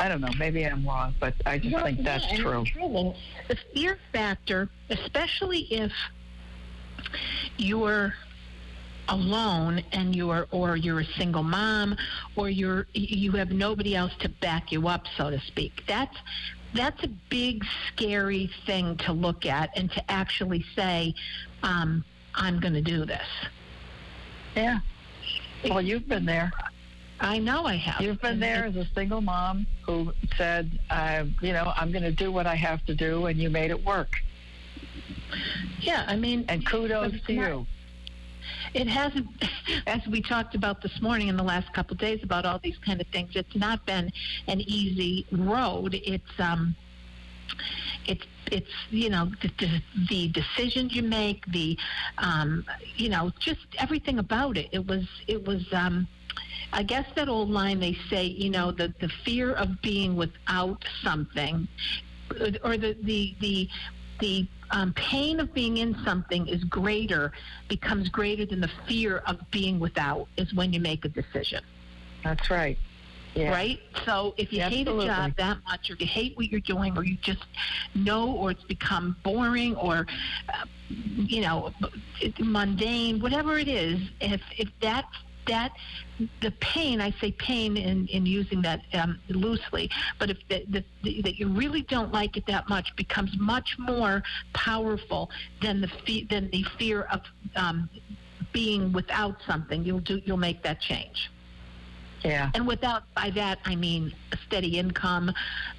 I 0.00 0.08
don't 0.08 0.20
know, 0.20 0.30
maybe 0.38 0.64
I'm 0.64 0.86
wrong, 0.86 1.14
but 1.18 1.34
I 1.46 1.58
just 1.58 1.74
Well, 1.74 1.84
think 1.84 2.02
that's 2.04 2.24
yeah, 2.24 2.30
and 2.34 2.38
true. 2.38 2.60
it's 2.62 2.70
true. 2.70 3.14
The 3.48 3.56
fear 3.74 3.98
factor, 4.12 4.68
especially 4.90 5.60
if 5.72 5.92
you're 7.56 8.14
alone 9.08 9.82
and 9.92 10.14
you're 10.14 10.46
or 10.50 10.76
you're 10.76 11.00
a 11.00 11.04
single 11.16 11.42
mom 11.42 11.96
or 12.36 12.50
you're 12.50 12.86
you 12.92 13.32
have 13.32 13.50
nobody 13.50 13.96
else 13.96 14.12
to 14.18 14.28
back 14.28 14.70
you 14.70 14.86
up 14.86 15.06
so 15.16 15.30
to 15.30 15.40
speak 15.40 15.82
that's 15.86 16.14
that's 16.74 17.02
a 17.02 17.08
big 17.30 17.64
scary 17.90 18.50
thing 18.66 18.94
to 18.98 19.14
look 19.14 19.46
at 19.46 19.70
and 19.76 19.90
to 19.90 20.10
actually 20.10 20.62
say 20.76 21.14
um, 21.62 22.04
i'm 22.34 22.60
going 22.60 22.74
to 22.74 22.82
do 22.82 23.06
this 23.06 23.26
Yeah. 24.54 24.80
Well, 25.64 25.80
you've 25.80 26.06
been 26.08 26.24
there. 26.26 26.52
I 27.20 27.38
know 27.38 27.64
i 27.64 27.74
have 27.76 28.00
You've 28.00 28.20
been 28.20 28.40
there 28.40 28.64
as 28.64 28.76
a 28.76 28.86
single 28.94 29.20
mom 29.20 29.66
who 29.84 30.12
said, 30.36 30.78
uh, 30.90 31.24
you 31.40 31.52
know, 31.52 31.72
I'm 31.76 31.90
going 31.90 32.02
to 32.04 32.12
do 32.12 32.30
what 32.30 32.46
I 32.46 32.54
have 32.56 32.84
to 32.86 32.94
do, 32.94 33.24
and 33.26 33.38
you 33.40 33.48
made 33.48 33.70
it 33.70 33.82
work. 33.84 34.10
yeah 35.80 36.04
i 36.06 36.16
mean 36.16 36.44
And 36.48 36.64
kudos 36.66 37.12
to 37.26 37.32
not- 37.32 37.48
you. 37.50 37.66
it 38.74 38.86
hasn't 38.88 39.26
as 39.86 40.06
we 40.06 40.20
talked 40.22 40.54
about 40.54 40.80
this 40.82 41.00
morning 41.02 41.28
in 41.28 41.36
the 41.36 41.42
last 41.42 41.72
couple 41.72 41.94
of 41.94 41.98
days 42.00 42.20
about 42.22 42.44
all 42.44 42.58
these 42.62 42.78
kind 42.78 43.00
of 43.00 43.06
things 43.08 43.30
it's 43.34 43.56
not 43.56 43.84
been 43.86 44.10
an 44.46 44.60
easy 44.60 45.26
road 45.32 45.94
it's 46.04 46.38
um 46.38 46.74
it's 48.06 48.24
it's 48.52 48.70
you 48.90 49.10
know 49.10 49.30
the, 49.42 49.50
the, 49.58 49.82
the 50.08 50.28
decisions 50.28 50.94
you 50.94 51.02
make 51.02 51.44
the 51.46 51.76
um 52.18 52.64
you 52.96 53.08
know 53.08 53.30
just 53.40 53.66
everything 53.78 54.18
about 54.18 54.56
it 54.56 54.68
it 54.72 54.86
was 54.86 55.06
it 55.26 55.44
was 55.46 55.62
um 55.72 56.06
I 56.72 56.82
guess 56.82 57.06
that 57.16 57.28
old 57.28 57.50
line 57.50 57.80
they 57.80 57.96
say, 58.10 58.24
you 58.24 58.50
know, 58.50 58.70
the, 58.70 58.92
the 59.00 59.08
fear 59.08 59.52
of 59.52 59.80
being 59.80 60.16
without 60.16 60.84
something, 61.02 61.66
or 62.62 62.76
the 62.76 62.96
the 63.02 63.34
the 63.40 63.68
the 64.20 64.46
um, 64.70 64.92
pain 64.92 65.40
of 65.40 65.54
being 65.54 65.78
in 65.78 65.96
something 66.04 66.46
is 66.46 66.62
greater, 66.64 67.32
becomes 67.68 68.08
greater 68.08 68.44
than 68.44 68.60
the 68.60 68.70
fear 68.86 69.22
of 69.26 69.38
being 69.50 69.78
without. 69.78 70.28
Is 70.36 70.52
when 70.54 70.72
you 70.72 70.80
make 70.80 71.04
a 71.04 71.08
decision, 71.08 71.62
That's 72.22 72.50
right. 72.50 72.78
Yeah. 73.34 73.52
right? 73.52 73.78
So 74.04 74.34
if 74.36 74.52
you 74.52 74.62
hate 74.62 74.88
a 74.88 75.04
job 75.04 75.32
that 75.36 75.58
much, 75.64 75.90
or 75.90 75.96
you 75.98 76.06
hate 76.06 76.36
what 76.36 76.46
you're 76.50 76.60
doing, 76.60 76.96
or 76.98 77.04
you 77.04 77.16
just 77.16 77.44
know, 77.94 78.32
or 78.32 78.50
it's 78.50 78.64
become 78.64 79.16
boring, 79.22 79.76
or 79.76 80.06
uh, 80.48 80.64
you 81.16 81.42
know, 81.42 81.72
mundane, 82.40 83.20
whatever 83.20 83.58
it 83.58 83.68
is, 83.68 84.00
if 84.20 84.42
if 84.58 84.68
that 84.80 85.04
that 85.48 85.72
the 86.40 86.50
pain, 86.60 87.00
I 87.00 87.10
say 87.20 87.32
pain 87.32 87.76
in, 87.76 88.06
in 88.08 88.26
using 88.26 88.62
that 88.62 88.82
um, 88.92 89.18
loosely, 89.28 89.90
but 90.18 90.30
if 90.30 90.38
the, 90.48 90.64
the, 90.68 90.84
the, 91.02 91.22
that 91.22 91.38
you 91.38 91.48
really 91.48 91.82
don't 91.82 92.12
like 92.12 92.36
it 92.36 92.46
that 92.46 92.68
much 92.68 92.94
becomes 92.96 93.30
much 93.38 93.76
more 93.78 94.22
powerful 94.52 95.30
than 95.62 95.80
the 95.80 95.88
fe- 96.06 96.26
than 96.30 96.50
the 96.50 96.64
fear 96.78 97.02
of 97.02 97.20
um, 97.56 97.88
being 98.52 98.92
without 98.92 99.36
something, 99.46 99.84
you'll 99.84 100.00
do 100.00 100.20
you'll 100.24 100.36
make 100.36 100.62
that 100.62 100.80
change. 100.80 101.30
Yeah. 102.24 102.50
And 102.54 102.66
without, 102.66 103.04
by 103.14 103.30
that, 103.30 103.58
I 103.64 103.76
mean 103.76 104.12
a 104.32 104.36
steady 104.46 104.78
income, 104.78 105.32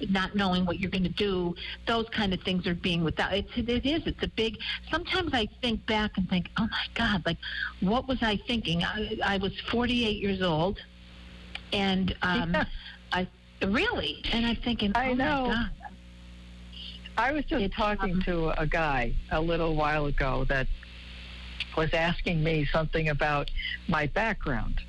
not 0.08 0.34
knowing 0.34 0.64
what 0.64 0.80
you're 0.80 0.90
going 0.90 1.04
to 1.04 1.08
do. 1.10 1.54
Those 1.86 2.08
kind 2.08 2.32
of 2.32 2.40
things 2.42 2.66
are 2.66 2.74
being 2.74 3.04
without. 3.04 3.32
It's, 3.34 3.50
it 3.56 3.68
is. 3.68 4.06
It's 4.06 4.22
a 4.22 4.28
big. 4.28 4.58
Sometimes 4.90 5.34
I 5.34 5.46
think 5.60 5.84
back 5.86 6.12
and 6.16 6.28
think, 6.28 6.48
oh 6.58 6.68
my 6.70 6.86
God, 6.94 7.22
like, 7.26 7.38
what 7.80 8.08
was 8.08 8.22
I 8.22 8.36
thinking? 8.46 8.82
I, 8.84 9.18
I 9.24 9.36
was 9.38 9.58
48 9.70 10.16
years 10.16 10.42
old, 10.42 10.78
and 11.72 12.16
um, 12.22 12.54
Yeah. 12.54 12.64
I 13.12 13.28
Really? 13.62 14.22
And 14.32 14.46
I'm 14.46 14.56
thinking, 14.56 14.92
I 14.94 15.10
oh 15.10 15.14
know. 15.14 15.46
my 15.48 15.54
God. 15.54 15.70
I 17.18 17.32
was 17.32 17.44
just 17.44 17.62
It's, 17.62 17.74
talking 17.74 18.14
um, 18.14 18.22
to 18.22 18.60
a 18.60 18.66
guy 18.66 19.12
a 19.30 19.40
little 19.40 19.74
while 19.74 20.06
ago 20.06 20.44
that 20.48 20.66
was 21.76 21.92
asking 21.92 22.42
me 22.42 22.66
something 22.72 23.10
about 23.10 23.50
my 23.88 24.06
background. 24.06 24.80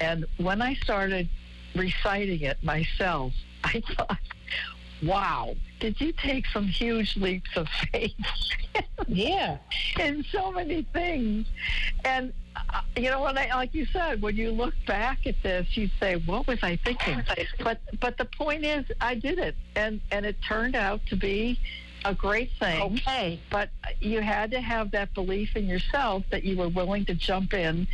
And 0.00 0.26
when 0.36 0.62
I 0.62 0.74
started 0.74 1.28
reciting 1.74 2.42
it 2.42 2.62
myself, 2.62 3.32
I 3.64 3.82
thought, 3.96 4.18
wow, 5.02 5.56
did 5.80 6.00
you 6.00 6.12
take 6.12 6.46
some 6.46 6.66
huge 6.66 7.16
leaps 7.16 7.56
of 7.56 7.68
faith? 7.92 8.14
Yeah. 9.06 9.58
in 9.98 10.24
so 10.30 10.52
many 10.52 10.82
things. 10.92 11.46
And 12.04 12.32
uh, 12.56 12.80
you 12.96 13.10
know, 13.10 13.22
when 13.22 13.38
I 13.38 13.48
like 13.54 13.72
you 13.74 13.86
said, 13.86 14.20
when 14.20 14.36
you 14.36 14.50
look 14.50 14.74
back 14.86 15.26
at 15.26 15.36
this, 15.42 15.76
you 15.76 15.88
say, 15.98 16.16
"What 16.16 16.46
was 16.46 16.58
I 16.62 16.76
thinking?" 16.84 17.22
But 17.62 17.80
but 18.00 18.18
the 18.18 18.26
point 18.26 18.64
is, 18.64 18.84
I 19.00 19.14
did 19.14 19.38
it, 19.38 19.56
and 19.76 20.00
and 20.10 20.26
it 20.26 20.36
turned 20.46 20.76
out 20.76 21.00
to 21.06 21.16
be 21.16 21.58
a 22.04 22.14
great 22.14 22.50
thing. 22.58 22.82
Okay. 22.82 23.40
But 23.50 23.70
you 24.00 24.20
had 24.20 24.50
to 24.52 24.60
have 24.60 24.90
that 24.92 25.14
belief 25.14 25.56
in 25.56 25.66
yourself 25.66 26.24
that 26.30 26.44
you 26.44 26.56
were 26.56 26.68
willing 26.68 27.04
to 27.06 27.14
jump 27.14 27.54
in 27.54 27.86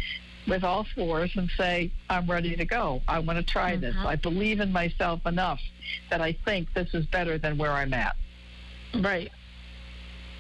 with 0.47 0.65
all 0.65 0.87
fours 0.95 1.31
and 1.37 1.51
say, 1.57 1.91
I'm 2.11 2.31
ready 2.31 2.55
to 2.57 2.65
go. 2.65 3.03
I 3.09 3.19
want 3.19 3.39
to 3.39 3.43
try 3.43 3.73
mm-hmm. 3.73 3.81
this. 3.81 3.97
I 3.99 4.17
believe 4.17 4.61
in 4.61 4.73
myself 4.73 5.25
enough 5.27 5.61
that 6.11 6.21
I 6.21 6.33
think 6.45 6.73
this 6.75 6.93
is 6.95 7.07
better 7.07 7.39
than 7.39 7.59
where 7.59 7.73
I'm 7.73 7.95
at. 7.95 8.17
Right. 8.95 9.31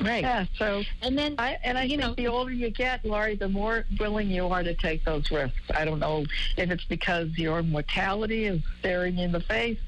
Right. 0.00 0.22
Yeah, 0.22 0.46
so 0.58 0.82
And 1.02 1.16
then 1.16 1.36
I 1.38 1.56
and 1.62 1.78
I 1.78 1.84
you 1.84 1.96
know, 1.96 2.14
the 2.14 2.26
older 2.26 2.50
you 2.50 2.70
get, 2.70 3.04
Laurie, 3.04 3.36
the 3.36 3.48
more 3.48 3.84
willing 3.98 4.28
you 4.28 4.46
are 4.48 4.62
to 4.62 4.74
take 4.74 5.04
those 5.04 5.30
risks. 5.30 5.60
I 5.74 5.84
don't 5.84 6.00
know 6.00 6.24
if 6.56 6.70
it's 6.70 6.84
because 6.84 7.28
your 7.38 7.62
mortality 7.62 8.46
is 8.46 8.60
staring 8.80 9.16
you 9.16 9.24
in 9.24 9.32
the 9.32 9.40
face. 9.40 9.78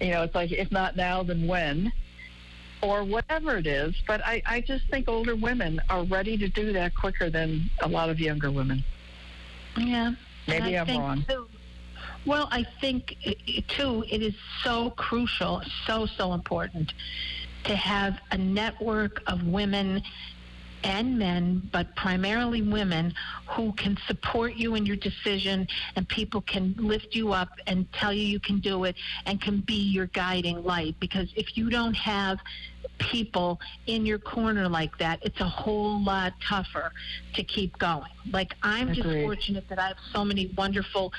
You 0.00 0.10
know, 0.10 0.22
it's 0.22 0.34
like 0.34 0.52
if 0.52 0.72
not 0.72 0.96
now, 0.96 1.22
then 1.22 1.46
when? 1.46 1.92
Or 2.80 3.04
whatever 3.04 3.58
it 3.58 3.66
is. 3.66 3.94
But 4.06 4.26
I, 4.26 4.42
I 4.46 4.60
just 4.62 4.88
think 4.88 5.08
older 5.08 5.36
women 5.36 5.80
are 5.88 6.02
ready 6.04 6.36
to 6.38 6.48
do 6.48 6.72
that 6.72 6.96
quicker 6.96 7.30
than 7.30 7.70
a 7.82 7.88
lot 7.88 8.10
of 8.10 8.18
younger 8.18 8.50
women. 8.50 8.82
Yeah. 9.76 10.12
Maybe 10.48 10.76
I'm 10.76 10.88
wrong. 10.88 11.24
Too, 11.28 11.48
well, 12.26 12.48
I 12.50 12.64
think 12.80 13.16
too 13.68 14.04
it 14.08 14.22
is 14.22 14.34
so 14.62 14.90
crucial, 14.90 15.62
so 15.86 16.06
so 16.06 16.32
important 16.32 16.92
to 17.64 17.76
have 17.76 18.18
a 18.30 18.38
network 18.38 19.22
of 19.26 19.46
women 19.46 20.02
and 20.84 21.16
men, 21.16 21.68
but 21.72 21.94
primarily 21.94 22.60
women, 22.60 23.14
who 23.46 23.72
can 23.74 23.96
support 24.08 24.54
you 24.56 24.74
in 24.74 24.84
your 24.84 24.96
decision 24.96 25.68
and 25.94 26.08
people 26.08 26.40
can 26.40 26.74
lift 26.76 27.14
you 27.14 27.32
up 27.32 27.50
and 27.66 27.90
tell 27.92 28.12
you 28.12 28.22
you 28.22 28.40
can 28.40 28.58
do 28.58 28.84
it 28.84 28.96
and 29.26 29.40
can 29.40 29.60
be 29.60 29.74
your 29.74 30.06
guiding 30.06 30.64
light. 30.64 30.96
Because 30.98 31.32
if 31.36 31.56
you 31.56 31.70
don't 31.70 31.94
have 31.94 32.40
people 32.98 33.60
in 33.86 34.06
your 34.06 34.18
corner 34.18 34.68
like 34.68 34.96
that, 34.98 35.18
it's 35.22 35.40
a 35.40 35.48
whole 35.48 36.02
lot 36.02 36.32
tougher 36.46 36.92
to 37.34 37.42
keep 37.42 37.76
going. 37.78 38.10
Like 38.30 38.54
I'm 38.62 38.94
just 38.94 39.08
fortunate 39.08 39.68
that 39.68 39.78
I 39.78 39.88
have 39.88 39.96
so 40.12 40.24
many 40.24 40.46
wonderful 40.56 41.12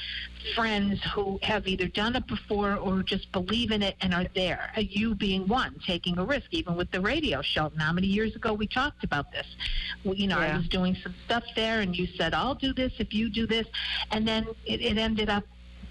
friends 0.55 1.01
who 1.13 1.39
have 1.41 1.67
either 1.67 1.87
done 1.87 2.15
it 2.15 2.27
before 2.27 2.75
or 2.75 3.03
just 3.03 3.31
believe 3.31 3.71
in 3.71 3.81
it 3.81 3.95
and 4.01 4.13
are 4.13 4.25
there. 4.35 4.71
Uh, 4.77 4.81
You 4.81 5.15
being 5.15 5.47
one, 5.47 5.79
taking 5.85 6.17
a 6.17 6.25
risk, 6.25 6.47
even 6.51 6.75
with 6.75 6.91
the 6.91 7.01
radio 7.01 7.41
show. 7.41 7.71
Now, 7.77 7.91
many 7.91 8.07
years 8.07 8.35
ago 8.35 8.53
we 8.53 8.67
talked 8.67 9.03
about 9.03 9.31
this? 9.31 9.47
You 10.03 10.27
know, 10.27 10.39
I 10.39 10.55
was 10.57 10.67
doing 10.67 10.95
some 11.01 11.15
stuff 11.25 11.43
there, 11.55 11.81
and 11.81 11.95
you 11.95 12.07
said, 12.17 12.33
"I'll 12.33 12.55
do 12.55 12.73
this 12.73 12.93
if 12.99 13.13
you 13.13 13.29
do 13.29 13.47
this," 13.47 13.67
and 14.11 14.27
then 14.27 14.47
it, 14.65 14.81
it 14.81 14.97
ended 14.97 15.29
up 15.29 15.43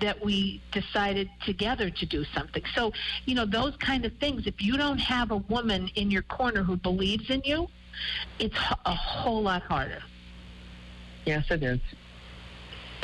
that 0.02 0.22
we 0.22 0.60
decided 0.72 1.30
together 1.44 1.88
to 1.88 2.04
do 2.04 2.24
something. 2.34 2.62
So, 2.74 2.92
you 3.24 3.34
know, 3.34 3.46
those 3.46 3.76
kind 3.76 4.04
of 4.04 4.12
things. 4.14 4.46
If 4.46 4.60
you 4.60 4.76
don't 4.76 4.98
have 4.98 5.30
a 5.30 5.36
woman 5.36 5.88
in 5.94 6.10
your 6.10 6.22
corner 6.22 6.62
who 6.62 6.76
believes 6.76 7.30
in 7.30 7.40
you, 7.44 7.68
it's 8.38 8.56
a 8.84 8.94
whole 8.94 9.42
lot 9.42 9.62
harder. 9.62 10.02
Yes, 11.24 11.44
it 11.50 11.62
is. 11.62 11.80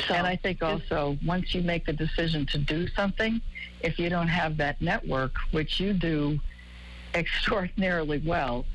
So, 0.07 0.13
and 0.13 0.27
I 0.27 0.35
think 0.35 0.61
also 0.61 1.17
once 1.25 1.53
you 1.55 1.61
make 1.61 1.85
the 1.85 1.93
decision 1.93 2.45
to 2.47 2.57
do 2.57 2.87
something, 2.89 3.41
if 3.81 3.97
you 3.97 4.09
don't 4.09 4.27
have 4.27 4.57
that 4.57 4.81
network, 4.81 5.35
which 5.51 5.79
you 5.79 5.93
do 5.93 6.39
extraordinarily 7.15 8.21
well, 8.25 8.65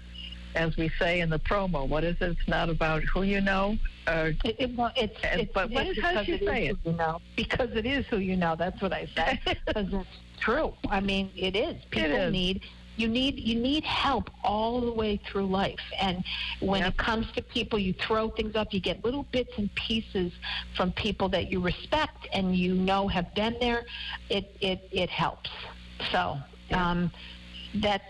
as 0.55 0.76
we 0.76 0.90
say 0.98 1.20
in 1.20 1.30
the 1.30 1.38
promo, 1.38 1.86
what 1.88 2.05
is 2.05 2.16
it? 2.20 2.30
It's 2.38 2.48
not 2.48 2.68
about 2.70 3.02
who 3.05 3.22
you 3.22 3.40
know. 3.40 3.76
Uh, 4.07 4.30
It, 4.44 4.57
it, 4.59 4.76
well, 4.76 4.92
it's, 4.96 5.16
And- 5.24 5.40
it's, 5.42 5.52
but 5.52 5.70
what 5.70 5.86
it's 5.86 5.98
is- 5.98 6.05
how 6.05 6.22
she 6.22 6.32
it 6.32 6.44
say 6.44 6.66
it? 6.68 6.76
you 6.84 6.92
know. 6.92 7.20
Because 7.36 7.70
it 7.74 7.86
is 7.86 8.07
who 8.07 8.18
you 8.18 8.36
know. 8.36 8.55
That's 8.57 8.80
what 8.82 8.92
I 8.92 9.07
say. 9.16 9.40
Because 9.66 9.92
it's 9.92 10.09
true. 10.40 10.74
I 10.90 11.00
mean, 11.00 11.30
it 11.36 11.57
is. 11.57 11.76
People 11.90 12.16
is. 12.16 12.32
need 12.32 12.62
you 12.96 13.09
need 13.09 13.40
you 13.40 13.57
need 13.57 13.82
help 13.82 14.30
all 14.44 14.80
the 14.80 14.92
way 14.92 15.16
through 15.16 15.46
life. 15.46 15.80
And 16.00 16.22
when 16.61 16.82
Yep. 16.82 16.92
it 16.92 16.96
comes 16.98 17.26
to 17.32 17.42
people, 17.42 17.76
you 17.76 17.92
throw 17.92 18.28
things 18.28 18.55
up. 18.55 18.72
You 18.72 18.78
get 18.80 19.05
little 19.05 19.24
bits 19.32 19.50
and 19.59 19.68
pieces 19.74 20.32
from 20.76 20.92
people 20.92 21.28
that 21.30 21.50
you 21.50 21.59
respect 21.61 22.28
and 22.32 22.55
you 22.55 22.74
know 22.74 23.09
have 23.09 23.34
been 23.34 23.57
there. 23.59 23.84
It 24.30 24.55
it 24.61 24.88
it 24.92 25.11
helps. 25.11 25.50
So 26.12 26.38
um, 26.70 27.11
that 27.76 28.02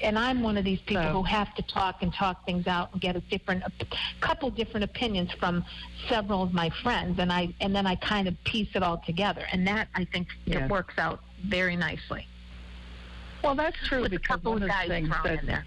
and 0.00 0.18
I'm 0.18 0.42
one 0.42 0.56
of 0.56 0.64
these 0.64 0.80
people 0.80 1.02
So- 1.04 1.12
who 1.12 1.22
have 1.24 1.54
to 1.54 1.62
talk 1.62 2.02
and 2.02 2.12
talk 2.12 2.44
things 2.44 2.66
out 2.66 2.92
and 2.92 3.00
get 3.00 3.16
a 3.16 3.20
different, 3.20 3.62
a 3.64 3.72
couple 4.20 4.50
different 4.50 4.84
opinions 4.84 5.30
from 5.32 5.64
several 6.08 6.42
of 6.42 6.52
my 6.52 6.70
friends, 6.70 7.18
and 7.18 7.32
I 7.32 7.54
and 7.60 7.74
then 7.74 7.86
I 7.86 7.94
kind 7.96 8.28
of 8.28 8.42
piece 8.44 8.68
it 8.74 8.82
all 8.82 8.98
together, 8.98 9.46
and 9.52 9.66
that 9.66 9.88
I 9.94 10.04
think 10.04 10.28
Yes. 10.44 10.62
it 10.62 10.70
works 10.70 10.98
out 10.98 11.20
very 11.44 11.76
nicely. 11.76 12.26
well, 13.42 13.54
that's 13.54 13.76
true 13.86 14.00
With 14.02 14.12
a 14.12 14.16
because 14.16 14.26
couple 14.26 14.52
one 14.52 14.62
of 14.62 14.68
the 14.68 14.72
guys 14.72 14.88
things 14.88 15.08
that 15.22 15.40
in 15.40 15.46
there. 15.46 15.66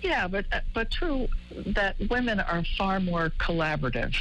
Yeah, 0.00 0.26
but 0.28 0.46
uh, 0.52 0.60
but 0.74 0.90
true 0.90 1.28
that 1.50 1.96
women 2.08 2.40
are 2.40 2.64
far 2.78 2.98
more 3.00 3.30
collaborative. 3.38 4.14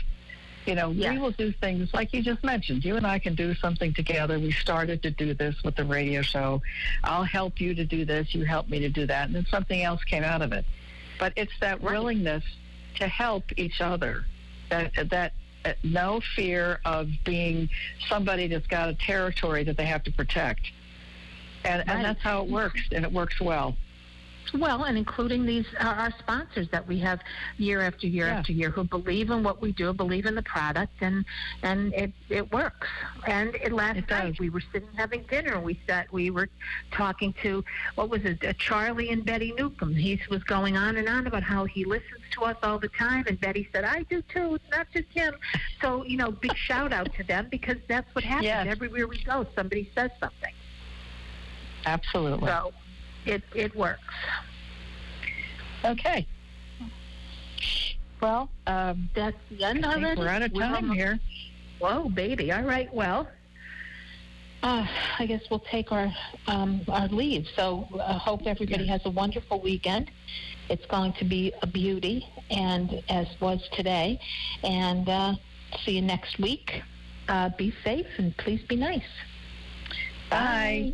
You 0.65 0.75
know, 0.75 0.89
we 0.91 1.17
will 1.19 1.31
do 1.31 1.51
things 1.51 1.91
like 1.93 2.13
you 2.13 2.21
just 2.21 2.43
mentioned. 2.43 2.85
You 2.85 2.95
and 2.95 3.05
I 3.05 3.17
can 3.19 3.33
do 3.33 3.55
something 3.55 3.93
together. 3.93 4.37
We 4.39 4.51
started 4.51 5.01
to 5.03 5.09
do 5.11 5.33
this 5.33 5.55
with 5.63 5.75
the 5.75 5.83
radio 5.83 6.21
show. 6.21 6.61
I'll 7.03 7.23
help 7.23 7.59
you 7.59 7.73
to 7.73 7.83
do 7.83 8.05
this. 8.05 8.35
You 8.35 8.45
help 8.45 8.69
me 8.69 8.79
to 8.79 8.89
do 8.89 9.07
that, 9.07 9.25
and 9.27 9.35
then 9.35 9.45
something 9.49 9.81
else 9.81 10.03
came 10.03 10.23
out 10.23 10.41
of 10.43 10.53
it. 10.53 10.65
But 11.19 11.33
it's 11.35 11.53
that 11.61 11.81
willingness 11.81 12.43
to 12.95 13.07
help 13.07 13.43
each 13.57 13.81
other. 13.81 14.25
That 14.69 14.91
that 15.09 15.33
uh, 15.65 15.73
no 15.83 16.21
fear 16.35 16.79
of 16.85 17.09
being 17.25 17.69
somebody 18.07 18.47
that's 18.47 18.67
got 18.67 18.89
a 18.89 18.93
territory 18.93 19.63
that 19.63 19.77
they 19.77 19.85
have 19.85 20.03
to 20.03 20.11
protect. 20.11 20.71
And, 21.63 21.79
Right. 21.87 21.95
and 21.95 22.05
that's 22.05 22.21
how 22.21 22.43
it 22.43 22.49
works, 22.49 22.81
and 22.91 23.03
it 23.05 23.11
works 23.11 23.39
well. 23.39 23.75
Well, 24.53 24.83
and 24.83 24.97
including 24.97 25.45
these 25.45 25.65
our, 25.79 25.95
our 25.95 26.11
sponsors 26.19 26.67
that 26.69 26.85
we 26.87 26.99
have 26.99 27.21
year 27.57 27.81
after 27.81 28.07
year 28.07 28.27
Yeah. 28.27 28.39
after 28.39 28.51
year 28.51 28.69
who 28.69 28.83
believe 28.83 29.29
in 29.29 29.43
what 29.43 29.61
we 29.61 29.71
do, 29.71 29.93
believe 29.93 30.25
in 30.25 30.35
the 30.35 30.41
product, 30.41 30.93
and 31.01 31.23
and 31.63 31.93
it 31.93 32.11
it 32.29 32.51
works. 32.51 32.87
And 33.27 33.55
it, 33.55 33.71
last 33.71 33.97
It 33.99 34.09
night 34.09 34.39
we 34.39 34.49
were 34.49 34.63
sitting 34.73 34.89
having 34.95 35.23
dinner. 35.23 35.59
We 35.59 35.79
sat. 35.87 36.11
We 36.11 36.31
were 36.31 36.49
talking 36.91 37.33
to 37.43 37.63
what 37.95 38.09
was 38.09 38.23
it? 38.25 38.43
Uh, 38.43 38.53
Charlie 38.53 39.09
and 39.11 39.23
Betty 39.23 39.53
Newcomb. 39.57 39.95
He 39.95 40.19
was 40.29 40.43
going 40.43 40.75
on 40.75 40.97
and 40.97 41.07
on 41.07 41.27
about 41.27 41.43
how 41.43 41.65
he 41.65 41.85
listens 41.85 42.21
to 42.31 42.43
us 42.43 42.57
all 42.63 42.77
the 42.79 42.89
time, 42.89 43.25
and 43.27 43.39
Betty 43.39 43.69
said, 43.71 43.83
"I 43.85 44.03
do 44.03 44.21
too. 44.23 44.55
It's 44.55 44.69
not 44.71 44.87
just 44.93 45.07
him." 45.13 45.33
So 45.81 46.03
you 46.03 46.17
know, 46.17 46.31
big 46.31 46.55
shout 46.57 46.91
out 46.91 47.13
to 47.15 47.23
them 47.23 47.47
because 47.49 47.77
that's 47.87 48.13
what 48.13 48.23
happens 48.23 48.45
Yes. 48.45 48.67
everywhere 48.67 49.07
we 49.07 49.23
go. 49.23 49.45
Somebody 49.55 49.89
says 49.95 50.11
something. 50.19 50.53
Absolutely. 51.85 52.47
So 52.47 52.73
it 53.25 53.43
it 53.55 53.75
works. 53.75 54.01
Okay. 55.83 56.27
Well, 58.21 58.49
um, 58.67 59.09
That's 59.15 59.37
the 59.49 59.63
end 59.63 59.83
of 59.83 60.03
it. 60.03 60.17
we're 60.17 60.27
out 60.27 60.43
of 60.43 60.53
time 60.53 60.91
here. 60.91 61.19
Whoa, 61.79 62.07
baby. 62.09 62.51
All 62.51 62.61
right. 62.61 62.93
Well, 62.93 63.27
uh, 64.61 64.85
I 65.17 65.25
guess 65.25 65.41
we'll 65.49 65.59
take 65.71 65.91
our 65.91 66.13
um, 66.47 66.81
our 66.87 67.07
leave. 67.07 67.47
So 67.55 67.87
I 67.99 68.13
hope 68.13 68.41
everybody 68.45 68.85
has 68.87 69.01
a 69.05 69.09
wonderful 69.09 69.59
weekend. 69.59 70.11
It's 70.69 70.85
going 70.85 71.13
to 71.13 71.25
be 71.25 71.51
a 71.63 71.67
beauty, 71.67 72.27
and 72.51 73.03
as 73.09 73.27
was 73.39 73.67
today. 73.73 74.19
And 74.63 75.09
uh, 75.09 75.33
see 75.83 75.95
you 75.95 76.01
next 76.01 76.37
week. 76.37 76.83
Uh, 77.27 77.49
be 77.57 77.73
safe 77.83 78.07
and 78.17 78.35
please 78.37 78.61
be 78.67 78.75
nice. 78.75 79.03
Bye. 80.29 80.93